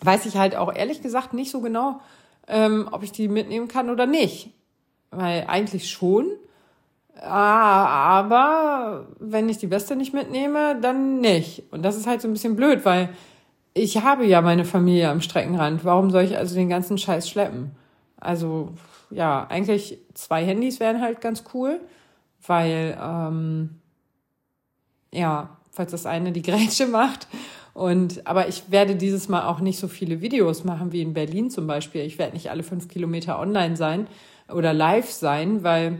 weiß 0.02 0.26
ich 0.26 0.36
halt 0.36 0.56
auch 0.56 0.74
ehrlich 0.74 1.02
gesagt 1.02 1.34
nicht 1.34 1.50
so 1.50 1.60
genau, 1.60 2.00
ähm, 2.48 2.88
ob 2.90 3.02
ich 3.02 3.12
die 3.12 3.28
mitnehmen 3.28 3.68
kann 3.68 3.90
oder 3.90 4.06
nicht. 4.06 4.50
Weil 5.10 5.44
eigentlich 5.48 5.90
schon. 5.90 6.26
Ah, 7.20 7.84
aber 8.18 9.08
wenn 9.18 9.48
ich 9.48 9.58
die 9.58 9.70
Weste 9.70 9.96
nicht 9.96 10.14
mitnehme, 10.14 10.78
dann 10.80 11.20
nicht. 11.20 11.64
Und 11.70 11.82
das 11.82 11.96
ist 11.96 12.06
halt 12.06 12.22
so 12.22 12.28
ein 12.28 12.32
bisschen 12.32 12.56
blöd, 12.56 12.84
weil 12.84 13.10
ich 13.74 14.02
habe 14.02 14.24
ja 14.24 14.40
meine 14.40 14.64
Familie 14.64 15.10
am 15.10 15.20
Streckenrand. 15.20 15.84
Warum 15.84 16.10
soll 16.10 16.22
ich 16.22 16.36
also 16.36 16.54
den 16.54 16.68
ganzen 16.68 16.96
Scheiß 16.96 17.28
schleppen? 17.28 17.72
Also 18.18 18.70
ja, 19.10 19.46
eigentlich 19.48 19.98
zwei 20.14 20.44
Handys 20.44 20.80
wären 20.80 21.00
halt 21.00 21.20
ganz 21.20 21.44
cool, 21.52 21.80
weil 22.46 22.98
ähm, 23.00 23.80
ja, 25.12 25.56
falls 25.70 25.90
das 25.90 26.06
eine 26.06 26.32
die 26.32 26.42
Grätsche 26.42 26.86
macht 26.88 27.26
und, 27.72 28.26
aber 28.26 28.48
ich 28.48 28.70
werde 28.70 28.96
dieses 28.96 29.28
Mal 29.28 29.46
auch 29.46 29.60
nicht 29.60 29.78
so 29.78 29.88
viele 29.88 30.20
Videos 30.20 30.64
machen 30.64 30.92
wie 30.92 31.02
in 31.02 31.14
Berlin 31.14 31.50
zum 31.50 31.66
Beispiel. 31.66 32.02
Ich 32.02 32.18
werde 32.18 32.34
nicht 32.34 32.50
alle 32.50 32.62
fünf 32.62 32.88
Kilometer 32.88 33.38
online 33.38 33.76
sein 33.76 34.06
oder 34.52 34.72
live 34.72 35.10
sein, 35.10 35.62
weil 35.62 35.98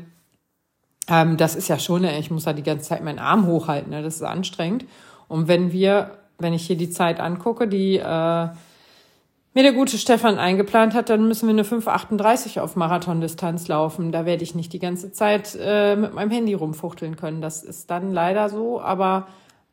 ähm, 1.08 1.36
das 1.36 1.54
ist 1.54 1.68
ja 1.68 1.78
schon, 1.78 2.04
ich 2.04 2.30
muss 2.30 2.44
da 2.44 2.52
die 2.52 2.62
ganze 2.62 2.88
Zeit 2.88 3.04
meinen 3.04 3.18
Arm 3.18 3.46
hochhalten, 3.46 3.90
ne? 3.90 4.02
das 4.02 4.16
ist 4.16 4.22
anstrengend. 4.22 4.84
Und 5.28 5.48
wenn 5.48 5.72
wir, 5.72 6.18
wenn 6.38 6.52
ich 6.52 6.66
hier 6.66 6.76
die 6.76 6.90
Zeit 6.90 7.20
angucke, 7.20 7.68
die 7.68 7.96
äh, 7.96 8.48
mir 9.52 9.62
der 9.62 9.72
gute 9.72 9.98
Stefan 9.98 10.38
eingeplant 10.38 10.94
hat, 10.94 11.08
dann 11.08 11.26
müssen 11.26 11.48
wir 11.48 11.52
eine 11.52 11.64
5,38 11.64 12.60
auf 12.60 12.76
Marathondistanz 12.76 13.66
laufen. 13.68 14.12
Da 14.12 14.24
werde 14.24 14.42
ich 14.42 14.54
nicht 14.54 14.72
die 14.72 14.78
ganze 14.78 15.12
Zeit 15.12 15.56
äh, 15.60 15.96
mit 15.96 16.14
meinem 16.14 16.30
Handy 16.30 16.54
rumfuchteln 16.54 17.16
können. 17.16 17.40
Das 17.40 17.62
ist 17.62 17.90
dann 17.90 18.12
leider 18.12 18.48
so, 18.48 18.80
aber 18.80 19.26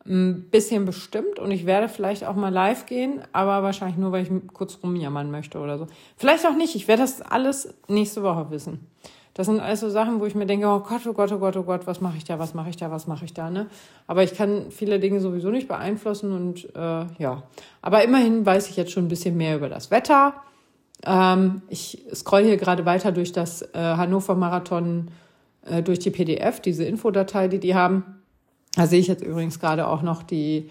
ein 0.07 0.49
bisschen 0.49 0.85
bestimmt 0.85 1.39
und 1.39 1.51
ich 1.51 1.65
werde 1.65 1.89
vielleicht 1.89 2.25
auch 2.25 2.35
mal 2.35 2.49
live 2.49 2.85
gehen, 2.85 3.21
aber 3.33 3.63
wahrscheinlich 3.63 3.97
nur, 3.97 4.11
weil 4.11 4.23
ich 4.23 4.31
kurz 4.53 4.79
rumjammern 4.81 5.29
möchte 5.29 5.59
oder 5.59 5.77
so. 5.77 5.87
Vielleicht 6.15 6.45
auch 6.45 6.55
nicht. 6.55 6.75
Ich 6.75 6.87
werde 6.87 7.01
das 7.01 7.21
alles 7.21 7.73
nächste 7.87 8.23
Woche 8.23 8.49
wissen. 8.49 8.87
Das 9.33 9.45
sind 9.45 9.59
alles 9.59 9.81
so 9.81 9.89
Sachen, 9.89 10.19
wo 10.19 10.25
ich 10.25 10.33
mir 10.33 10.47
denke, 10.47 10.65
oh 10.65 10.79
Gott, 10.79 11.05
oh 11.05 11.13
Gott, 11.13 11.31
oh 11.31 11.37
Gott, 11.37 11.55
oh 11.57 11.63
Gott, 11.63 11.85
was 11.85 12.01
mache 12.01 12.17
ich 12.17 12.23
da, 12.23 12.39
was 12.39 12.55
mache 12.55 12.69
ich 12.69 12.77
da, 12.77 12.89
was 12.89 13.05
mache 13.05 13.25
ich 13.25 13.33
da, 13.35 13.51
ne? 13.51 13.67
Aber 14.07 14.23
ich 14.23 14.33
kann 14.33 14.71
viele 14.71 14.99
Dinge 14.99 15.19
sowieso 15.19 15.49
nicht 15.49 15.67
beeinflussen 15.67 16.31
und 16.31 16.73
äh, 16.75 17.05
ja. 17.19 17.43
Aber 17.83 18.03
immerhin 18.03 18.45
weiß 18.45 18.67
ich 18.69 18.77
jetzt 18.77 18.91
schon 18.91 19.05
ein 19.05 19.09
bisschen 19.09 19.37
mehr 19.37 19.55
über 19.57 19.69
das 19.69 19.91
Wetter. 19.91 20.33
Ähm, 21.05 21.61
ich 21.69 22.03
scroll 22.15 22.45
hier 22.45 22.57
gerade 22.57 22.85
weiter 22.85 23.11
durch 23.11 23.31
das 23.31 23.61
äh, 23.61 23.67
Hannover 23.75 24.33
Marathon 24.33 25.09
äh, 25.65 25.83
durch 25.83 25.99
die 25.99 26.09
PDF, 26.09 26.59
diese 26.59 26.85
Infodatei, 26.85 27.47
die 27.47 27.59
die 27.59 27.75
haben. 27.75 28.16
Da 28.77 28.85
sehe 28.85 28.99
ich 28.99 29.07
jetzt 29.07 29.23
übrigens 29.23 29.59
gerade 29.59 29.87
auch 29.87 30.03
noch 30.03 30.21
die, 30.21 30.69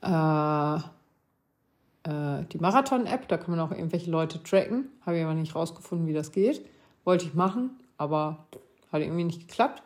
äh, 0.00 0.76
äh, 0.76 0.80
die 2.52 2.58
Marathon-App. 2.60 3.26
Da 3.26 3.36
kann 3.36 3.50
man 3.50 3.58
auch 3.58 3.72
irgendwelche 3.72 4.12
Leute 4.12 4.40
tracken. 4.40 4.84
Habe 5.04 5.18
ich 5.18 5.24
aber 5.24 5.34
nicht 5.34 5.56
rausgefunden, 5.56 6.06
wie 6.06 6.12
das 6.12 6.30
geht. 6.30 6.64
Wollte 7.02 7.24
ich 7.24 7.34
machen, 7.34 7.70
aber 7.96 8.46
hat 8.92 9.02
irgendwie 9.02 9.24
nicht 9.24 9.48
geklappt. 9.48 9.82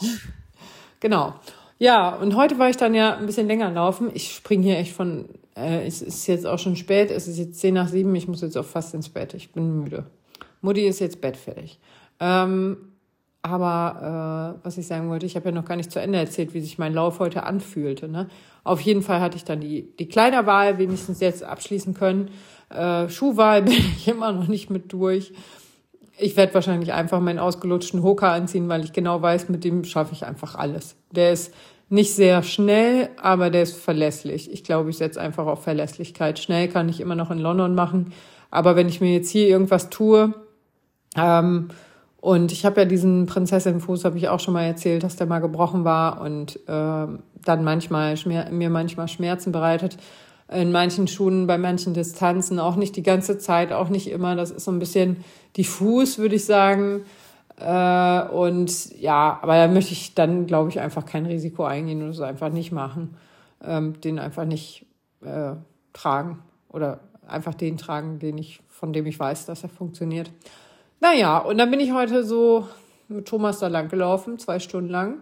genau. 0.98 1.34
Ja, 1.78 2.16
und 2.16 2.34
heute 2.34 2.58
war 2.58 2.68
ich 2.68 2.76
dann 2.76 2.92
ja 2.92 3.16
ein 3.16 3.26
bisschen 3.26 3.46
länger 3.46 3.70
laufen. 3.70 4.10
Ich 4.12 4.34
springe 4.34 4.64
hier 4.64 4.78
echt 4.78 4.92
von, 4.92 5.28
äh, 5.54 5.86
es 5.86 6.02
ist 6.02 6.26
jetzt 6.26 6.44
auch 6.44 6.58
schon 6.58 6.74
spät, 6.74 7.12
es 7.12 7.28
ist 7.28 7.38
jetzt 7.38 7.60
10 7.60 7.74
nach 7.74 7.86
7, 7.86 8.12
ich 8.16 8.26
muss 8.26 8.40
jetzt 8.40 8.58
auch 8.58 8.64
fast 8.64 8.94
ins 8.94 9.08
Bett. 9.08 9.34
Ich 9.34 9.52
bin 9.52 9.78
müde. 9.78 10.06
Mutti 10.60 10.84
ist 10.88 10.98
jetzt 10.98 11.20
bettfertig. 11.20 11.78
Ähm, 12.18 12.91
aber 13.42 14.56
äh, 14.60 14.64
was 14.64 14.78
ich 14.78 14.86
sagen 14.86 15.08
wollte, 15.10 15.26
ich 15.26 15.34
habe 15.34 15.46
ja 15.46 15.54
noch 15.54 15.64
gar 15.64 15.76
nicht 15.76 15.90
zu 15.90 16.00
Ende 16.00 16.18
erzählt, 16.18 16.54
wie 16.54 16.60
sich 16.60 16.78
mein 16.78 16.94
Lauf 16.94 17.18
heute 17.18 17.42
anfühlte. 17.42 18.08
Ne? 18.08 18.28
Auf 18.62 18.80
jeden 18.80 19.02
Fall 19.02 19.20
hatte 19.20 19.36
ich 19.36 19.44
dann 19.44 19.60
die, 19.60 19.94
die 19.98 20.08
Kleiderwahl 20.08 20.78
wenigstens 20.78 21.18
jetzt 21.18 21.42
abschließen 21.42 21.94
können. 21.94 22.30
Äh, 22.70 23.08
Schuhwahl 23.08 23.62
bin 23.64 23.72
ich 23.72 24.06
immer 24.06 24.32
noch 24.32 24.46
nicht 24.46 24.70
mit 24.70 24.92
durch. 24.92 25.32
Ich 26.18 26.36
werde 26.36 26.54
wahrscheinlich 26.54 26.92
einfach 26.92 27.20
meinen 27.20 27.40
ausgelutschten 27.40 28.02
Hoka 28.02 28.32
anziehen, 28.32 28.68
weil 28.68 28.84
ich 28.84 28.92
genau 28.92 29.20
weiß, 29.20 29.48
mit 29.48 29.64
dem 29.64 29.82
schaffe 29.84 30.12
ich 30.12 30.24
einfach 30.24 30.54
alles. 30.54 30.94
Der 31.10 31.32
ist 31.32 31.52
nicht 31.88 32.14
sehr 32.14 32.44
schnell, 32.44 33.10
aber 33.20 33.50
der 33.50 33.64
ist 33.64 33.76
verlässlich. 33.76 34.52
Ich 34.52 34.62
glaube, 34.62 34.90
ich 34.90 34.98
setze 34.98 35.20
einfach 35.20 35.46
auf 35.46 35.64
Verlässlichkeit. 35.64 36.38
Schnell 36.38 36.68
kann 36.68 36.88
ich 36.88 37.00
immer 37.00 37.16
noch 37.16 37.30
in 37.30 37.38
London 37.38 37.74
machen. 37.74 38.12
Aber 38.50 38.76
wenn 38.76 38.88
ich 38.88 39.00
mir 39.00 39.12
jetzt 39.12 39.30
hier 39.30 39.48
irgendwas 39.48 39.90
tue, 39.90 40.32
ähm, 41.16 41.68
und 42.22 42.52
ich 42.52 42.64
habe 42.64 42.82
ja 42.82 42.84
diesen 42.86 43.26
Prinzessin-Fuß, 43.26 44.04
habe 44.04 44.16
ich 44.16 44.28
auch 44.28 44.38
schon 44.38 44.54
mal 44.54 44.62
erzählt, 44.62 45.02
dass 45.02 45.16
der 45.16 45.26
mal 45.26 45.40
gebrochen 45.40 45.84
war 45.84 46.20
und 46.20 46.54
äh, 46.68 46.68
dann 46.68 47.64
manchmal 47.64 48.14
mir 48.24 48.70
manchmal 48.70 49.08
Schmerzen 49.08 49.50
bereitet. 49.50 49.96
In 50.48 50.70
manchen 50.70 51.08
Schuhen, 51.08 51.48
bei 51.48 51.58
manchen 51.58 51.94
Distanzen, 51.94 52.60
auch 52.60 52.76
nicht 52.76 52.94
die 52.94 53.02
ganze 53.02 53.38
Zeit, 53.38 53.72
auch 53.72 53.88
nicht 53.88 54.08
immer. 54.08 54.36
Das 54.36 54.52
ist 54.52 54.66
so 54.66 54.70
ein 54.70 54.78
bisschen 54.78 55.24
diffus, 55.56 56.18
würde 56.18 56.36
ich 56.36 56.44
sagen. 56.44 57.00
Äh, 57.58 58.22
und 58.28 59.00
ja, 59.00 59.40
aber 59.42 59.56
da 59.56 59.66
möchte 59.66 59.92
ich 59.92 60.14
dann, 60.14 60.46
glaube 60.46 60.70
ich, 60.70 60.78
einfach 60.78 61.04
kein 61.04 61.26
Risiko 61.26 61.64
eingehen 61.64 62.02
und 62.02 62.10
es 62.10 62.20
einfach 62.20 62.50
nicht 62.50 62.70
machen. 62.70 63.16
Ähm, 63.64 64.00
den 64.00 64.20
einfach 64.20 64.44
nicht 64.44 64.86
äh, 65.22 65.54
tragen 65.92 66.38
oder 66.68 67.00
einfach 67.26 67.54
den 67.54 67.78
tragen, 67.78 68.20
den 68.20 68.38
ich, 68.38 68.60
von 68.68 68.92
dem 68.92 69.06
ich 69.06 69.18
weiß, 69.18 69.46
dass 69.46 69.64
er 69.64 69.70
funktioniert. 69.70 70.30
Naja, 71.02 71.38
und 71.38 71.58
dann 71.58 71.68
bin 71.68 71.80
ich 71.80 71.92
heute 71.92 72.22
so 72.22 72.68
mit 73.08 73.26
Thomas 73.26 73.58
da 73.58 73.66
lang 73.66 73.88
gelaufen, 73.88 74.38
zwei 74.38 74.60
Stunden 74.60 74.88
lang. 74.88 75.18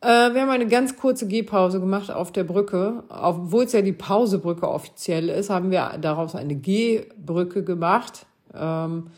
Äh, 0.00 0.32
wir 0.32 0.40
haben 0.40 0.48
eine 0.48 0.68
ganz 0.68 0.96
kurze 0.96 1.28
Gehpause 1.28 1.80
gemacht 1.80 2.10
auf 2.10 2.32
der 2.32 2.44
Brücke. 2.44 3.02
Obwohl 3.10 3.64
es 3.64 3.74
ja 3.74 3.82
die 3.82 3.92
Pausebrücke 3.92 4.66
offiziell 4.66 5.28
ist, 5.28 5.50
haben 5.50 5.70
wir 5.70 5.98
daraus 6.00 6.34
eine 6.34 6.56
Gehbrücke 6.56 7.62
gemacht. 7.62 8.24
Ähm, 8.54 9.08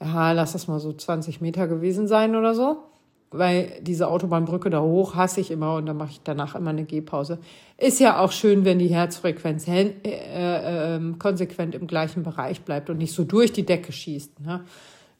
ja, 0.00 0.30
lass 0.30 0.52
das 0.52 0.68
mal 0.68 0.78
so 0.78 0.92
20 0.92 1.40
Meter 1.40 1.66
gewesen 1.66 2.06
sein 2.06 2.36
oder 2.36 2.54
so. 2.54 2.84
Weil 3.32 3.72
diese 3.80 4.06
Autobahnbrücke 4.06 4.70
da 4.70 4.82
hoch 4.82 5.16
hasse 5.16 5.40
ich 5.40 5.50
immer 5.50 5.74
und 5.74 5.86
dann 5.86 5.96
mache 5.96 6.12
ich 6.12 6.20
danach 6.22 6.54
immer 6.54 6.70
eine 6.70 6.84
Gehpause. 6.84 7.40
Ist 7.76 7.98
ja 7.98 8.20
auch 8.20 8.30
schön, 8.30 8.64
wenn 8.64 8.78
die 8.78 8.86
Herzfrequenz 8.86 9.66
äh, 9.66 9.94
äh, 10.04 10.96
äh, 10.96 11.00
konsequent 11.18 11.74
im 11.74 11.88
gleichen 11.88 12.22
Bereich 12.22 12.60
bleibt 12.60 12.88
und 12.88 12.98
nicht 12.98 13.12
so 13.12 13.24
durch 13.24 13.52
die 13.52 13.66
Decke 13.66 13.90
schießt. 13.90 14.42
Ne? 14.42 14.60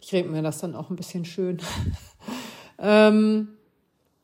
Ich 0.01 0.13
rede 0.13 0.29
mir 0.29 0.43
das 0.43 0.59
dann 0.59 0.75
auch 0.75 0.91
ein 0.91 0.97
bisschen 0.97 1.25
schön. 1.25 1.59
ähm, 2.79 3.49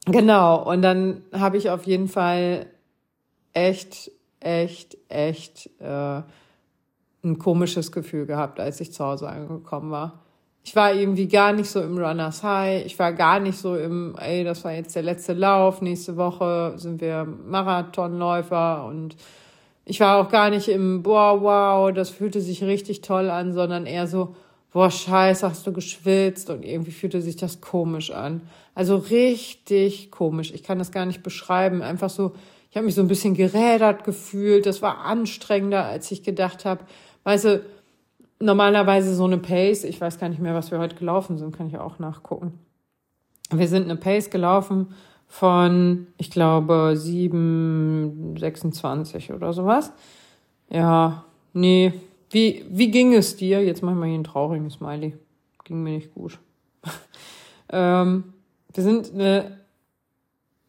genau, 0.06 0.70
und 0.70 0.82
dann 0.82 1.22
habe 1.32 1.56
ich 1.56 1.70
auf 1.70 1.84
jeden 1.84 2.08
Fall 2.08 2.66
echt, 3.52 4.10
echt, 4.40 4.96
echt 5.08 5.70
äh, 5.80 6.22
ein 7.24 7.38
komisches 7.38 7.92
Gefühl 7.92 8.26
gehabt, 8.26 8.60
als 8.60 8.80
ich 8.80 8.92
zu 8.92 9.04
Hause 9.04 9.28
angekommen 9.28 9.90
war. 9.90 10.20
Ich 10.66 10.74
war 10.74 10.94
irgendwie 10.94 11.28
gar 11.28 11.52
nicht 11.52 11.68
so 11.68 11.82
im 11.82 11.98
Runners 11.98 12.42
High. 12.42 12.86
Ich 12.86 12.98
war 12.98 13.12
gar 13.12 13.38
nicht 13.38 13.58
so 13.58 13.76
im, 13.76 14.16
ey, 14.18 14.44
das 14.44 14.64
war 14.64 14.72
jetzt 14.72 14.96
der 14.96 15.02
letzte 15.02 15.34
Lauf. 15.34 15.82
Nächste 15.82 16.16
Woche 16.16 16.72
sind 16.76 17.02
wir 17.02 17.24
Marathonläufer 17.24 18.86
und 18.86 19.14
ich 19.84 20.00
war 20.00 20.16
auch 20.16 20.30
gar 20.30 20.48
nicht 20.48 20.68
im, 20.68 21.02
boah, 21.02 21.42
wow, 21.42 21.92
das 21.92 22.08
fühlte 22.08 22.40
sich 22.40 22.64
richtig 22.64 23.02
toll 23.02 23.28
an, 23.28 23.52
sondern 23.52 23.84
eher 23.84 24.06
so, 24.06 24.34
boah, 24.74 24.90
scheiße, 24.90 25.48
hast 25.48 25.66
du 25.68 25.72
geschwitzt 25.72 26.50
und 26.50 26.64
irgendwie 26.64 26.90
fühlte 26.90 27.22
sich 27.22 27.36
das 27.36 27.60
komisch 27.60 28.10
an. 28.10 28.42
Also 28.74 28.96
richtig 28.96 30.10
komisch. 30.10 30.52
Ich 30.52 30.64
kann 30.64 30.80
das 30.80 30.90
gar 30.90 31.06
nicht 31.06 31.22
beschreiben. 31.22 31.80
Einfach 31.80 32.10
so, 32.10 32.32
ich 32.70 32.76
habe 32.76 32.84
mich 32.84 32.96
so 32.96 33.00
ein 33.00 33.06
bisschen 33.06 33.34
gerädert 33.34 34.02
gefühlt. 34.02 34.66
Das 34.66 34.82
war 34.82 35.04
anstrengender, 35.04 35.84
als 35.84 36.10
ich 36.10 36.24
gedacht 36.24 36.64
habe. 36.64 36.84
Weißt 37.22 37.44
du, 37.44 37.64
normalerweise 38.40 39.14
so 39.14 39.24
eine 39.24 39.38
Pace, 39.38 39.84
ich 39.84 40.00
weiß 40.00 40.18
gar 40.18 40.28
nicht 40.28 40.42
mehr, 40.42 40.56
was 40.56 40.72
wir 40.72 40.80
heute 40.80 40.96
gelaufen 40.96 41.38
sind, 41.38 41.56
kann 41.56 41.68
ich 41.68 41.78
auch 41.78 42.00
nachgucken. 42.00 42.58
Wir 43.50 43.68
sind 43.68 43.84
eine 43.84 43.96
Pace 43.96 44.28
gelaufen 44.28 44.88
von, 45.28 46.08
ich 46.18 46.32
glaube, 46.32 46.94
7, 46.96 48.34
26 48.36 49.32
oder 49.32 49.52
sowas. 49.52 49.92
Ja, 50.68 51.26
nee, 51.52 51.92
wie, 52.34 52.64
wie 52.68 52.90
ging 52.90 53.14
es 53.14 53.36
dir? 53.36 53.64
Jetzt 53.64 53.82
mach 53.82 53.92
ich 53.92 53.98
mal 53.98 54.06
hier 54.06 54.16
einen 54.16 54.24
traurigen 54.24 54.68
Smiley. 54.68 55.14
Ging 55.62 55.82
mir 55.82 55.92
nicht 55.92 56.12
gut. 56.12 56.38
ähm, 57.72 58.34
wir 58.72 58.82
sind 58.82 59.14
eine 59.14 59.60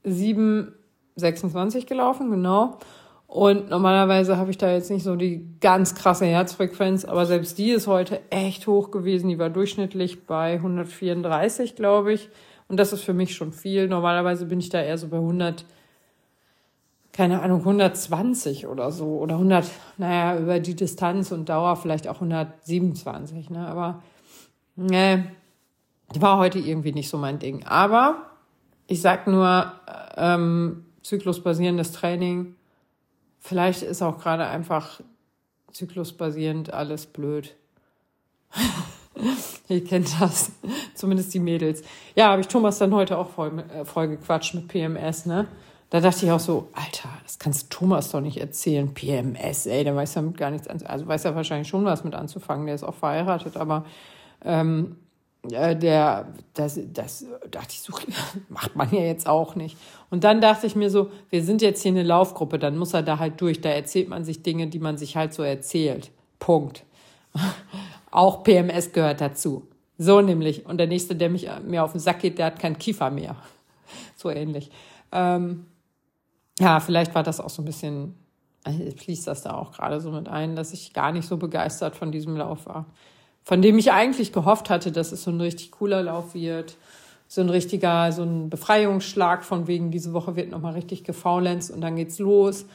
7,26 0.06 1.88
gelaufen, 1.88 2.30
genau. 2.30 2.78
Und 3.26 3.70
normalerweise 3.70 4.38
habe 4.38 4.52
ich 4.52 4.60
da 4.60 4.72
jetzt 4.72 4.92
nicht 4.92 5.04
so 5.04 5.16
die 5.16 5.46
ganz 5.60 5.96
krasse 5.96 6.26
Herzfrequenz, 6.26 7.04
aber 7.04 7.26
selbst 7.26 7.58
die 7.58 7.72
ist 7.72 7.88
heute 7.88 8.22
echt 8.30 8.68
hoch 8.68 8.92
gewesen. 8.92 9.30
Die 9.30 9.40
war 9.40 9.50
durchschnittlich 9.50 10.28
bei 10.28 10.54
134, 10.54 11.76
glaube 11.76 12.14
ich. 12.14 12.30
Und 12.68 12.80
das 12.80 12.94
ist 12.94 13.02
für 13.02 13.14
mich 13.14 13.36
schon 13.36 13.52
viel. 13.52 13.88
Normalerweise 13.88 14.46
bin 14.46 14.60
ich 14.60 14.70
da 14.70 14.82
eher 14.82 15.00
so 15.00 15.08
bei 15.08 15.18
100, 15.18 15.66
keine 17.16 17.42
Ahnung, 17.42 17.60
120 17.60 18.68
oder 18.68 18.92
so 18.92 19.20
oder 19.20 19.36
100, 19.36 19.72
naja, 19.98 20.38
über 20.38 20.60
die 20.60 20.76
Distanz 20.76 21.32
und 21.32 21.48
Dauer 21.48 21.78
vielleicht 21.78 22.10
auch 22.10 22.16
127, 22.16 23.50
ne, 23.50 23.66
aber, 23.66 24.04
ne, 24.76 25.32
war 26.14 26.38
heute 26.38 26.60
irgendwie 26.60 26.92
nicht 26.92 27.10
so 27.10 27.18
mein 27.18 27.40
Ding. 27.40 27.66
Aber 27.66 28.18
ich 28.88 29.02
sag 29.02 29.28
nur, 29.28 29.72
ähm, 30.18 30.86
zyklusbasierendes 31.04 31.94
Training, 31.94 32.56
vielleicht 33.40 33.82
ist 33.82 34.02
auch 34.02 34.20
gerade 34.20 34.48
einfach 34.48 35.00
zyklusbasierend 35.72 36.74
alles 36.74 37.06
blöd. 37.06 37.56
Ihr 39.70 39.84
kennt 39.86 40.10
das, 40.20 40.52
zumindest 40.94 41.34
die 41.34 41.40
Mädels. 41.40 41.82
Ja, 42.16 42.32
habe 42.32 42.42
ich 42.42 42.50
Thomas 42.50 42.78
dann 42.78 42.94
heute 42.94 43.18
auch 43.18 43.30
voll, 43.30 43.64
äh, 43.74 43.86
voll 43.86 44.10
gequatscht 44.10 44.54
mit 44.54 44.68
PMS, 44.68 45.26
ne? 45.26 45.48
Da 45.90 46.02
dachte 46.02 46.26
ich 46.26 46.32
auch 46.32 46.40
so, 46.40 46.70
Alter, 46.74 47.10
das 47.24 47.40
kannst 47.40 47.70
Thomas 47.70 48.12
doch 48.12 48.22
nicht 48.22 48.38
erzählen. 48.38 48.94
PMS, 48.94 49.66
ey, 49.66 49.84
der 49.84 49.96
weiß 49.96 50.14
damit 50.14 50.38
gar 50.38 50.52
nichts 50.52 50.68
anzufangen. 50.68 50.94
Also 50.94 51.08
weiß 51.08 51.26
er 51.26 51.36
wahrscheinlich 51.36 51.68
schon 51.68 51.86
was 51.86 52.04
mit 52.04 52.16
anzufangen, 52.16 52.66
der 52.66 52.76
ist 52.76 52.84
auch 52.84 52.96
verheiratet, 52.96 53.56
aber 53.56 53.86
ähm, 54.44 54.98
äh, 55.52 55.76
der, 55.76 56.34
das, 56.54 56.80
das 56.94 57.26
dachte 57.50 57.70
ich 57.70 57.82
so, 57.82 57.94
macht 58.50 58.76
man 58.76 58.92
ja 58.92 59.02
jetzt 59.02 59.28
auch 59.28 59.56
nicht. 59.56 59.78
Und 60.10 60.24
dann 60.24 60.42
dachte 60.42 60.68
ich 60.68 60.76
mir 60.76 60.90
so, 60.90 61.12
wir 61.30 61.44
sind 61.44 61.62
jetzt 61.62 61.82
hier 61.84 61.92
eine 61.92 62.04
Laufgruppe, 62.04 62.60
dann 62.60 62.78
muss 62.78 62.94
er 62.94 63.04
da 63.04 63.20
halt 63.20 63.40
durch. 63.42 63.62
Da 63.62 63.70
erzählt 63.70 64.10
man 64.10 64.24
sich 64.24 64.42
Dinge, 64.44 64.68
die 64.68 64.80
man 64.80 64.98
sich 64.98 65.16
halt 65.16 65.34
so 65.34 65.44
erzählt. 65.44 66.12
Punkt. 66.40 66.84
auch 68.12 68.44
PMS 68.44 68.92
gehört 68.92 69.22
dazu. 69.22 69.68
So 69.98 70.22
nämlich. 70.22 70.66
Und 70.66 70.78
der 70.78 70.88
nächste, 70.88 71.16
der 71.16 71.30
mich, 71.30 71.48
mir 71.66 71.84
auf 71.84 71.92
den 71.92 72.00
Sack 72.00 72.20
geht, 72.20 72.38
der 72.38 72.48
hat 72.48 72.60
keinen 72.60 72.80
Kiefer 72.80 73.12
mehr. 73.12 73.36
So 74.18 74.32
ähnlich. 74.32 74.72
Ähm, 75.12 75.66
ja, 76.60 76.80
vielleicht 76.80 77.16
war 77.16 77.24
das 77.24 77.40
auch 77.40 77.50
so 77.50 77.62
ein 77.62 77.66
bisschen, 77.66 78.16
äh, 78.64 78.92
fließt 78.92 79.28
das 79.28 79.42
da 79.42 79.54
auch 79.54 79.74
gerade 79.74 80.00
so 80.00 80.12
mit 80.12 80.28
ein, 80.28 80.56
dass 80.56 80.74
ich 80.74 80.94
gar 80.94 81.12
nicht 81.12 81.28
so 81.28 81.38
begeistert 81.38 81.96
von 81.96 82.12
diesem 82.12 82.38
Lauf 82.38 82.66
war. 82.66 82.86
Von 83.44 83.62
dem 83.62 83.78
ich 83.78 83.92
eigentlich 83.92 84.34
gehofft 84.34 84.70
hatte, 84.70 84.92
dass 84.92 85.12
es 85.12 85.24
so 85.24 85.32
ein 85.32 85.42
richtig 85.42 85.72
cooler 85.72 86.02
Lauf 86.02 86.34
wird. 86.34 86.78
So 87.28 87.42
ein 87.42 87.50
richtiger, 87.50 88.12
so 88.12 88.24
ein 88.24 88.50
Befreiungsschlag 88.50 89.44
von 89.44 89.68
wegen, 89.68 89.92
diese 89.92 90.14
Woche 90.14 90.36
wird 90.36 90.52
nochmal 90.52 90.74
richtig 90.74 91.04
gefaulenzt 91.04 91.72
und 91.72 91.82
dann 91.82 91.96
geht's 91.96 92.20
los. 92.20 92.66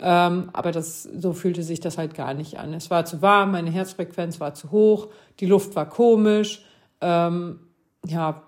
Ähm, 0.00 0.50
aber 0.52 0.72
das, 0.72 1.02
so 1.02 1.32
fühlte 1.32 1.62
sich 1.62 1.80
das 1.80 1.98
halt 1.98 2.14
gar 2.14 2.34
nicht 2.34 2.58
an. 2.58 2.74
Es 2.74 2.90
war 2.90 3.04
zu 3.04 3.22
warm, 3.22 3.52
meine 3.52 3.70
Herzfrequenz 3.70 4.40
war 4.40 4.54
zu 4.54 4.70
hoch, 4.70 5.08
die 5.40 5.46
Luft 5.46 5.76
war 5.76 5.88
komisch. 5.88 6.64
Ähm, 7.00 7.60
ja, 8.06 8.42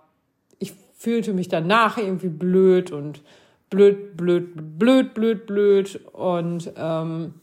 ich 0.59 0.73
fühlte 0.95 1.33
mich 1.33 1.49
danach 1.49 1.99
irgendwie 1.99 2.29
blöd 2.29 2.91
und 2.91 3.23
blöd, 3.73 4.17
blöd, 4.17 4.79
blöd, 4.79 5.15
blöd, 5.15 5.47
blöd. 5.47 6.01
Und 6.13 6.71
ähm, 6.77 7.35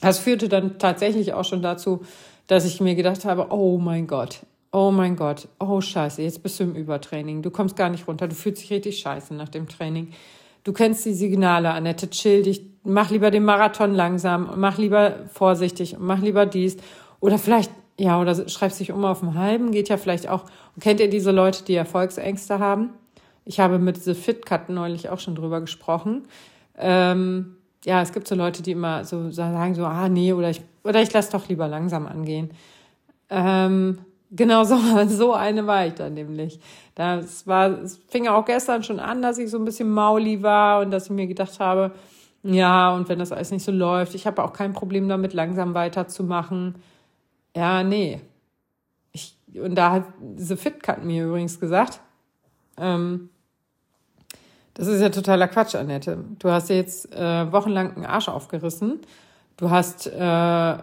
das 0.00 0.18
führte 0.18 0.48
dann 0.48 0.78
tatsächlich 0.78 1.32
auch 1.32 1.44
schon 1.44 1.62
dazu, 1.62 2.02
dass 2.46 2.66
ich 2.66 2.80
mir 2.80 2.94
gedacht 2.94 3.24
habe, 3.24 3.46
oh 3.50 3.78
mein 3.78 4.06
Gott, 4.06 4.40
oh 4.70 4.90
mein 4.90 5.16
Gott, 5.16 5.48
oh 5.58 5.80
scheiße, 5.80 6.20
jetzt 6.20 6.42
bist 6.42 6.60
du 6.60 6.64
im 6.64 6.76
Übertraining, 6.76 7.40
du 7.40 7.50
kommst 7.50 7.74
gar 7.74 7.88
nicht 7.88 8.06
runter, 8.06 8.28
du 8.28 8.34
fühlst 8.34 8.62
dich 8.62 8.70
richtig 8.70 8.98
scheiße 8.98 9.34
nach 9.34 9.48
dem 9.48 9.66
Training. 9.66 10.12
Du 10.62 10.72
kennst 10.72 11.04
die 11.04 11.14
Signale, 11.14 11.70
Annette, 11.70 12.08
chill 12.10 12.42
dich, 12.42 12.62
mach 12.84 13.10
lieber 13.10 13.30
den 13.30 13.44
Marathon 13.44 13.94
langsam, 13.94 14.50
mach 14.56 14.78
lieber 14.78 15.26
vorsichtig, 15.32 15.96
mach 15.98 16.20
lieber 16.20 16.44
dies. 16.46 16.76
Oder 17.20 17.38
vielleicht, 17.38 17.70
ja, 17.98 18.20
oder 18.20 18.48
schreibst 18.48 18.80
dich 18.80 18.92
um 18.92 19.04
auf 19.04 19.20
den 19.20 19.34
halben, 19.34 19.72
geht 19.72 19.88
ja 19.88 19.96
vielleicht 19.96 20.28
auch. 20.28 20.44
Kennt 20.80 21.00
ihr 21.00 21.08
diese 21.08 21.30
Leute, 21.30 21.64
die 21.64 21.74
Erfolgsängste 21.74 22.58
haben? 22.58 22.90
Ich 23.44 23.60
habe 23.60 23.78
mit 23.78 24.02
The 24.02 24.14
Fit 24.14 24.46
Cut 24.46 24.68
neulich 24.68 25.08
auch 25.10 25.20
schon 25.20 25.34
drüber 25.34 25.60
gesprochen. 25.60 26.26
Ähm, 26.78 27.56
ja, 27.84 28.00
es 28.00 28.12
gibt 28.12 28.26
so 28.26 28.34
Leute, 28.34 28.62
die 28.62 28.72
immer 28.72 29.04
so 29.04 29.30
sagen 29.30 29.74
so, 29.74 29.84
ah 29.84 30.08
nee, 30.08 30.32
oder 30.32 30.50
ich, 30.50 30.62
oder 30.82 31.02
ich 31.02 31.12
lass 31.12 31.30
doch 31.30 31.48
lieber 31.48 31.68
langsam 31.68 32.06
angehen. 32.06 32.50
Ähm, 33.28 33.98
genau 34.30 34.64
so, 34.64 34.76
so 35.08 35.34
eine 35.34 35.66
war 35.66 35.86
ich 35.86 35.94
dann 35.94 36.14
nämlich. 36.14 36.58
Das 36.94 37.46
war, 37.46 37.70
es 37.82 38.00
fing 38.08 38.28
auch 38.28 38.44
gestern 38.44 38.82
schon 38.82 39.00
an, 39.00 39.22
dass 39.22 39.38
ich 39.38 39.50
so 39.50 39.58
ein 39.58 39.64
bisschen 39.64 39.90
mauli 39.90 40.42
war 40.42 40.80
und 40.80 40.90
dass 40.90 41.06
ich 41.06 41.10
mir 41.10 41.26
gedacht 41.26 41.60
habe, 41.60 41.92
ja, 42.42 42.94
und 42.94 43.08
wenn 43.08 43.18
das 43.18 43.32
alles 43.32 43.50
nicht 43.50 43.64
so 43.64 43.72
läuft, 43.72 44.14
ich 44.14 44.26
habe 44.26 44.42
auch 44.44 44.52
kein 44.52 44.74
Problem 44.74 45.08
damit, 45.08 45.32
langsam 45.32 45.72
weiterzumachen. 45.72 46.74
Ja, 47.56 47.82
nee. 47.82 48.20
Ich, 49.12 49.36
und 49.54 49.74
da 49.76 49.92
hat 49.92 50.04
The 50.36 50.56
Fit 50.56 50.82
Cut 50.82 51.04
mir 51.04 51.24
übrigens 51.24 51.58
gesagt, 51.58 52.00
ähm, 52.76 53.30
das 54.74 54.88
ist 54.88 55.00
ja 55.00 55.08
totaler 55.08 55.48
Quatsch, 55.48 55.74
Annette. 55.76 56.18
Du 56.38 56.50
hast 56.50 56.68
jetzt 56.68 57.14
äh, 57.14 57.52
wochenlang 57.52 57.94
einen 57.94 58.06
Arsch 58.06 58.28
aufgerissen. 58.28 59.00
Du 59.56 59.70
hast 59.70 60.08
äh, 60.08 60.76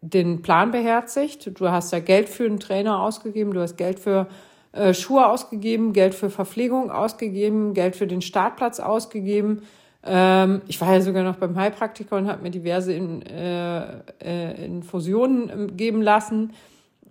den 0.00 0.42
Plan 0.42 0.70
beherzigt. 0.70 1.58
Du 1.58 1.70
hast 1.70 1.92
ja 1.92 2.00
Geld 2.00 2.28
für 2.28 2.44
einen 2.44 2.58
Trainer 2.58 3.00
ausgegeben. 3.00 3.52
Du 3.52 3.60
hast 3.60 3.76
Geld 3.76 4.00
für 4.00 4.28
äh, 4.72 4.94
Schuhe 4.94 5.26
ausgegeben, 5.26 5.92
Geld 5.92 6.14
für 6.14 6.30
Verpflegung 6.30 6.90
ausgegeben, 6.90 7.74
Geld 7.74 7.96
für 7.96 8.06
den 8.06 8.22
Startplatz 8.22 8.80
ausgegeben. 8.80 9.62
Ähm, 10.04 10.62
ich 10.66 10.80
war 10.80 10.94
ja 10.94 11.00
sogar 11.02 11.22
noch 11.22 11.36
beim 11.36 11.56
Heilpraktiker 11.56 12.16
und 12.16 12.28
habe 12.28 12.42
mir 12.42 12.50
diverse 12.50 12.94
in, 12.94 13.20
äh, 13.22 13.98
äh, 14.24 14.64
Infusionen 14.64 15.50
ähm, 15.50 15.76
geben 15.76 16.00
lassen 16.00 16.52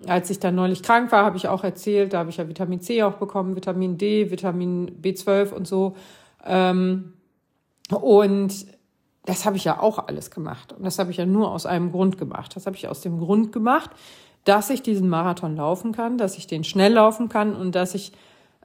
als 0.07 0.29
ich 0.29 0.39
dann 0.39 0.55
neulich 0.55 0.83
krank 0.83 1.11
war, 1.11 1.25
habe 1.25 1.37
ich 1.37 1.47
auch 1.47 1.63
erzählt, 1.63 2.13
da 2.13 2.19
habe 2.19 2.29
ich 2.29 2.37
ja 2.37 2.47
Vitamin 2.47 2.81
C 2.81 3.03
auch 3.03 3.15
bekommen, 3.15 3.55
Vitamin 3.55 3.97
D, 3.97 4.31
Vitamin 4.31 4.91
B12 5.01 5.51
und 5.51 5.67
so. 5.67 5.95
Ähm, 6.45 7.13
und 7.89 8.65
das 9.25 9.45
habe 9.45 9.57
ich 9.57 9.63
ja 9.63 9.79
auch 9.79 10.07
alles 10.07 10.31
gemacht. 10.31 10.73
Und 10.73 10.83
das 10.83 10.97
habe 10.97 11.11
ich 11.11 11.17
ja 11.17 11.25
nur 11.25 11.51
aus 11.51 11.65
einem 11.65 11.91
Grund 11.91 12.17
gemacht. 12.17 12.55
Das 12.55 12.65
habe 12.65 12.75
ich 12.75 12.87
aus 12.87 13.01
dem 13.01 13.19
Grund 13.19 13.51
gemacht, 13.51 13.91
dass 14.45 14.69
ich 14.69 14.81
diesen 14.81 15.09
Marathon 15.09 15.55
laufen 15.55 15.91
kann, 15.91 16.17
dass 16.17 16.37
ich 16.37 16.47
den 16.47 16.63
schnell 16.63 16.93
laufen 16.93 17.29
kann 17.29 17.55
und 17.55 17.75
dass 17.75 17.93
ich 17.93 18.13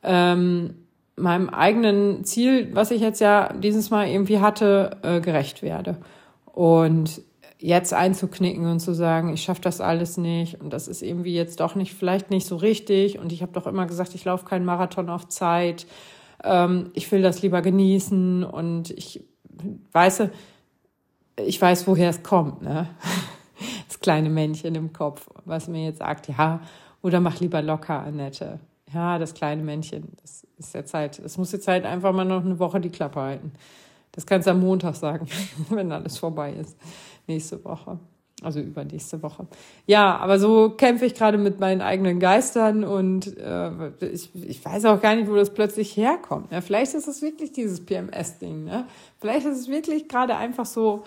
ähm, 0.02 0.74
meinem 1.16 1.48
eigenen 1.48 2.24
Ziel, 2.24 2.74
was 2.74 2.90
ich 2.90 3.00
jetzt 3.00 3.20
ja 3.20 3.52
dieses 3.52 3.90
Mal 3.90 4.08
irgendwie 4.08 4.40
hatte, 4.40 4.98
äh, 5.02 5.20
gerecht 5.20 5.62
werde. 5.62 5.98
Und 6.46 7.20
jetzt 7.66 7.92
einzuknicken 7.92 8.64
und 8.66 8.78
zu 8.78 8.94
sagen, 8.94 9.32
ich 9.34 9.42
schaffe 9.42 9.60
das 9.60 9.80
alles 9.80 10.18
nicht 10.18 10.60
und 10.60 10.72
das 10.72 10.86
ist 10.86 11.02
irgendwie 11.02 11.34
jetzt 11.34 11.58
doch 11.58 11.74
nicht, 11.74 11.94
vielleicht 11.94 12.30
nicht 12.30 12.46
so 12.46 12.54
richtig 12.54 13.18
und 13.18 13.32
ich 13.32 13.42
habe 13.42 13.50
doch 13.50 13.66
immer 13.66 13.86
gesagt, 13.86 14.14
ich 14.14 14.24
laufe 14.24 14.44
keinen 14.44 14.64
Marathon 14.64 15.10
auf 15.10 15.26
Zeit, 15.26 15.84
ähm, 16.44 16.90
ich 16.94 17.10
will 17.10 17.22
das 17.22 17.42
lieber 17.42 17.62
genießen 17.62 18.44
und 18.44 18.90
ich 18.90 19.24
weiß, 19.90 20.28
ich 21.44 21.60
weiß, 21.60 21.88
woher 21.88 22.10
es 22.10 22.22
kommt, 22.22 22.62
ne? 22.62 22.88
Das 23.88 24.00
kleine 24.00 24.28
Männchen 24.28 24.74
im 24.74 24.92
Kopf, 24.92 25.28
was 25.46 25.66
mir 25.66 25.86
jetzt 25.86 25.98
sagt, 25.98 26.28
ja, 26.28 26.60
oder 27.02 27.20
mach 27.20 27.40
lieber 27.40 27.62
locker, 27.62 28.00
Annette. 28.00 28.60
Ja, 28.92 29.18
das 29.18 29.32
kleine 29.32 29.62
Männchen, 29.62 30.12
das 30.20 30.46
ist 30.58 30.74
jetzt 30.74 30.90
Zeit, 30.90 31.24
das 31.24 31.38
muss 31.38 31.52
jetzt 31.52 31.66
halt 31.66 31.86
einfach 31.86 32.12
mal 32.12 32.26
noch 32.26 32.44
eine 32.44 32.58
Woche 32.58 32.80
die 32.80 32.90
Klappe 32.90 33.18
halten. 33.18 33.52
Das 34.12 34.26
kannst 34.26 34.46
du 34.46 34.50
am 34.50 34.60
Montag 34.60 34.94
sagen, 34.94 35.26
wenn 35.70 35.90
alles 35.90 36.18
vorbei 36.18 36.52
ist 36.52 36.76
nächste 37.28 37.64
Woche. 37.64 37.98
Also 38.42 38.60
übernächste 38.60 39.22
Woche. 39.22 39.46
Ja, 39.86 40.18
aber 40.18 40.38
so 40.38 40.68
kämpfe 40.68 41.06
ich 41.06 41.14
gerade 41.14 41.38
mit 41.38 41.58
meinen 41.58 41.80
eigenen 41.80 42.20
Geistern 42.20 42.84
und 42.84 43.34
äh, 43.38 43.92
ich, 44.12 44.28
ich 44.34 44.62
weiß 44.62 44.84
auch 44.84 45.00
gar 45.00 45.16
nicht, 45.16 45.30
wo 45.30 45.34
das 45.36 45.54
plötzlich 45.54 45.96
herkommt. 45.96 46.50
Ne? 46.50 46.60
Vielleicht 46.60 46.92
ist 46.92 47.08
es 47.08 47.22
wirklich 47.22 47.52
dieses 47.52 47.84
PMS-Ding. 47.84 48.64
Ne? 48.64 48.86
Vielleicht 49.20 49.46
ist 49.46 49.60
es 49.60 49.68
wirklich 49.68 50.06
gerade 50.06 50.36
einfach 50.36 50.66
so. 50.66 51.04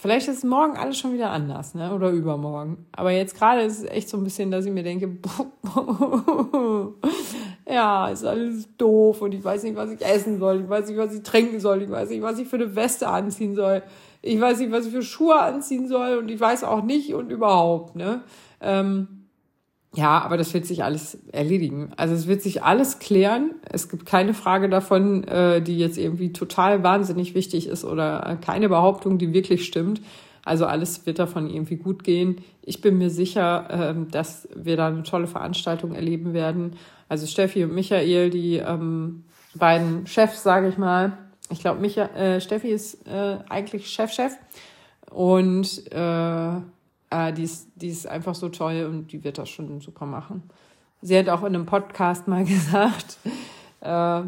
Vielleicht 0.00 0.28
ist 0.28 0.44
morgen 0.44 0.76
alles 0.76 0.96
schon 0.96 1.12
wieder 1.12 1.30
anders, 1.30 1.74
ne? 1.74 1.92
Oder 1.92 2.10
übermorgen. 2.10 2.86
Aber 2.92 3.10
jetzt 3.10 3.36
gerade 3.36 3.62
ist 3.62 3.82
es 3.82 3.90
echt 3.90 4.08
so 4.08 4.16
ein 4.16 4.22
bisschen, 4.22 4.52
dass 4.52 4.64
ich 4.64 4.70
mir 4.70 4.84
denke, 4.84 5.18
ja, 7.68 8.06
ist 8.06 8.24
alles 8.24 8.68
doof 8.76 9.20
und 9.22 9.34
ich 9.34 9.42
weiß 9.42 9.64
nicht, 9.64 9.74
was 9.74 9.90
ich 9.90 10.00
essen 10.00 10.38
soll, 10.38 10.60
ich 10.60 10.68
weiß 10.68 10.88
nicht, 10.88 10.98
was 10.98 11.12
ich 11.12 11.24
trinken 11.24 11.58
soll, 11.58 11.82
ich 11.82 11.90
weiß 11.90 12.10
nicht, 12.10 12.22
was 12.22 12.38
ich 12.38 12.46
für 12.46 12.56
eine 12.56 12.76
Weste 12.76 13.08
anziehen 13.08 13.56
soll, 13.56 13.82
ich 14.22 14.40
weiß 14.40 14.60
nicht, 14.60 14.70
was 14.70 14.86
ich 14.86 14.92
für 14.92 15.02
Schuhe 15.02 15.40
anziehen 15.40 15.88
soll 15.88 16.18
und 16.18 16.30
ich 16.30 16.38
weiß 16.38 16.62
auch 16.62 16.84
nicht 16.84 17.12
und 17.14 17.30
überhaupt, 17.30 17.96
ne? 17.96 18.22
Ähm, 18.60 19.17
ja, 19.94 20.20
aber 20.20 20.36
das 20.36 20.52
wird 20.52 20.66
sich 20.66 20.84
alles 20.84 21.18
erledigen. 21.32 21.92
Also 21.96 22.14
es 22.14 22.26
wird 22.26 22.42
sich 22.42 22.62
alles 22.62 22.98
klären. 22.98 23.54
Es 23.70 23.88
gibt 23.88 24.04
keine 24.04 24.34
Frage 24.34 24.68
davon, 24.68 25.24
äh, 25.24 25.62
die 25.62 25.78
jetzt 25.78 25.96
irgendwie 25.96 26.32
total 26.32 26.82
wahnsinnig 26.82 27.34
wichtig 27.34 27.66
ist 27.66 27.84
oder 27.84 28.38
keine 28.40 28.68
Behauptung, 28.68 29.18
die 29.18 29.32
wirklich 29.32 29.64
stimmt. 29.64 30.02
Also 30.44 30.66
alles 30.66 31.06
wird 31.06 31.18
davon 31.18 31.48
irgendwie 31.48 31.76
gut 31.76 32.04
gehen. 32.04 32.42
Ich 32.62 32.80
bin 32.80 32.98
mir 32.98 33.10
sicher, 33.10 33.94
äh, 33.94 34.10
dass 34.10 34.48
wir 34.54 34.76
da 34.76 34.88
eine 34.88 35.02
tolle 35.04 35.26
Veranstaltung 35.26 35.94
erleben 35.94 36.34
werden. 36.34 36.76
Also 37.08 37.26
Steffi 37.26 37.64
und 37.64 37.74
Michael, 37.74 38.30
die 38.30 38.56
ähm, 38.56 39.24
beiden 39.54 40.06
Chefs, 40.06 40.42
sage 40.42 40.68
ich 40.68 40.76
mal. 40.76 41.16
Ich 41.50 41.60
glaube, 41.60 41.84
äh, 41.86 42.40
Steffi 42.40 42.68
ist 42.68 43.06
äh, 43.06 43.38
eigentlich 43.48 43.90
Chef-Chef. 43.90 44.34
Und 45.10 45.90
äh, 45.92 46.60
äh, 47.10 47.32
die, 47.32 47.44
ist, 47.44 47.68
die 47.76 47.88
ist 47.88 48.06
einfach 48.06 48.34
so 48.34 48.48
toll 48.48 48.86
und 48.90 49.12
die 49.12 49.24
wird 49.24 49.38
das 49.38 49.48
schon 49.48 49.80
super 49.80 50.06
machen. 50.06 50.42
Sie 51.00 51.16
hat 51.16 51.28
auch 51.28 51.40
in 51.40 51.54
einem 51.54 51.66
Podcast 51.66 52.28
mal 52.28 52.44
gesagt, 52.46 53.18
äh, 53.80 54.22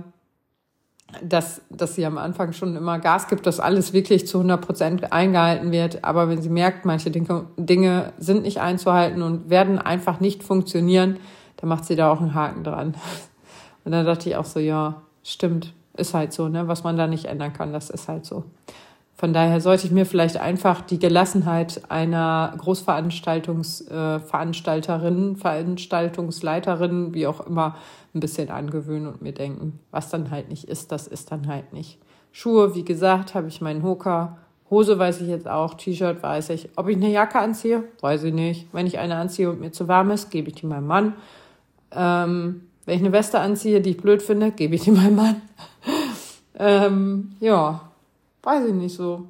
dass, 1.22 1.62
dass 1.70 1.96
sie 1.96 2.06
am 2.06 2.18
Anfang 2.18 2.52
schon 2.52 2.76
immer 2.76 2.98
Gas 2.98 3.26
gibt, 3.26 3.46
dass 3.46 3.58
alles 3.58 3.92
wirklich 3.92 4.26
zu 4.26 4.38
100 4.38 4.60
Prozent 4.64 5.12
eingehalten 5.12 5.72
wird. 5.72 6.04
Aber 6.04 6.28
wenn 6.28 6.40
sie 6.40 6.50
merkt, 6.50 6.84
manche 6.84 7.10
Dinge, 7.10 7.46
Dinge 7.56 8.12
sind 8.18 8.42
nicht 8.42 8.60
einzuhalten 8.60 9.22
und 9.22 9.50
werden 9.50 9.78
einfach 9.78 10.20
nicht 10.20 10.44
funktionieren, 10.44 11.18
dann 11.56 11.68
macht 11.68 11.84
sie 11.84 11.96
da 11.96 12.12
auch 12.12 12.20
einen 12.20 12.34
Haken 12.34 12.64
dran. 12.64 12.94
Und 13.84 13.92
dann 13.92 14.06
dachte 14.06 14.28
ich 14.28 14.36
auch 14.36 14.44
so, 14.44 14.60
ja, 14.60 15.02
stimmt, 15.22 15.74
ist 15.96 16.14
halt 16.14 16.32
so, 16.32 16.48
ne? 16.48 16.68
Was 16.68 16.84
man 16.84 16.96
da 16.96 17.06
nicht 17.06 17.24
ändern 17.24 17.52
kann, 17.52 17.72
das 17.72 17.90
ist 17.90 18.08
halt 18.08 18.24
so. 18.24 18.44
Von 19.20 19.32
daher 19.34 19.60
sollte 19.60 19.86
ich 19.86 19.92
mir 19.92 20.06
vielleicht 20.06 20.38
einfach 20.38 20.80
die 20.80 20.98
Gelassenheit 20.98 21.82
einer 21.90 22.54
Großveranstaltungsveranstalterin, 22.56 25.34
äh, 25.34 25.36
Veranstaltungsleiterin, 25.36 27.12
wie 27.12 27.26
auch 27.26 27.46
immer, 27.46 27.76
ein 28.14 28.20
bisschen 28.20 28.48
angewöhnen 28.48 29.06
und 29.06 29.20
mir 29.20 29.34
denken, 29.34 29.78
was 29.90 30.08
dann 30.08 30.30
halt 30.30 30.48
nicht 30.48 30.64
ist, 30.64 30.90
das 30.90 31.06
ist 31.06 31.30
dann 31.32 31.48
halt 31.48 31.74
nicht. 31.74 31.98
Schuhe, 32.32 32.74
wie 32.74 32.82
gesagt, 32.82 33.34
habe 33.34 33.48
ich 33.48 33.60
meinen 33.60 33.82
Hoka. 33.82 34.38
Hose 34.70 34.98
weiß 34.98 35.20
ich 35.20 35.28
jetzt 35.28 35.48
auch, 35.48 35.74
T-Shirt 35.74 36.22
weiß 36.22 36.48
ich. 36.48 36.70
Ob 36.76 36.88
ich 36.88 36.96
eine 36.96 37.10
Jacke 37.10 37.40
anziehe, 37.40 37.84
weiß 38.00 38.22
ich 38.22 38.32
nicht. 38.32 38.68
Wenn 38.72 38.86
ich 38.86 38.98
eine 38.98 39.16
anziehe 39.16 39.50
und 39.50 39.60
mir 39.60 39.70
zu 39.70 39.86
warm 39.86 40.10
ist, 40.12 40.30
gebe 40.30 40.48
ich 40.48 40.54
die 40.54 40.64
meinem 40.64 40.86
Mann. 40.86 41.12
Ähm, 41.92 42.62
wenn 42.86 42.94
ich 42.94 43.02
eine 43.02 43.12
Weste 43.12 43.38
anziehe, 43.38 43.82
die 43.82 43.90
ich 43.90 43.98
blöd 43.98 44.22
finde, 44.22 44.50
gebe 44.50 44.76
ich 44.76 44.84
die 44.84 44.92
meinem 44.92 45.16
Mann. 45.16 45.42
ähm, 46.58 47.32
ja, 47.38 47.82
weiß 48.42 48.68
ich 48.68 48.74
nicht 48.74 48.96
so. 48.96 49.26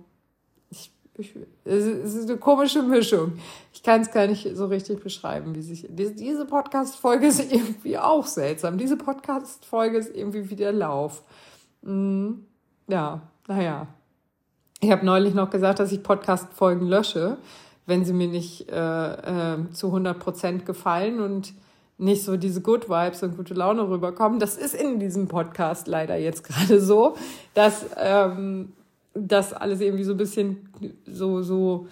Ich, 0.70 0.92
ich, 1.14 1.34
es 1.64 1.84
ist 1.84 2.28
eine 2.28 2.38
komische 2.38 2.82
Mischung. 2.82 3.32
Ich 3.72 3.82
kann 3.82 4.00
es 4.00 4.10
gar 4.10 4.26
nicht 4.26 4.56
so 4.56 4.66
richtig 4.66 5.02
beschreiben, 5.02 5.54
wie 5.54 5.62
sich. 5.62 5.86
Diese 5.88 6.44
Podcast-Folge 6.44 7.26
ist 7.26 7.52
irgendwie 7.52 7.98
auch 7.98 8.26
seltsam. 8.26 8.78
Diese 8.78 8.96
Podcast-Folge 8.96 9.98
ist 9.98 10.14
irgendwie 10.14 10.50
wie 10.50 10.56
der 10.56 10.72
Lauf. 10.72 11.22
Hm, 11.82 12.44
ja, 12.88 13.22
naja. 13.48 13.86
Ich 14.82 14.90
habe 14.90 15.04
neulich 15.04 15.34
noch 15.34 15.50
gesagt, 15.50 15.78
dass 15.78 15.92
ich 15.92 16.02
Podcast-Folgen 16.02 16.86
lösche, 16.86 17.36
wenn 17.86 18.04
sie 18.04 18.14
mir 18.14 18.28
nicht 18.28 18.70
äh, 18.70 19.54
äh, 19.54 19.70
zu 19.72 19.88
100 19.88 20.18
Prozent 20.18 20.64
gefallen 20.64 21.20
und 21.20 21.52
nicht 22.00 22.24
so 22.24 22.38
diese 22.38 22.62
Good 22.62 22.88
Vibes 22.88 23.22
und 23.22 23.36
gute 23.36 23.52
Laune 23.52 23.88
rüberkommen. 23.88 24.40
Das 24.40 24.56
ist 24.56 24.74
in 24.74 24.98
diesem 24.98 25.28
Podcast 25.28 25.86
leider 25.86 26.16
jetzt 26.16 26.44
gerade 26.44 26.80
so, 26.80 27.14
dass 27.52 27.84
ähm, 27.98 28.72
das 29.14 29.52
alles 29.52 29.80
irgendwie 29.80 30.04
so 30.04 30.12
ein 30.12 30.16
bisschen 30.16 30.68
so, 31.06 31.42
so, 31.42 31.88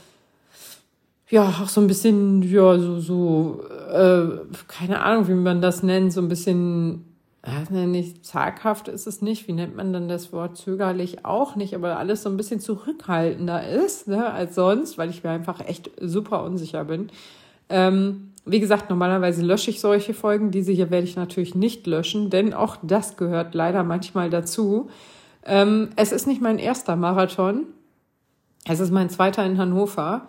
ja, 1.29 1.49
auch 1.49 1.69
so 1.69 1.81
ein 1.81 1.87
bisschen, 1.87 2.43
ja, 2.43 2.79
so, 2.79 3.01
so, 3.01 3.63
äh, 3.93 4.29
keine 4.67 5.03
Ahnung, 5.03 5.29
wie 5.29 5.35
man 5.35 5.61
das 5.61 5.83
nennt, 5.83 6.13
so 6.13 6.21
ein 6.21 6.29
bisschen, 6.29 7.05
äh, 7.43 7.87
nicht 7.87 8.25
zaghaft 8.25 8.89
ist 8.89 9.07
es 9.07 9.21
nicht, 9.21 9.49
wie 9.49 9.53
nennt 9.53 9.77
man 9.77 9.93
dann 9.93 10.09
das 10.09 10.33
Wort 10.33 10.57
zögerlich 10.57 11.25
auch 11.25 11.57
nicht, 11.57 11.75
aber 11.75 11.99
alles 11.99 12.23
so 12.23 12.31
ein 12.31 12.37
bisschen 12.37 12.61
zurückhaltender 12.61 13.69
ist, 13.69 14.09
ne, 14.09 14.33
als 14.33 14.55
sonst, 14.55 14.97
weil 14.97 15.11
ich 15.11 15.23
mir 15.25 15.31
einfach 15.31 15.61
echt 15.61 15.91
super 16.01 16.45
unsicher 16.45 16.85
bin. 16.85 17.11
Ähm, 17.69 18.33
wie 18.51 18.61
gesagt, 18.61 18.89
normalerweise 18.89 19.43
lösche 19.43 19.71
ich 19.71 19.81
solche 19.81 20.15
Folgen. 20.15 20.51
Diese 20.51 20.73
hier 20.73 20.91
werde 20.91 21.07
ich 21.07 21.17
natürlich 21.17 21.55
nicht 21.55 21.87
löschen, 21.87 22.31
denn 22.31 22.55
auch 22.55 22.77
das 22.83 23.19
gehört 23.19 23.55
leider 23.55 23.85
manchmal 23.85 24.31
dazu. 24.31 24.89
Ähm, 25.49 25.91
es 25.97 26.13
ist 26.13 26.27
nicht 26.27 26.41
mein 26.41 26.59
erster 26.59 26.95
Marathon. 26.95 27.67
Es 28.65 28.81
ist 28.81 28.93
mein 28.93 29.11
zweiter 29.11 29.45
in 29.45 29.59
Hannover. 29.59 30.29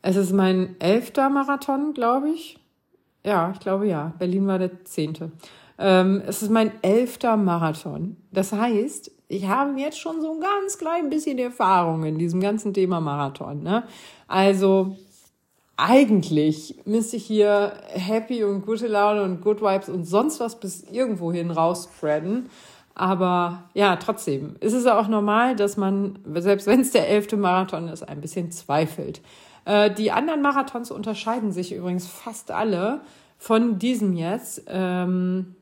Es 0.00 0.16
ist 0.16 0.32
mein 0.32 0.76
elfter 0.78 1.28
Marathon, 1.28 1.92
glaube 1.92 2.30
ich. 2.30 2.58
Ja, 3.24 3.50
ich 3.52 3.60
glaube 3.60 3.86
ja. 3.86 4.14
Berlin 4.18 4.46
war 4.46 4.58
der 4.58 4.84
zehnte. 4.84 5.32
Ähm, 5.78 6.22
es 6.26 6.42
ist 6.42 6.50
mein 6.50 6.72
elfter 6.82 7.36
Marathon. 7.36 8.16
Das 8.30 8.52
heißt, 8.52 9.10
ich 9.28 9.46
habe 9.46 9.78
jetzt 9.78 9.98
schon 9.98 10.20
so 10.20 10.32
ein 10.34 10.40
ganz 10.40 10.78
klein 10.78 11.10
bisschen 11.10 11.38
Erfahrung 11.38 12.04
in 12.04 12.18
diesem 12.18 12.40
ganzen 12.40 12.72
Thema 12.72 13.00
Marathon. 13.00 13.62
Ne? 13.62 13.84
Also 14.28 14.96
eigentlich 15.76 16.76
müsste 16.84 17.16
ich 17.16 17.24
hier 17.24 17.72
happy 17.88 18.44
und 18.44 18.66
gute 18.66 18.86
Laune 18.86 19.22
und 19.22 19.40
good 19.40 19.62
vibes 19.62 19.88
und 19.88 20.04
sonst 20.04 20.38
was 20.40 20.60
bis 20.60 20.82
irgendwo 20.90 21.32
hin 21.32 21.50
rausspreaden. 21.50 22.50
Aber 23.00 23.64
ja, 23.72 23.96
trotzdem 23.96 24.56
ist 24.60 24.74
es 24.74 24.84
auch 24.84 25.08
normal, 25.08 25.56
dass 25.56 25.78
man, 25.78 26.18
selbst 26.34 26.66
wenn 26.66 26.80
es 26.80 26.90
der 26.90 27.08
elfte 27.08 27.38
Marathon 27.38 27.88
ist, 27.88 28.06
ein 28.06 28.20
bisschen 28.20 28.50
zweifelt. 28.50 29.22
Äh, 29.64 29.90
die 29.90 30.12
anderen 30.12 30.42
Marathons 30.42 30.90
unterscheiden 30.90 31.50
sich 31.50 31.72
übrigens 31.74 32.06
fast 32.06 32.50
alle 32.50 33.00
von 33.38 33.78
diesem 33.78 34.12
jetzt. 34.12 34.64
Ähm, 34.66 35.54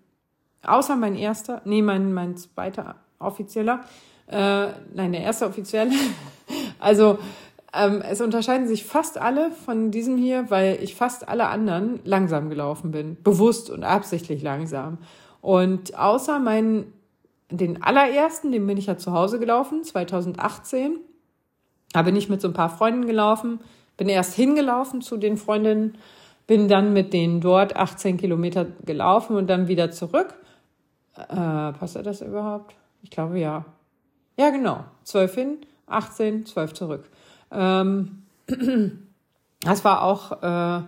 außer 0.65 0.97
mein 0.97 1.15
erster, 1.15 1.63
nee, 1.65 1.81
mein, 1.81 2.13
mein 2.13 2.37
zweiter 2.37 2.97
offizieller. 3.21 3.85
Äh, 4.27 4.71
nein, 4.93 5.13
der 5.13 5.21
erste 5.21 5.47
offizielle. 5.47 5.93
also 6.81 7.21
ähm, 7.73 8.03
es 8.03 8.21
unterscheiden 8.21 8.67
sich 8.67 8.85
fast 8.85 9.17
alle 9.17 9.53
von 9.53 9.93
diesem 9.93 10.17
hier, 10.17 10.51
weil 10.51 10.83
ich 10.83 10.97
fast 10.97 11.29
alle 11.29 11.47
anderen 11.47 12.01
langsam 12.03 12.49
gelaufen 12.51 12.91
bin. 12.91 13.17
Bewusst 13.23 13.71
und 13.71 13.85
absichtlich 13.85 14.43
langsam. 14.43 14.99
Und 15.41 15.97
außer 15.97 16.41
meinen, 16.41 16.93
den 17.51 17.83
allerersten, 17.83 18.53
den 18.53 18.67
bin 18.67 18.77
ich 18.77 18.87
ja 18.87 18.99
zu 18.99 19.13
Hause 19.13 19.39
gelaufen, 19.39 19.85
2018. 19.85 20.99
Da 21.93 22.03
bin 22.03 22.17
ich 22.17 22.29
mit 22.29 22.41
so 22.41 22.49
ein 22.49 22.55
paar 22.55 22.71
Freunden 22.71 23.07
gelaufen 23.07 23.61
bin 23.99 24.09
erst 24.09 24.35
hingelaufen 24.35 25.03
zu 25.03 25.19
den 25.19 25.37
Freundinnen, 25.37 25.99
bin 26.47 26.69
dann 26.69 26.95
mit 26.95 27.13
denen 27.13 27.43
dort 27.43 27.77
18 27.77 28.17
Kilometer 28.17 28.65
gelaufen 28.87 29.37
und 29.37 29.49
dann 29.49 29.69
wieder 29.69 29.91
zurück. 29.91 30.33
Äh, 31.15 31.27
passt 31.73 31.97
das 31.97 32.23
überhaupt? 32.23 32.75
Ich 33.03 33.11
glaube 33.11 33.39
ja. 33.39 33.67
Ja, 34.39 34.49
genau. 34.49 34.85
12 35.03 35.35
hin, 35.35 35.59
18, 35.89 36.47
12 36.47 36.73
zurück. 36.73 37.11
Ähm, 37.51 38.23
das 39.61 39.85
war 39.85 40.03
auch 40.03 40.43
äh, 40.43 40.83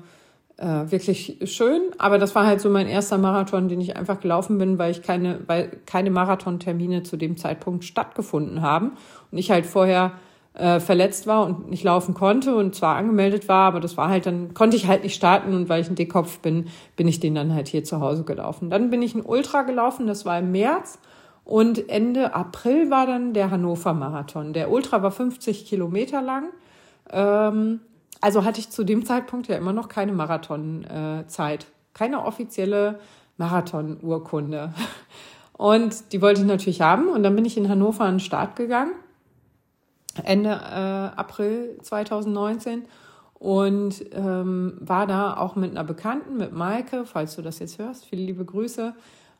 äh, 0.60 0.90
wirklich 0.90 1.38
schön, 1.44 1.80
aber 1.96 2.18
das 2.18 2.34
war 2.34 2.46
halt 2.46 2.60
so 2.60 2.68
mein 2.68 2.86
erster 2.86 3.16
Marathon, 3.16 3.68
den 3.68 3.80
ich 3.80 3.96
einfach 3.96 4.20
gelaufen 4.20 4.58
bin, 4.58 4.78
weil 4.78 4.90
ich 4.90 5.02
keine, 5.02 5.40
weil 5.46 5.78
keine 5.86 6.10
Marathontermine 6.10 7.02
zu 7.02 7.16
dem 7.16 7.38
Zeitpunkt 7.38 7.84
stattgefunden 7.84 8.60
haben 8.60 8.92
und 9.32 9.38
ich 9.38 9.50
halt 9.50 9.64
vorher 9.64 10.12
äh, 10.52 10.78
verletzt 10.78 11.26
war 11.26 11.46
und 11.46 11.70
nicht 11.70 11.82
laufen 11.82 12.12
konnte 12.12 12.54
und 12.54 12.74
zwar 12.74 12.96
angemeldet 12.96 13.48
war, 13.48 13.68
aber 13.68 13.80
das 13.80 13.96
war 13.96 14.10
halt 14.10 14.26
dann, 14.26 14.52
konnte 14.52 14.76
ich 14.76 14.86
halt 14.86 15.02
nicht 15.02 15.14
starten 15.14 15.54
und 15.54 15.70
weil 15.70 15.80
ich 15.80 15.88
ein 15.88 15.94
Dickkopf 15.94 16.40
bin, 16.40 16.66
bin 16.94 17.08
ich 17.08 17.20
den 17.20 17.34
dann 17.34 17.54
halt 17.54 17.68
hier 17.68 17.82
zu 17.82 18.00
Hause 18.00 18.24
gelaufen. 18.24 18.68
Dann 18.68 18.90
bin 18.90 19.00
ich 19.00 19.14
ein 19.14 19.24
Ultra 19.24 19.62
gelaufen, 19.62 20.06
das 20.06 20.26
war 20.26 20.38
im 20.40 20.52
März 20.52 20.98
und 21.44 21.88
Ende 21.88 22.34
April 22.34 22.90
war 22.90 23.06
dann 23.06 23.32
der 23.32 23.50
Hannover 23.50 23.94
Marathon. 23.94 24.52
Der 24.52 24.70
Ultra 24.70 25.02
war 25.02 25.10
50 25.10 25.64
Kilometer 25.64 26.20
lang. 26.20 26.48
Ähm, 27.10 27.80
also 28.20 28.44
hatte 28.44 28.60
ich 28.60 28.70
zu 28.70 28.84
dem 28.84 29.04
Zeitpunkt 29.04 29.48
ja 29.48 29.56
immer 29.56 29.72
noch 29.72 29.88
keine 29.88 30.12
Marathonzeit, 30.12 31.62
äh, 31.64 31.66
keine 31.94 32.24
offizielle 32.24 33.00
Marathon-Urkunde. 33.36 34.74
Und 35.52 36.12
die 36.12 36.22
wollte 36.22 36.40
ich 36.40 36.46
natürlich 36.46 36.80
haben. 36.80 37.08
Und 37.08 37.22
dann 37.22 37.36
bin 37.36 37.44
ich 37.44 37.56
in 37.56 37.68
Hannover 37.68 38.04
an 38.04 38.14
den 38.14 38.20
Start 38.20 38.56
gegangen 38.56 38.92
Ende 40.24 40.50
äh, 40.50 41.18
April 41.18 41.78
2019 41.82 42.84
und 43.34 44.04
ähm, 44.12 44.76
war 44.80 45.06
da 45.06 45.36
auch 45.36 45.56
mit 45.56 45.70
einer 45.70 45.84
Bekannten, 45.84 46.36
mit 46.36 46.52
Maike, 46.52 47.06
falls 47.06 47.36
du 47.36 47.42
das 47.42 47.58
jetzt 47.58 47.78
hörst, 47.78 48.04
viele 48.04 48.22
liebe 48.22 48.44
Grüße 48.44 48.94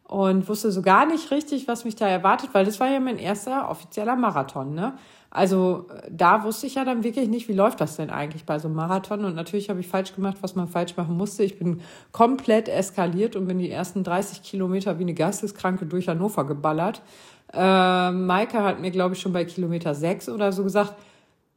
und 0.05 0.49
wusste 0.49 0.73
so 0.73 0.83
gar 0.83 1.07
nicht 1.07 1.31
richtig, 1.31 1.69
was 1.69 1.85
mich 1.85 1.97
da 1.97 2.07
erwartet, 2.09 2.51
weil 2.53 2.65
das 2.65 2.81
war 2.81 2.89
ja 2.89 3.01
mein 3.01 3.19
erster 3.19 3.69
offizieller 3.69 4.17
Marathon, 4.17 4.75
ne? 4.75 4.95
Also 5.31 5.87
da 6.11 6.43
wusste 6.43 6.67
ich 6.67 6.75
ja 6.75 6.85
dann 6.85 7.05
wirklich 7.05 7.29
nicht, 7.29 7.49
wie 7.49 7.53
läuft 7.53 7.81
das 7.81 7.97
denn 7.97 8.11
eigentlich 8.11 8.45
bei 8.45 8.59
so 8.59 8.67
einem 8.67 8.77
Marathon 8.77 9.25
und 9.25 9.37
natürlich 9.37 9.71
habe 9.71 9.79
ich 9.79 9.87
falsch 9.87 10.15
gemacht, 10.15 10.39
was 10.41 10.57
man 10.57 10.67
falsch 10.67 10.97
machen 10.97 11.17
musste. 11.17 11.45
Ich 11.45 11.59
bin 11.59 11.81
komplett 12.11 12.69
eskaliert 12.69 13.37
und 13.37 13.47
bin 13.47 13.59
die 13.59 13.71
ersten 13.71 14.03
30 14.03 14.43
Kilometer 14.43 14.99
wie 14.99 15.05
eine 15.05 15.15
Geisteskranke 15.15 15.87
durch 15.87 16.09
Hannover 16.09 16.45
geballert 16.45 17.01
äh, 17.53 18.11
Maike 18.11 18.63
hat 18.63 18.81
mir, 18.81 18.91
glaube 18.91 19.15
ich, 19.15 19.21
schon 19.21 19.33
bei 19.33 19.45
Kilometer 19.45 19.95
sechs 19.95 20.29
oder 20.29 20.53
so 20.53 20.63
gesagt, 20.63 20.95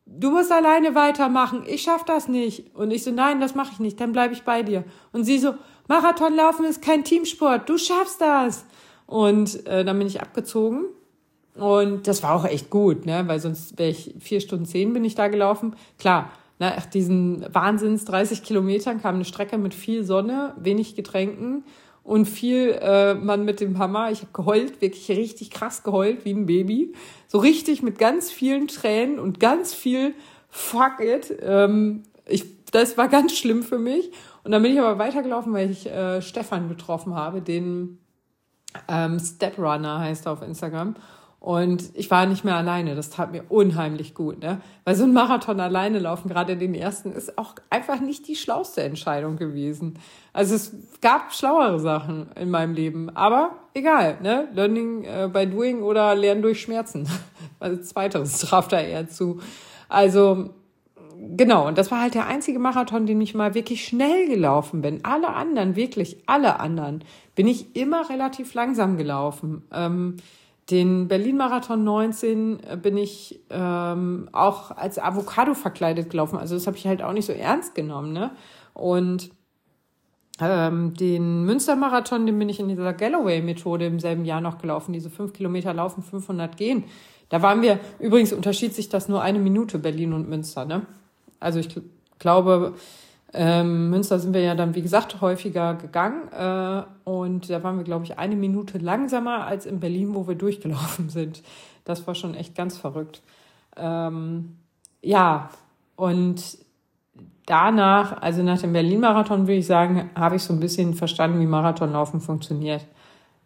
du 0.05 0.31
musst 0.31 0.51
alleine 0.51 0.95
weitermachen, 0.95 1.63
ich 1.67 1.83
schaff 1.83 2.03
das 2.05 2.27
nicht. 2.27 2.75
Und 2.75 2.91
ich 2.91 3.03
so, 3.03 3.11
nein, 3.11 3.39
das 3.39 3.55
mache 3.55 3.71
ich 3.73 3.79
nicht, 3.79 3.99
dann 3.99 4.11
bleibe 4.11 4.33
ich 4.33 4.43
bei 4.43 4.63
dir. 4.63 4.83
Und 5.11 5.25
sie 5.25 5.37
so, 5.37 5.55
Marathonlaufen 5.87 6.65
ist 6.65 6.81
kein 6.81 7.03
Teamsport, 7.03 7.69
du 7.69 7.77
schaffst 7.77 8.21
das. 8.21 8.65
Und 9.05 9.65
äh, 9.67 9.83
dann 9.83 9.97
bin 9.97 10.07
ich 10.07 10.21
abgezogen. 10.21 10.85
Und 11.55 12.07
das 12.07 12.23
war 12.23 12.33
auch 12.33 12.45
echt 12.45 12.69
gut, 12.69 13.05
ne? 13.05 13.23
weil 13.27 13.39
sonst 13.39 13.77
wäre 13.77 13.89
ich 13.89 14.15
vier 14.19 14.41
Stunden 14.41 14.65
zehn 14.65 14.91
bin 14.93 15.05
ich 15.05 15.15
da 15.15 15.27
gelaufen. 15.27 15.75
Klar, 15.99 16.31
nach 16.59 16.85
diesen 16.85 17.45
Wahnsinns 17.53 18.05
30 18.05 18.43
Kilometern 18.43 19.01
kam 19.01 19.15
eine 19.15 19.25
Strecke 19.25 19.57
mit 19.57 19.73
viel 19.73 20.03
Sonne, 20.03 20.53
wenig 20.57 20.95
Getränken 20.95 21.63
und 22.03 22.25
viel 22.25 22.77
äh, 22.81 23.13
man 23.13 23.45
mit 23.45 23.59
dem 23.59 23.77
Hammer. 23.77 24.11
Ich 24.11 24.21
habe 24.21 24.31
geheult, 24.33 24.81
wirklich 24.81 25.09
richtig 25.09 25.51
krass 25.51 25.83
geheult, 25.83 26.25
wie 26.25 26.33
ein 26.33 26.45
Baby. 26.45 26.93
So 27.27 27.37
richtig 27.37 27.83
mit 27.83 27.97
ganz 27.97 28.31
vielen 28.31 28.67
Tränen 28.67 29.19
und 29.19 29.39
ganz 29.39 29.73
viel 29.73 30.13
Fuck 30.49 30.99
it. 30.99 31.35
Ähm, 31.41 32.03
ich, 32.27 32.45
das 32.71 32.97
war 32.97 33.07
ganz 33.07 33.35
schlimm 33.35 33.63
für 33.63 33.79
mich. 33.79 34.11
Und 34.43 34.51
dann 34.51 34.61
bin 34.61 34.73
ich 34.73 34.79
aber 34.79 34.99
weitergelaufen, 34.99 35.53
weil 35.53 35.69
ich 35.69 35.87
äh, 35.87 36.21
Stefan 36.21 36.67
getroffen 36.67 37.15
habe, 37.15 37.41
den 37.41 37.99
ähm, 38.87 39.19
Steprunner 39.19 39.99
heißt 39.99 40.25
er 40.25 40.33
auf 40.33 40.41
Instagram. 40.41 40.95
Und 41.43 41.89
ich 41.93 42.09
war 42.09 42.25
nicht 42.25 42.45
mehr 42.45 42.55
alleine. 42.55 42.95
Das 42.95 43.09
tat 43.09 43.33
mir 43.33 43.43
unheimlich 43.49 44.13
gut, 44.15 44.39
ne? 44.41 44.61
Weil 44.85 44.95
so 44.95 45.03
ein 45.03 45.11
Marathon 45.11 45.59
alleine 45.59 45.99
laufen, 45.99 46.29
gerade 46.29 46.55
den 46.55 46.73
ersten, 46.73 47.11
ist 47.11 47.37
auch 47.37 47.55
einfach 47.69 47.99
nicht 47.99 48.29
die 48.29 48.37
schlauste 48.37 48.81
Entscheidung 48.81 49.35
gewesen. 49.35 49.99
Also 50.31 50.55
es 50.55 50.73
gab 51.01 51.33
schlauere 51.33 51.81
Sachen 51.81 52.27
in 52.39 52.49
meinem 52.49 52.73
Leben. 52.73 53.13
Aber 53.13 53.57
egal, 53.73 54.19
ne? 54.21 54.47
Learning 54.53 55.03
äh, 55.03 55.29
by 55.33 55.45
doing 55.45 55.81
oder 55.81 56.15
Lernen 56.15 56.41
durch 56.41 56.61
Schmerzen. 56.61 57.09
Also 57.59 57.81
zweiteres 57.81 58.39
traf 58.39 58.69
da 58.69 58.79
eher 58.79 59.09
zu. 59.09 59.41
Also, 59.89 60.49
genau. 61.35 61.67
Und 61.67 61.77
das 61.77 61.91
war 61.91 62.01
halt 62.01 62.13
der 62.13 62.27
einzige 62.27 62.59
Marathon, 62.59 63.05
den 63.05 63.19
ich 63.19 63.35
mal 63.35 63.53
wirklich 63.53 63.85
schnell 63.85 64.27
gelaufen 64.27 64.81
bin. 64.81 65.03
Alle 65.03 65.29
anderen, 65.29 65.75
wirklich 65.75 66.23
alle 66.25 66.61
anderen, 66.61 67.03
bin 67.35 67.47
ich 67.47 67.75
immer 67.75 68.09
relativ 68.09 68.53
langsam 68.53 68.97
gelaufen. 68.97 69.63
Ähm, 69.73 70.17
den 70.69 71.07
Berlin-Marathon 71.07 71.83
19 71.83 72.59
äh, 72.63 72.77
bin 72.77 72.97
ich 72.97 73.41
ähm, 73.49 74.29
auch 74.31 74.71
als 74.71 74.97
Avocado 74.97 75.53
verkleidet 75.53 76.09
gelaufen. 76.09 76.37
Also 76.37 76.55
das 76.55 76.67
habe 76.67 76.77
ich 76.77 76.87
halt 76.87 77.01
auch 77.01 77.13
nicht 77.13 77.25
so 77.25 77.33
ernst 77.33 77.75
genommen. 77.75 78.13
Ne? 78.13 78.31
Und 78.73 79.31
ähm, 80.39 80.93
den 80.93 81.43
Münster-Marathon, 81.43 82.25
den 82.25 82.39
bin 82.39 82.49
ich 82.49 82.59
in 82.59 82.69
dieser 82.69 82.93
Galloway-Methode 82.93 83.85
im 83.85 83.99
selben 83.99 84.25
Jahr 84.25 84.41
noch 84.41 84.57
gelaufen. 84.57 84.93
Diese 84.93 85.09
fünf 85.09 85.33
Kilometer 85.33 85.73
laufen, 85.73 86.01
500 86.01 86.55
gehen. 86.55 86.85
Da 87.29 87.41
waren 87.41 87.61
wir, 87.61 87.79
übrigens 87.99 88.31
unterschied 88.31 88.73
sich 88.73 88.89
das 88.89 89.09
nur 89.09 89.21
eine 89.21 89.39
Minute, 89.39 89.79
Berlin 89.79 90.13
und 90.13 90.29
Münster. 90.29 90.65
Ne? 90.65 90.85
Also 91.39 91.59
ich 91.59 91.69
glaube, 92.19 92.73
ähm, 93.33 93.89
Münster 93.89 94.19
sind 94.19 94.33
wir 94.33 94.41
ja 94.41 94.53
dann, 94.53 94.75
wie 94.75 94.81
gesagt, 94.83 95.19
häufiger 95.19 95.73
gegangen. 95.73 96.31
Äh, 96.31 96.83
und 97.09 97.49
da 97.49 97.63
waren 97.63 97.77
wir, 97.77 97.83
glaube 97.83 98.05
ich, 98.05 98.19
eine 98.19 98.35
Minute 98.35 98.77
langsamer 98.77 99.45
als 99.45 99.65
in 99.65 99.79
Berlin, 99.79 100.13
wo 100.13 100.27
wir 100.27 100.35
durchgelaufen 100.35 101.09
sind. 101.09 101.41
Das 101.83 102.05
war 102.05 102.13
schon 102.15 102.35
echt 102.35 102.55
ganz 102.55 102.77
verrückt. 102.77 103.21
Ähm, 103.75 104.57
ja, 105.01 105.49
und 105.95 106.57
danach, 107.45 108.21
also 108.21 108.43
nach 108.43 108.61
dem 108.61 108.71
Berlin-Marathon, 108.71 109.47
würde 109.47 109.59
ich 109.59 109.67
sagen, 109.67 110.11
habe 110.15 110.35
ich 110.35 110.43
so 110.43 110.53
ein 110.53 110.59
bisschen 110.59 110.93
verstanden, 110.93 111.39
wie 111.39 111.47
Marathonlaufen 111.47 112.21
funktioniert. 112.21 112.85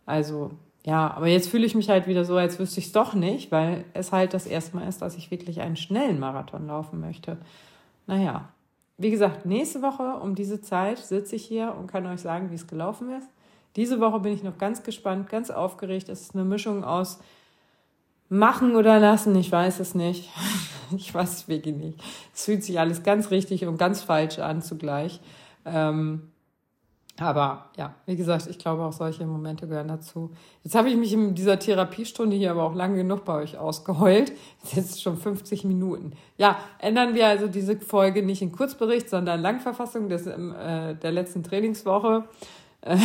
Also, 0.05 0.51
ja, 0.85 1.13
aber 1.15 1.27
jetzt 1.27 1.49
fühle 1.49 1.65
ich 1.65 1.75
mich 1.75 1.89
halt 1.89 2.07
wieder 2.07 2.25
so, 2.25 2.35
als 2.35 2.59
wüsste 2.59 2.79
ich 2.79 2.87
es 2.87 2.91
doch 2.91 3.13
nicht, 3.13 3.51
weil 3.51 3.85
es 3.93 4.11
halt 4.11 4.33
das 4.33 4.45
erste 4.45 4.75
Mal 4.75 4.87
ist, 4.87 5.01
dass 5.01 5.15
ich 5.15 5.31
wirklich 5.31 5.61
einen 5.61 5.77
schnellen 5.77 6.19
Marathon 6.19 6.67
laufen 6.67 6.99
möchte. 6.99 7.37
Naja, 8.05 8.49
wie 8.97 9.11
gesagt, 9.11 9.45
nächste 9.45 9.81
Woche 9.81 10.15
um 10.21 10.33
diese 10.33 10.61
Zeit 10.61 10.97
sitze 10.97 11.35
ich 11.35 11.45
hier 11.45 11.75
und 11.77 11.87
kann 11.87 12.05
euch 12.07 12.21
sagen, 12.21 12.49
wie 12.51 12.55
es 12.55 12.67
gelaufen 12.67 13.11
ist. 13.11 13.29
Diese 13.75 13.99
Woche 13.99 14.19
bin 14.19 14.33
ich 14.33 14.43
noch 14.43 14.57
ganz 14.57 14.81
gespannt, 14.81 15.29
ganz 15.29 15.51
aufgeregt. 15.51 16.09
Es 16.09 16.21
ist 16.21 16.35
eine 16.35 16.45
Mischung 16.45 16.83
aus 16.83 17.19
machen 18.29 18.75
oder 18.75 18.99
lassen. 18.99 19.35
Ich 19.35 19.51
weiß 19.51 19.79
es 19.79 19.95
nicht. 19.95 20.29
Ich 20.95 21.13
weiß 21.13 21.33
es 21.33 21.47
wirklich 21.49 21.75
nicht. 21.75 22.01
Es 22.33 22.45
fühlt 22.45 22.63
sich 22.63 22.79
alles 22.79 23.03
ganz 23.03 23.29
richtig 23.29 23.65
und 23.65 23.77
ganz 23.77 24.03
falsch 24.03 24.39
an 24.39 24.61
zugleich. 24.61 25.19
Ähm, 25.65 26.31
aber 27.19 27.69
ja, 27.77 27.95
wie 28.05 28.15
gesagt, 28.15 28.47
ich 28.47 28.59
glaube 28.59 28.83
auch 28.83 28.93
solche 28.93 29.25
Momente 29.25 29.67
gehören 29.67 29.87
dazu. 29.87 30.31
Jetzt 30.63 30.75
habe 30.75 30.89
ich 30.89 30.95
mich 30.95 31.13
in 31.13 31.33
dieser 31.33 31.57
Therapiestunde 31.57 32.35
hier 32.35 32.51
aber 32.51 32.63
auch 32.63 32.75
lange 32.75 32.97
genug 32.97 33.25
bei 33.25 33.41
euch 33.41 33.57
ausgeheult. 33.57 34.31
Jetzt 34.73 35.01
schon 35.01 35.17
50 35.17 35.63
Minuten. 35.63 36.13
Ja, 36.37 36.57
ändern 36.79 37.15
wir 37.15 37.27
also 37.27 37.47
diese 37.47 37.79
Folge 37.79 38.23
nicht 38.23 38.41
in 38.41 38.51
Kurzbericht, 38.51 39.09
sondern 39.09 39.41
Langverfassung 39.41 40.09
des, 40.09 40.27
äh, 40.27 40.95
der 40.95 41.11
letzten 41.11 41.43
Trainingswoche. 41.43 42.25
Äh, 42.81 42.97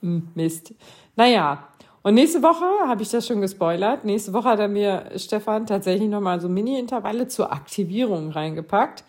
Mist. 0.34 0.74
Naja, 1.14 1.68
und 2.02 2.14
nächste 2.14 2.42
Woche 2.42 2.64
habe 2.88 3.02
ich 3.02 3.10
das 3.10 3.26
schon 3.26 3.40
gespoilert. 3.40 4.04
Nächste 4.04 4.32
Woche 4.32 4.48
hat 4.48 4.58
er 4.58 4.68
mir 4.68 5.10
Stefan 5.16 5.66
tatsächlich 5.66 6.08
nochmal 6.08 6.40
so 6.40 6.48
Mini-Intervalle 6.48 7.28
zur 7.28 7.52
Aktivierung 7.52 8.30
reingepackt. 8.30 9.04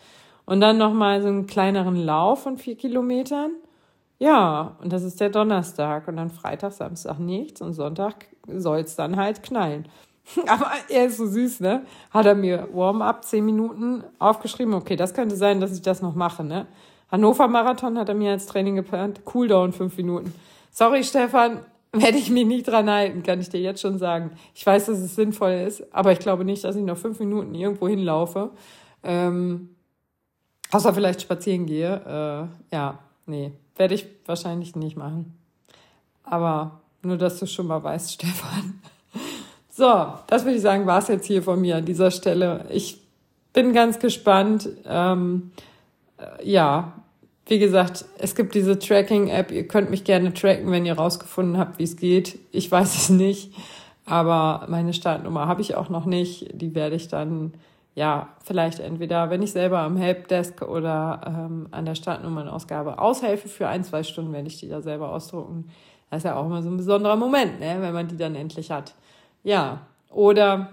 Und 0.45 0.61
dann 0.61 0.77
nochmal 0.77 1.21
so 1.21 1.29
einen 1.29 1.47
kleineren 1.47 1.95
Lauf 1.95 2.43
von 2.43 2.57
vier 2.57 2.75
Kilometern. 2.75 3.51
Ja, 4.19 4.77
und 4.81 4.93
das 4.93 5.03
ist 5.03 5.19
der 5.19 5.29
Donnerstag. 5.29 6.07
Und 6.07 6.17
dann 6.17 6.29
Freitag, 6.29 6.71
Samstag 6.71 7.19
nichts. 7.19 7.61
Und 7.61 7.73
Sonntag 7.73 8.27
soll 8.47 8.79
es 8.79 8.95
dann 8.95 9.17
halt 9.17 9.43
knallen. 9.43 9.87
Aber 10.47 10.71
er 10.89 11.05
ist 11.05 11.17
so 11.17 11.27
süß, 11.27 11.59
ne? 11.59 11.85
Hat 12.11 12.25
er 12.25 12.35
mir 12.35 12.69
Warm-up 12.73 13.25
zehn 13.25 13.45
Minuten 13.45 14.03
aufgeschrieben. 14.19 14.73
Okay, 14.73 14.95
das 14.95 15.13
könnte 15.13 15.35
sein, 15.35 15.59
dass 15.59 15.73
ich 15.73 15.81
das 15.81 16.01
noch 16.01 16.15
mache, 16.15 16.43
ne? 16.43 16.67
Hannover 17.11 17.47
Marathon 17.47 17.97
hat 17.97 18.09
er 18.09 18.15
mir 18.15 18.31
als 18.31 18.47
Training 18.47 18.75
geplant. 18.75 19.25
Cooldown 19.25 19.71
fünf 19.73 19.97
Minuten. 19.97 20.33
Sorry, 20.71 21.03
Stefan, 21.03 21.59
werde 21.91 22.17
ich 22.17 22.31
mich 22.31 22.45
nicht 22.45 22.67
dran 22.67 22.89
halten, 22.89 23.21
kann 23.21 23.39
ich 23.39 23.49
dir 23.49 23.59
jetzt 23.59 23.81
schon 23.81 23.99
sagen. 23.99 24.31
Ich 24.55 24.65
weiß, 24.65 24.87
dass 24.87 24.97
es 24.97 25.15
sinnvoll 25.15 25.51
ist, 25.51 25.93
aber 25.93 26.11
ich 26.11 26.19
glaube 26.19 26.43
nicht, 26.43 26.63
dass 26.63 26.75
ich 26.75 26.83
noch 26.83 26.97
fünf 26.97 27.19
Minuten 27.19 27.53
irgendwo 27.53 27.87
hinlaufe. 27.87 28.49
Ähm, 29.03 29.75
außer 30.71 30.93
vielleicht 30.93 31.21
spazieren 31.21 31.67
gehe. 31.67 32.49
Äh, 32.71 32.75
ja, 32.75 32.97
nee, 33.27 33.51
werde 33.75 33.95
ich 33.95 34.05
wahrscheinlich 34.25 34.75
nicht 34.75 34.97
machen. 34.97 35.37
Aber 36.23 36.81
nur, 37.01 37.17
dass 37.17 37.39
du 37.39 37.47
schon 37.47 37.67
mal 37.67 37.83
weißt, 37.83 38.11
Stefan. 38.13 38.81
So, 39.69 40.13
das 40.27 40.45
würde 40.45 40.57
ich 40.57 40.61
sagen, 40.61 40.85
war 40.85 40.99
es 40.99 41.07
jetzt 41.07 41.25
hier 41.25 41.41
von 41.41 41.59
mir 41.59 41.77
an 41.77 41.85
dieser 41.85 42.11
Stelle. 42.11 42.65
Ich 42.69 43.01
bin 43.53 43.73
ganz 43.73 43.99
gespannt. 43.99 44.69
Ähm, 44.85 45.51
äh, 46.17 46.47
ja, 46.47 46.93
wie 47.45 47.59
gesagt, 47.59 48.05
es 48.19 48.35
gibt 48.35 48.55
diese 48.55 48.79
Tracking-App. 48.79 49.51
Ihr 49.51 49.67
könnt 49.67 49.89
mich 49.89 50.03
gerne 50.03 50.33
tracken, 50.33 50.71
wenn 50.71 50.85
ihr 50.85 50.93
rausgefunden 50.93 51.57
habt, 51.57 51.79
wie 51.79 51.83
es 51.83 51.97
geht. 51.97 52.39
Ich 52.51 52.71
weiß 52.71 52.95
es 52.95 53.09
nicht, 53.09 53.53
aber 54.05 54.65
meine 54.69 54.93
Startnummer 54.93 55.47
habe 55.47 55.61
ich 55.61 55.75
auch 55.75 55.89
noch 55.89 56.05
nicht. 56.05 56.49
Die 56.53 56.73
werde 56.75 56.95
ich 56.95 57.07
dann, 57.07 57.53
ja, 57.95 58.29
vielleicht 58.43 58.79
entweder, 58.79 59.29
wenn 59.29 59.41
ich 59.41 59.51
selber 59.51 59.79
am 59.79 59.97
Helpdesk 59.97 60.61
oder 60.61 61.21
ähm, 61.25 61.67
an 61.71 61.85
der 61.85 61.95
Startnummernausgabe 61.95 62.99
aushelfe 62.99 63.47
für 63.47 63.67
ein, 63.67 63.83
zwei 63.83 64.03
Stunden, 64.03 64.33
werde 64.33 64.47
ich 64.47 64.59
die 64.59 64.69
da 64.69 64.81
selber 64.81 65.11
ausdrucken. 65.11 65.69
Das 66.09 66.19
ist 66.19 66.23
ja 66.25 66.35
auch 66.35 66.45
immer 66.45 66.61
so 66.61 66.69
ein 66.69 66.77
besonderer 66.77 67.15
Moment, 67.15 67.59
ne, 67.59 67.77
wenn 67.79 67.93
man 67.93 68.07
die 68.07 68.17
dann 68.17 68.35
endlich 68.35 68.71
hat. 68.71 68.93
Ja, 69.43 69.81
oder 70.09 70.69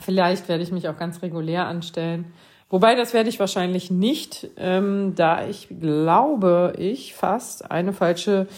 vielleicht 0.00 0.48
werde 0.48 0.62
ich 0.62 0.72
mich 0.72 0.88
auch 0.88 0.96
ganz 0.96 1.22
regulär 1.22 1.66
anstellen 1.66 2.32
Wobei, 2.68 2.96
das 2.96 3.14
werde 3.14 3.28
ich 3.28 3.38
wahrscheinlich 3.38 3.92
nicht, 3.92 4.48
ähm, 4.56 5.14
da 5.14 5.46
ich 5.46 5.68
glaube, 5.80 6.72
ich 6.78 7.14
fast 7.14 7.70
eine 7.70 7.92
falsche 7.92 8.48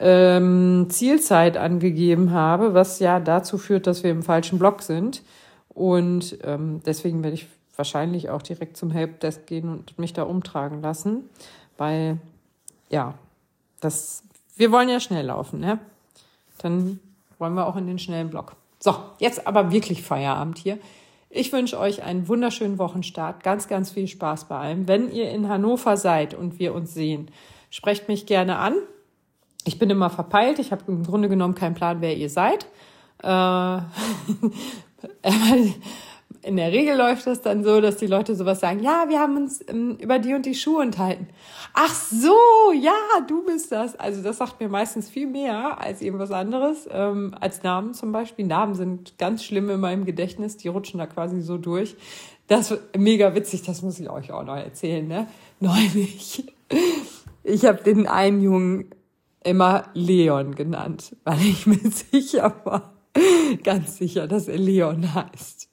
ähm, 0.00 0.86
Zielzeit 0.88 1.56
angegeben 1.56 2.32
habe, 2.32 2.74
was 2.74 2.98
ja 2.98 3.20
dazu 3.20 3.58
führt, 3.58 3.86
dass 3.86 4.02
wir 4.02 4.10
im 4.10 4.24
falschen 4.24 4.58
Block 4.58 4.82
sind. 4.82 5.22
Und 5.74 6.38
ähm, 6.44 6.80
deswegen 6.84 7.22
werde 7.22 7.34
ich 7.34 7.46
wahrscheinlich 7.76 8.30
auch 8.30 8.42
direkt 8.42 8.76
zum 8.76 8.90
Helpdesk 8.90 9.46
gehen 9.46 9.68
und 9.68 9.98
mich 9.98 10.12
da 10.12 10.24
umtragen 10.24 10.82
lassen, 10.82 11.24
weil 11.78 12.18
ja, 12.90 13.14
das 13.80 14.22
wir 14.56 14.70
wollen 14.70 14.88
ja 14.88 15.00
schnell 15.00 15.26
laufen, 15.26 15.60
ne? 15.60 15.78
Dann 16.58 17.00
wollen 17.38 17.54
wir 17.54 17.66
auch 17.66 17.76
in 17.76 17.86
den 17.86 17.98
schnellen 17.98 18.30
Block. 18.30 18.54
So, 18.78 18.94
jetzt 19.18 19.46
aber 19.46 19.72
wirklich 19.72 20.02
Feierabend 20.02 20.58
hier. 20.58 20.78
Ich 21.30 21.52
wünsche 21.52 21.78
euch 21.78 22.02
einen 22.02 22.28
wunderschönen 22.28 22.78
Wochenstart, 22.78 23.42
ganz, 23.42 23.66
ganz 23.66 23.90
viel 23.90 24.06
Spaß 24.06 24.44
bei 24.48 24.58
allem. 24.58 24.86
Wenn 24.86 25.10
ihr 25.10 25.30
in 25.30 25.48
Hannover 25.48 25.96
seid 25.96 26.34
und 26.34 26.58
wir 26.58 26.74
uns 26.74 26.92
sehen, 26.92 27.30
sprecht 27.70 28.06
mich 28.08 28.26
gerne 28.26 28.58
an. 28.58 28.74
Ich 29.64 29.78
bin 29.78 29.88
immer 29.88 30.10
verpeilt, 30.10 30.58
ich 30.58 30.72
habe 30.72 30.82
im 30.88 31.04
Grunde 31.04 31.28
genommen 31.28 31.54
keinen 31.54 31.74
Plan, 31.74 32.00
wer 32.00 32.16
ihr 32.16 32.28
seid. 32.28 32.66
Äh, 33.22 33.26
in 36.42 36.56
der 36.56 36.72
Regel 36.72 36.96
läuft 36.96 37.26
das 37.26 37.40
dann 37.40 37.62
so, 37.62 37.80
dass 37.80 37.96
die 37.96 38.06
Leute 38.06 38.34
sowas 38.34 38.60
sagen, 38.60 38.80
ja, 38.80 39.04
wir 39.08 39.20
haben 39.20 39.36
uns 39.36 39.64
ähm, 39.68 39.96
über 40.00 40.18
die 40.18 40.34
und 40.34 40.46
die 40.46 40.54
Schuhe 40.54 40.82
unterhalten. 40.82 41.28
Ach 41.74 41.94
so, 41.94 42.36
ja, 42.74 42.92
du 43.28 43.44
bist 43.44 43.72
das. 43.72 43.94
Also 43.96 44.22
das 44.22 44.38
sagt 44.38 44.60
mir 44.60 44.68
meistens 44.68 45.08
viel 45.08 45.26
mehr 45.26 45.80
als 45.80 46.02
irgendwas 46.02 46.32
anderes, 46.32 46.88
ähm, 46.90 47.34
als 47.40 47.62
Namen 47.62 47.94
zum 47.94 48.12
Beispiel. 48.12 48.46
Namen 48.46 48.74
sind 48.74 49.18
ganz 49.18 49.44
schlimm 49.44 49.70
in 49.70 49.80
meinem 49.80 50.04
Gedächtnis, 50.04 50.56
die 50.56 50.68
rutschen 50.68 50.98
da 50.98 51.06
quasi 51.06 51.40
so 51.40 51.58
durch. 51.58 51.96
Das 52.48 52.70
ist 52.70 52.80
mega 52.98 53.34
witzig, 53.34 53.62
das 53.62 53.82
muss 53.82 54.00
ich 54.00 54.10
euch 54.10 54.32
auch 54.32 54.44
noch 54.44 54.56
erzählen, 54.56 55.06
ne? 55.06 55.26
Neulich. 55.60 56.44
Ich 57.44 57.64
habe 57.64 57.82
den 57.82 58.06
einen 58.06 58.40
Jungen 58.40 58.94
immer 59.42 59.86
Leon 59.94 60.54
genannt, 60.54 61.16
weil 61.24 61.40
ich 61.40 61.66
mir 61.66 61.78
sicher 62.12 62.54
war, 62.64 62.91
ganz 63.64 63.98
sicher, 63.98 64.26
dass 64.26 64.48
er 64.48 64.58
Leon 64.58 65.14
heißt 65.14 65.68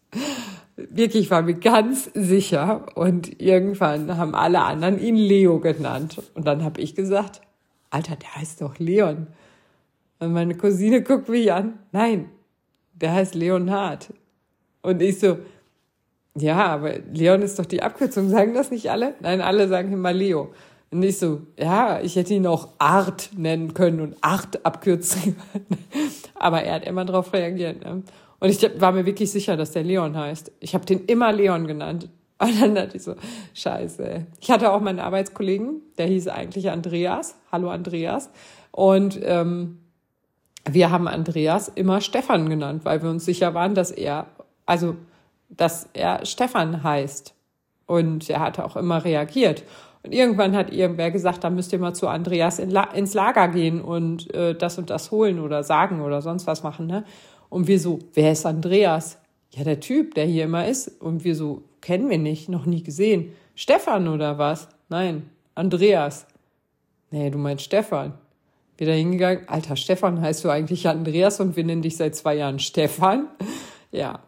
wirklich 0.89 1.29
war 1.29 1.41
mir 1.41 1.55
ganz 1.55 2.09
sicher. 2.13 2.85
Und 2.95 3.41
irgendwann 3.41 4.17
haben 4.17 4.35
alle 4.35 4.61
anderen 4.61 4.99
ihn 4.99 5.15
Leo 5.15 5.59
genannt. 5.59 6.21
Und 6.33 6.47
dann 6.47 6.63
habe 6.63 6.81
ich 6.81 6.95
gesagt, 6.95 7.41
Alter, 7.89 8.15
der 8.15 8.35
heißt 8.35 8.61
doch 8.61 8.77
Leon. 8.79 9.27
Und 10.19 10.33
meine 10.33 10.55
Cousine 10.55 11.01
guckt 11.01 11.29
mich 11.29 11.51
an. 11.51 11.79
Nein, 11.91 12.29
der 12.93 13.13
heißt 13.13 13.35
Leonhard. 13.35 14.13
Und 14.81 15.01
ich 15.01 15.19
so, 15.19 15.39
ja, 16.35 16.67
aber 16.67 16.99
Leon 17.11 17.41
ist 17.41 17.59
doch 17.59 17.65
die 17.65 17.81
Abkürzung. 17.81 18.29
Sagen 18.29 18.53
das 18.53 18.71
nicht 18.71 18.89
alle? 18.91 19.15
Nein, 19.19 19.41
alle 19.41 19.67
sagen 19.67 19.91
immer 19.91 20.13
Leo. 20.13 20.53
Und 20.91 21.03
ich 21.03 21.19
so, 21.19 21.41
ja, 21.57 21.99
ich 22.01 22.15
hätte 22.15 22.33
ihn 22.33 22.47
auch 22.47 22.69
Art 22.79 23.29
nennen 23.37 23.73
können 23.73 23.99
und 23.99 24.15
Art 24.21 24.65
abkürzen 24.65 25.35
können. 25.51 25.85
Aber 26.35 26.63
er 26.63 26.75
hat 26.75 26.85
immer 26.85 27.05
darauf 27.05 27.31
reagiert. 27.33 27.83
Ne? 27.83 28.03
Und 28.39 28.49
ich 28.49 28.81
war 28.81 28.91
mir 28.91 29.05
wirklich 29.05 29.31
sicher, 29.31 29.55
dass 29.55 29.71
der 29.71 29.83
Leon 29.83 30.17
heißt. 30.17 30.51
Ich 30.59 30.73
habe 30.73 30.85
den 30.85 31.05
immer 31.05 31.31
Leon 31.31 31.67
genannt. 31.67 32.09
Und 32.41 32.59
dann 32.59 32.73
dachte 32.73 32.97
ich 32.97 33.03
so, 33.03 33.15
scheiße. 33.53 34.25
Ich 34.39 34.49
hatte 34.49 34.71
auch 34.71 34.79
meinen 34.79 34.99
Arbeitskollegen, 34.99 35.81
der 35.97 36.07
hieß 36.07 36.29
eigentlich 36.29 36.71
Andreas. 36.71 37.35
Hallo 37.51 37.69
Andreas. 37.69 38.29
Und 38.71 39.19
ähm, 39.23 39.79
wir 40.69 40.89
haben 40.89 41.07
Andreas 41.07 41.67
immer 41.67 41.99
Stefan 42.01 42.49
genannt, 42.49 42.85
weil 42.85 43.03
wir 43.03 43.09
uns 43.09 43.25
sicher 43.25 43.53
waren, 43.53 43.75
dass 43.75 43.91
er, 43.91 44.27
also 44.65 44.95
dass 45.49 45.89
er 45.93 46.25
Stefan 46.25 46.81
heißt. 46.81 47.35
Und 47.85 48.29
er 48.29 48.39
hatte 48.39 48.63
auch 48.63 48.77
immer 48.77 49.03
reagiert. 49.03 49.63
Und 50.03 50.13
irgendwann 50.13 50.55
hat 50.55 50.71
irgendwer 50.71 51.11
gesagt, 51.11 51.43
da 51.43 51.49
müsst 51.49 51.73
ihr 51.73 51.79
mal 51.79 51.93
zu 51.93 52.07
Andreas 52.07 52.59
in 52.59 52.69
La 52.69 52.83
ins 52.83 53.13
Lager 53.13 53.49
gehen 53.49 53.81
und 53.81 54.33
äh, 54.33 54.55
das 54.55 54.77
und 54.77 54.89
das 54.89 55.11
holen 55.11 55.39
oder 55.39 55.63
sagen 55.63 56.01
oder 56.01 56.21
sonst 56.21 56.47
was 56.47 56.63
machen. 56.63 56.87
Ne? 56.87 57.03
Und 57.49 57.67
wir 57.67 57.79
so, 57.79 57.99
wer 58.13 58.31
ist 58.31 58.45
Andreas? 58.45 59.17
Ja, 59.51 59.63
der 59.63 59.79
Typ, 59.79 60.15
der 60.15 60.25
hier 60.25 60.45
immer 60.45 60.67
ist. 60.67 61.01
Und 61.01 61.23
wir 61.23 61.35
so, 61.35 61.63
kennen 61.81 62.09
wir 62.09 62.17
nicht, 62.17 62.49
noch 62.49 62.65
nie 62.65 62.83
gesehen. 62.83 63.33
Stefan 63.55 64.07
oder 64.07 64.37
was? 64.37 64.69
Nein, 64.87 65.29
Andreas. 65.55 66.25
Nee, 67.11 67.29
du 67.29 67.37
meinst 67.37 67.65
Stefan. 67.65 68.13
Wieder 68.77 68.93
hingegangen, 68.93 69.49
alter 69.49 69.75
Stefan 69.75 70.21
heißt 70.21 70.45
du 70.45 70.49
eigentlich 70.49 70.87
Andreas 70.87 71.41
und 71.41 71.57
wir 71.57 71.65
nennen 71.65 71.81
dich 71.81 71.97
seit 71.97 72.15
zwei 72.15 72.35
Jahren 72.35 72.59
Stefan. 72.59 73.27
Ja, 73.91 74.19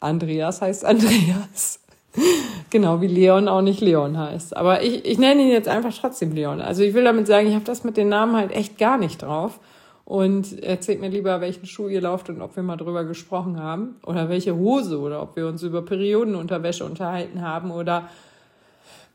Andreas 0.00 0.62
heißt 0.62 0.84
Andreas. 0.84 1.78
genau 2.70 3.00
wie 3.00 3.06
Leon 3.06 3.48
auch 3.48 3.62
nicht 3.62 3.80
Leon 3.80 4.18
heißt. 4.18 4.56
Aber 4.56 4.82
ich, 4.82 5.04
ich 5.04 5.18
nenne 5.18 5.42
ihn 5.42 5.48
jetzt 5.48 5.68
einfach 5.68 5.94
trotzdem 5.94 6.32
Leon. 6.32 6.60
Also 6.60 6.82
ich 6.82 6.94
will 6.94 7.04
damit 7.04 7.26
sagen, 7.26 7.48
ich 7.48 7.54
habe 7.54 7.64
das 7.64 7.84
mit 7.84 7.96
den 7.96 8.08
Namen 8.08 8.36
halt 8.36 8.52
echt 8.52 8.78
gar 8.78 8.98
nicht 8.98 9.22
drauf 9.22 9.60
und 10.04 10.62
erzählt 10.62 11.00
mir 11.00 11.08
lieber, 11.08 11.40
welchen 11.40 11.66
Schuh 11.66 11.88
ihr 11.88 12.00
lauft 12.00 12.28
und 12.28 12.40
ob 12.40 12.54
wir 12.56 12.62
mal 12.62 12.76
drüber 12.76 13.04
gesprochen 13.04 13.60
haben 13.60 13.96
oder 14.06 14.28
welche 14.28 14.56
Hose 14.56 15.00
oder 15.00 15.20
ob 15.20 15.36
wir 15.36 15.48
uns 15.48 15.62
über 15.62 15.82
Periodenunterwäsche 15.82 16.84
unterhalten 16.84 17.42
haben 17.42 17.70
oder 17.70 18.08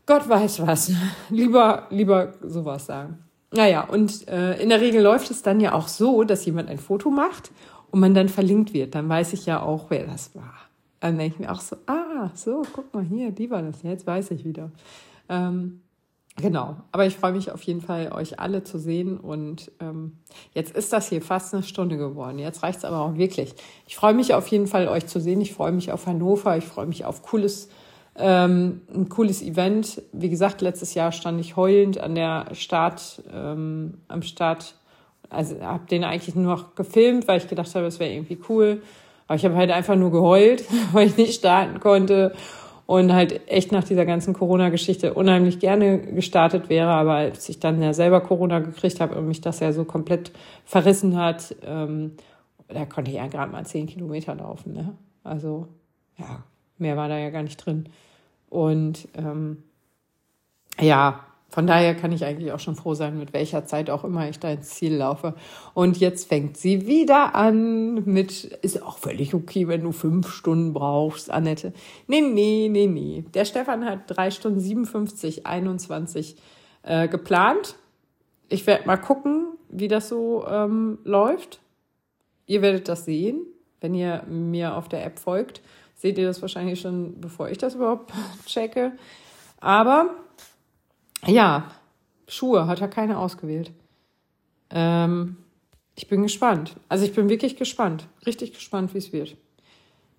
Gott 0.05 0.27
weiß 0.27 0.65
was. 0.67 0.91
Lieber, 1.29 1.87
lieber 1.89 2.33
sowas 2.41 2.87
sagen. 2.87 3.19
Naja, 3.53 3.81
und 3.81 4.27
äh, 4.27 4.61
in 4.61 4.69
der 4.69 4.81
Regel 4.81 5.01
läuft 5.01 5.29
es 5.29 5.41
dann 5.41 5.59
ja 5.59 5.73
auch 5.73 5.87
so, 5.87 6.23
dass 6.23 6.45
jemand 6.45 6.69
ein 6.69 6.79
Foto 6.79 7.09
macht 7.09 7.51
und 7.91 7.99
man 7.99 8.13
dann 8.13 8.29
verlinkt 8.29 8.73
wird. 8.73 8.95
Dann 8.95 9.07
weiß 9.07 9.33
ich 9.33 9.45
ja 9.45 9.61
auch, 9.61 9.85
wer 9.89 10.05
das 10.05 10.35
war. 10.35 10.53
Dann 11.01 11.17
denke 11.17 11.35
ich 11.35 11.39
mir 11.39 11.51
auch 11.51 11.59
so, 11.59 11.75
ah, 11.87 12.29
so, 12.33 12.61
guck 12.73 12.93
mal 12.93 13.03
hier, 13.03 13.31
die 13.31 13.49
war 13.49 13.61
das. 13.61 13.83
Jetzt 13.83 14.07
weiß 14.07 14.31
ich 14.31 14.45
wieder. 14.45 14.71
Ähm, 15.27 15.81
Genau, 16.37 16.77
aber 16.93 17.05
ich 17.05 17.17
freue 17.17 17.33
mich 17.33 17.51
auf 17.51 17.61
jeden 17.63 17.81
Fall, 17.81 18.13
euch 18.13 18.39
alle 18.39 18.63
zu 18.63 18.79
sehen. 18.79 19.17
Und 19.17 19.69
ähm, 19.81 20.13
jetzt 20.53 20.73
ist 20.73 20.93
das 20.93 21.09
hier 21.09 21.21
fast 21.21 21.53
eine 21.53 21.61
Stunde 21.61 21.97
geworden. 21.97 22.39
Jetzt 22.39 22.63
reicht's 22.63 22.85
aber 22.85 23.01
auch 23.01 23.15
wirklich. 23.15 23.53
Ich 23.85 23.97
freue 23.97 24.13
mich 24.13 24.33
auf 24.33 24.47
jeden 24.47 24.65
Fall, 24.65 24.87
euch 24.87 25.07
zu 25.07 25.19
sehen. 25.19 25.41
Ich 25.41 25.53
freue 25.53 25.73
mich 25.73 25.91
auf 25.91 26.07
Hannover. 26.07 26.55
Ich 26.55 26.63
freue 26.63 26.87
mich 26.87 27.03
auf 27.03 27.21
cooles 27.21 27.69
Ähm, 28.15 28.81
ein 28.93 29.07
cooles 29.09 29.41
Event. 29.41 30.01
Wie 30.11 30.29
gesagt, 30.29 30.61
letztes 30.61 30.93
Jahr 30.93 31.11
stand 31.11 31.39
ich 31.39 31.55
heulend 31.55 31.97
an 31.97 32.15
der 32.15 32.53
Start, 32.53 33.23
ähm, 33.33 33.99
am 34.09 34.21
Start. 34.21 34.75
Also 35.29 35.61
habe 35.61 35.85
den 35.87 36.03
eigentlich 36.03 36.35
nur 36.35 36.55
noch 36.55 36.75
gefilmt, 36.75 37.27
weil 37.27 37.37
ich 37.37 37.47
gedacht 37.47 37.73
habe, 37.73 37.85
es 37.85 37.99
wäre 37.99 38.11
irgendwie 38.11 38.37
cool. 38.49 38.81
Aber 39.31 39.37
ich 39.37 39.45
habe 39.45 39.55
halt 39.55 39.71
einfach 39.71 39.95
nur 39.95 40.11
geheult, 40.11 40.65
weil 40.91 41.07
ich 41.07 41.15
nicht 41.15 41.35
starten 41.35 41.79
konnte 41.79 42.33
und 42.85 43.13
halt 43.13 43.49
echt 43.49 43.71
nach 43.71 43.85
dieser 43.85 44.05
ganzen 44.05 44.33
Corona-Geschichte 44.33 45.13
unheimlich 45.13 45.59
gerne 45.59 45.99
gestartet 45.99 46.67
wäre. 46.67 46.89
Aber 46.89 47.13
als 47.13 47.47
ich 47.47 47.61
dann 47.61 47.81
ja 47.81 47.93
selber 47.93 48.19
Corona 48.19 48.59
gekriegt 48.59 48.99
habe 48.99 49.15
und 49.15 49.29
mich 49.29 49.39
das 49.39 49.61
ja 49.61 49.71
so 49.71 49.85
komplett 49.85 50.33
verrissen 50.65 51.15
hat, 51.15 51.55
ähm, 51.65 52.17
da 52.67 52.83
konnte 52.83 53.09
ich 53.09 53.15
ja 53.15 53.27
gerade 53.27 53.53
mal 53.53 53.65
zehn 53.65 53.87
Kilometer 53.87 54.35
laufen. 54.35 54.73
Ne? 54.73 54.97
Also 55.23 55.69
ja, 56.17 56.43
mehr 56.77 56.97
war 56.97 57.07
da 57.07 57.17
ja 57.17 57.29
gar 57.29 57.43
nicht 57.43 57.65
drin. 57.65 57.85
Und 58.49 59.07
ähm, 59.15 59.63
ja, 60.77 61.21
von 61.51 61.67
daher 61.67 61.95
kann 61.95 62.13
ich 62.13 62.23
eigentlich 62.23 62.53
auch 62.53 62.61
schon 62.61 62.77
froh 62.77 62.93
sein, 62.93 63.19
mit 63.19 63.33
welcher 63.33 63.65
Zeit 63.65 63.89
auch 63.89 64.05
immer 64.05 64.29
ich 64.29 64.39
da 64.39 64.51
ins 64.51 64.69
Ziel 64.69 64.95
laufe. 64.95 65.35
Und 65.73 65.97
jetzt 65.97 66.29
fängt 66.29 66.55
sie 66.55 66.87
wieder 66.87 67.35
an 67.35 68.05
mit, 68.05 68.45
ist 68.45 68.81
auch 68.81 68.97
völlig 68.97 69.33
okay, 69.33 69.67
wenn 69.67 69.83
du 69.83 69.91
fünf 69.91 70.31
Stunden 70.31 70.71
brauchst, 70.71 71.29
Annette. 71.29 71.73
Nee, 72.07 72.21
nee, 72.21 72.69
nee, 72.71 72.87
nee. 72.87 73.25
Der 73.33 73.43
Stefan 73.43 73.83
hat 73.83 74.03
drei 74.07 74.31
Stunden 74.31 74.61
57, 74.61 75.45
21 75.45 76.37
äh, 76.83 77.09
geplant. 77.09 77.75
Ich 78.47 78.65
werde 78.65 78.87
mal 78.87 78.95
gucken, 78.95 79.47
wie 79.67 79.89
das 79.89 80.07
so 80.07 80.45
ähm, 80.47 80.99
läuft. 81.03 81.59
Ihr 82.45 82.61
werdet 82.61 82.87
das 82.87 83.03
sehen, 83.03 83.41
wenn 83.81 83.93
ihr 83.93 84.23
mir 84.29 84.77
auf 84.77 84.87
der 84.87 85.05
App 85.05 85.19
folgt. 85.19 85.61
Seht 85.95 86.17
ihr 86.17 86.27
das 86.27 86.41
wahrscheinlich 86.41 86.79
schon, 86.79 87.19
bevor 87.19 87.49
ich 87.49 87.57
das 87.57 87.75
überhaupt 87.75 88.13
checke. 88.45 88.93
Aber 89.59 90.15
ja, 91.25 91.71
Schuhe 92.27 92.67
hat 92.67 92.81
er 92.81 92.87
keine 92.87 93.17
ausgewählt. 93.17 93.71
Ähm, 94.69 95.37
ich 95.95 96.07
bin 96.07 96.23
gespannt. 96.23 96.75
Also 96.89 97.05
ich 97.05 97.13
bin 97.13 97.29
wirklich 97.29 97.57
gespannt. 97.57 98.07
Richtig 98.25 98.53
gespannt, 98.53 98.93
wie 98.93 98.99
es 98.99 99.11
wird. 99.11 99.35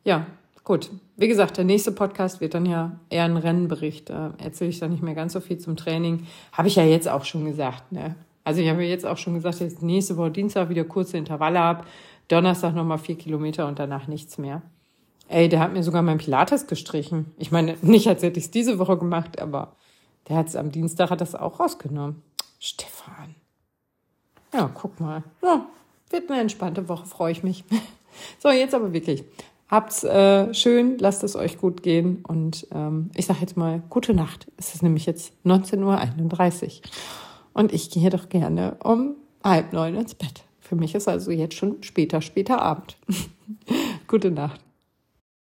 Ja, 0.05 0.27
gut. 0.65 0.91
Wie 1.17 1.29
gesagt, 1.29 1.57
der 1.57 1.65
nächste 1.65 1.93
Podcast 1.93 2.41
wird 2.41 2.55
dann 2.55 2.67
ja 2.67 2.99
eher 3.09 3.25
ein 3.25 3.37
Rennenbericht. 3.37 4.11
Da 4.11 4.35
erzähle 4.39 4.71
ich 4.71 4.79
dann 4.79 4.91
nicht 4.91 5.03
mehr 5.03 5.15
ganz 5.15 5.33
so 5.33 5.41
viel 5.41 5.59
zum 5.59 5.77
Training. 5.77 6.27
Habe 6.53 6.69
ich 6.69 6.77
ja 6.77 6.85
jetzt 6.85 7.09
auch 7.09 7.25
schon 7.25 7.45
gesagt. 7.45 7.93
Ne? 7.93 8.15
Also 8.45 8.61
ich 8.61 8.69
habe 8.69 8.83
jetzt 8.83 9.07
auch 9.07 9.19
schon 9.19 9.35
gesagt, 9.35 9.61
ich 9.61 9.81
nächste 9.81 10.17
Woche 10.17 10.31
Dienstag 10.31 10.69
wieder 10.69 10.85
kurze 10.85 11.17
Intervalle 11.17 11.59
habe. 11.59 11.85
Donnerstag 12.29 12.75
nochmal 12.75 12.99
vier 12.99 13.17
Kilometer 13.17 13.67
und 13.67 13.79
danach 13.79 14.07
nichts 14.07 14.39
mehr. 14.39 14.63
Ey, 15.29 15.49
der 15.49 15.61
hat 15.61 15.73
mir 15.73 15.83
sogar 15.83 16.03
mein 16.03 16.19
Pilates 16.19 16.67
gestrichen. 16.67 17.33
Ich 17.39 17.51
meine, 17.51 17.77
nicht 17.83 18.07
als 18.07 18.23
hätte 18.23 18.39
ich 18.39 18.47
es 18.47 18.51
diese 18.51 18.79
Woche 18.79 18.99
gemacht, 18.99 19.41
aber 19.41 19.77
der 20.29 20.37
hat 20.37 20.49
es 20.49 20.57
am 20.57 20.71
Dienstag 20.71 21.11
hat 21.11 21.21
das 21.21 21.35
auch 21.35 21.61
rausgenommen. 21.61 22.23
Stefan. 22.59 23.35
Ja, 24.53 24.71
guck 24.73 25.01
mal. 25.01 25.25
Ja, 25.43 25.67
wird 26.11 26.31
eine 26.31 26.41
entspannte 26.41 26.89
Woche, 26.89 27.07
freue 27.07 27.33
ich 27.33 27.43
mich. 27.43 27.65
So, 28.39 28.51
jetzt 28.51 28.75
aber 28.75 28.93
wirklich. 28.93 29.25
Habt's 29.71 30.05
äh, 30.05 30.53
schön, 30.53 30.99
lasst 30.99 31.25
es 31.25 31.35
euch 31.35 31.57
gut 31.57 31.83
gehen 31.83 32.23
und 32.29 32.67
ähm, 32.73 33.11
ich 33.15 33.25
sage 33.25 33.39
jetzt 33.41 33.57
mal 33.57 33.83
gute 33.89 34.13
Nacht. 34.13 34.47
Es 34.59 34.75
ist 34.75 34.83
nämlich 34.83 35.07
jetzt 35.07 35.33
19.31 35.47 36.77
Uhr 36.77 36.91
und 37.55 37.73
ich 37.73 37.89
gehe 37.89 38.11
doch 38.11 38.29
gerne 38.29 38.77
um 38.85 39.17
halb 39.43 39.73
neun 39.73 39.95
ins 39.95 40.15
Bett. 40.15 40.45
Für 40.61 40.77
mich 40.77 40.95
ist 40.95 41.09
also 41.09 41.31
jetzt 41.31 41.55
schon 41.55 41.83
später, 41.83 42.21
später 42.21 42.61
Abend. 42.61 42.99
gute 44.09 44.31
Nacht. 44.31 44.61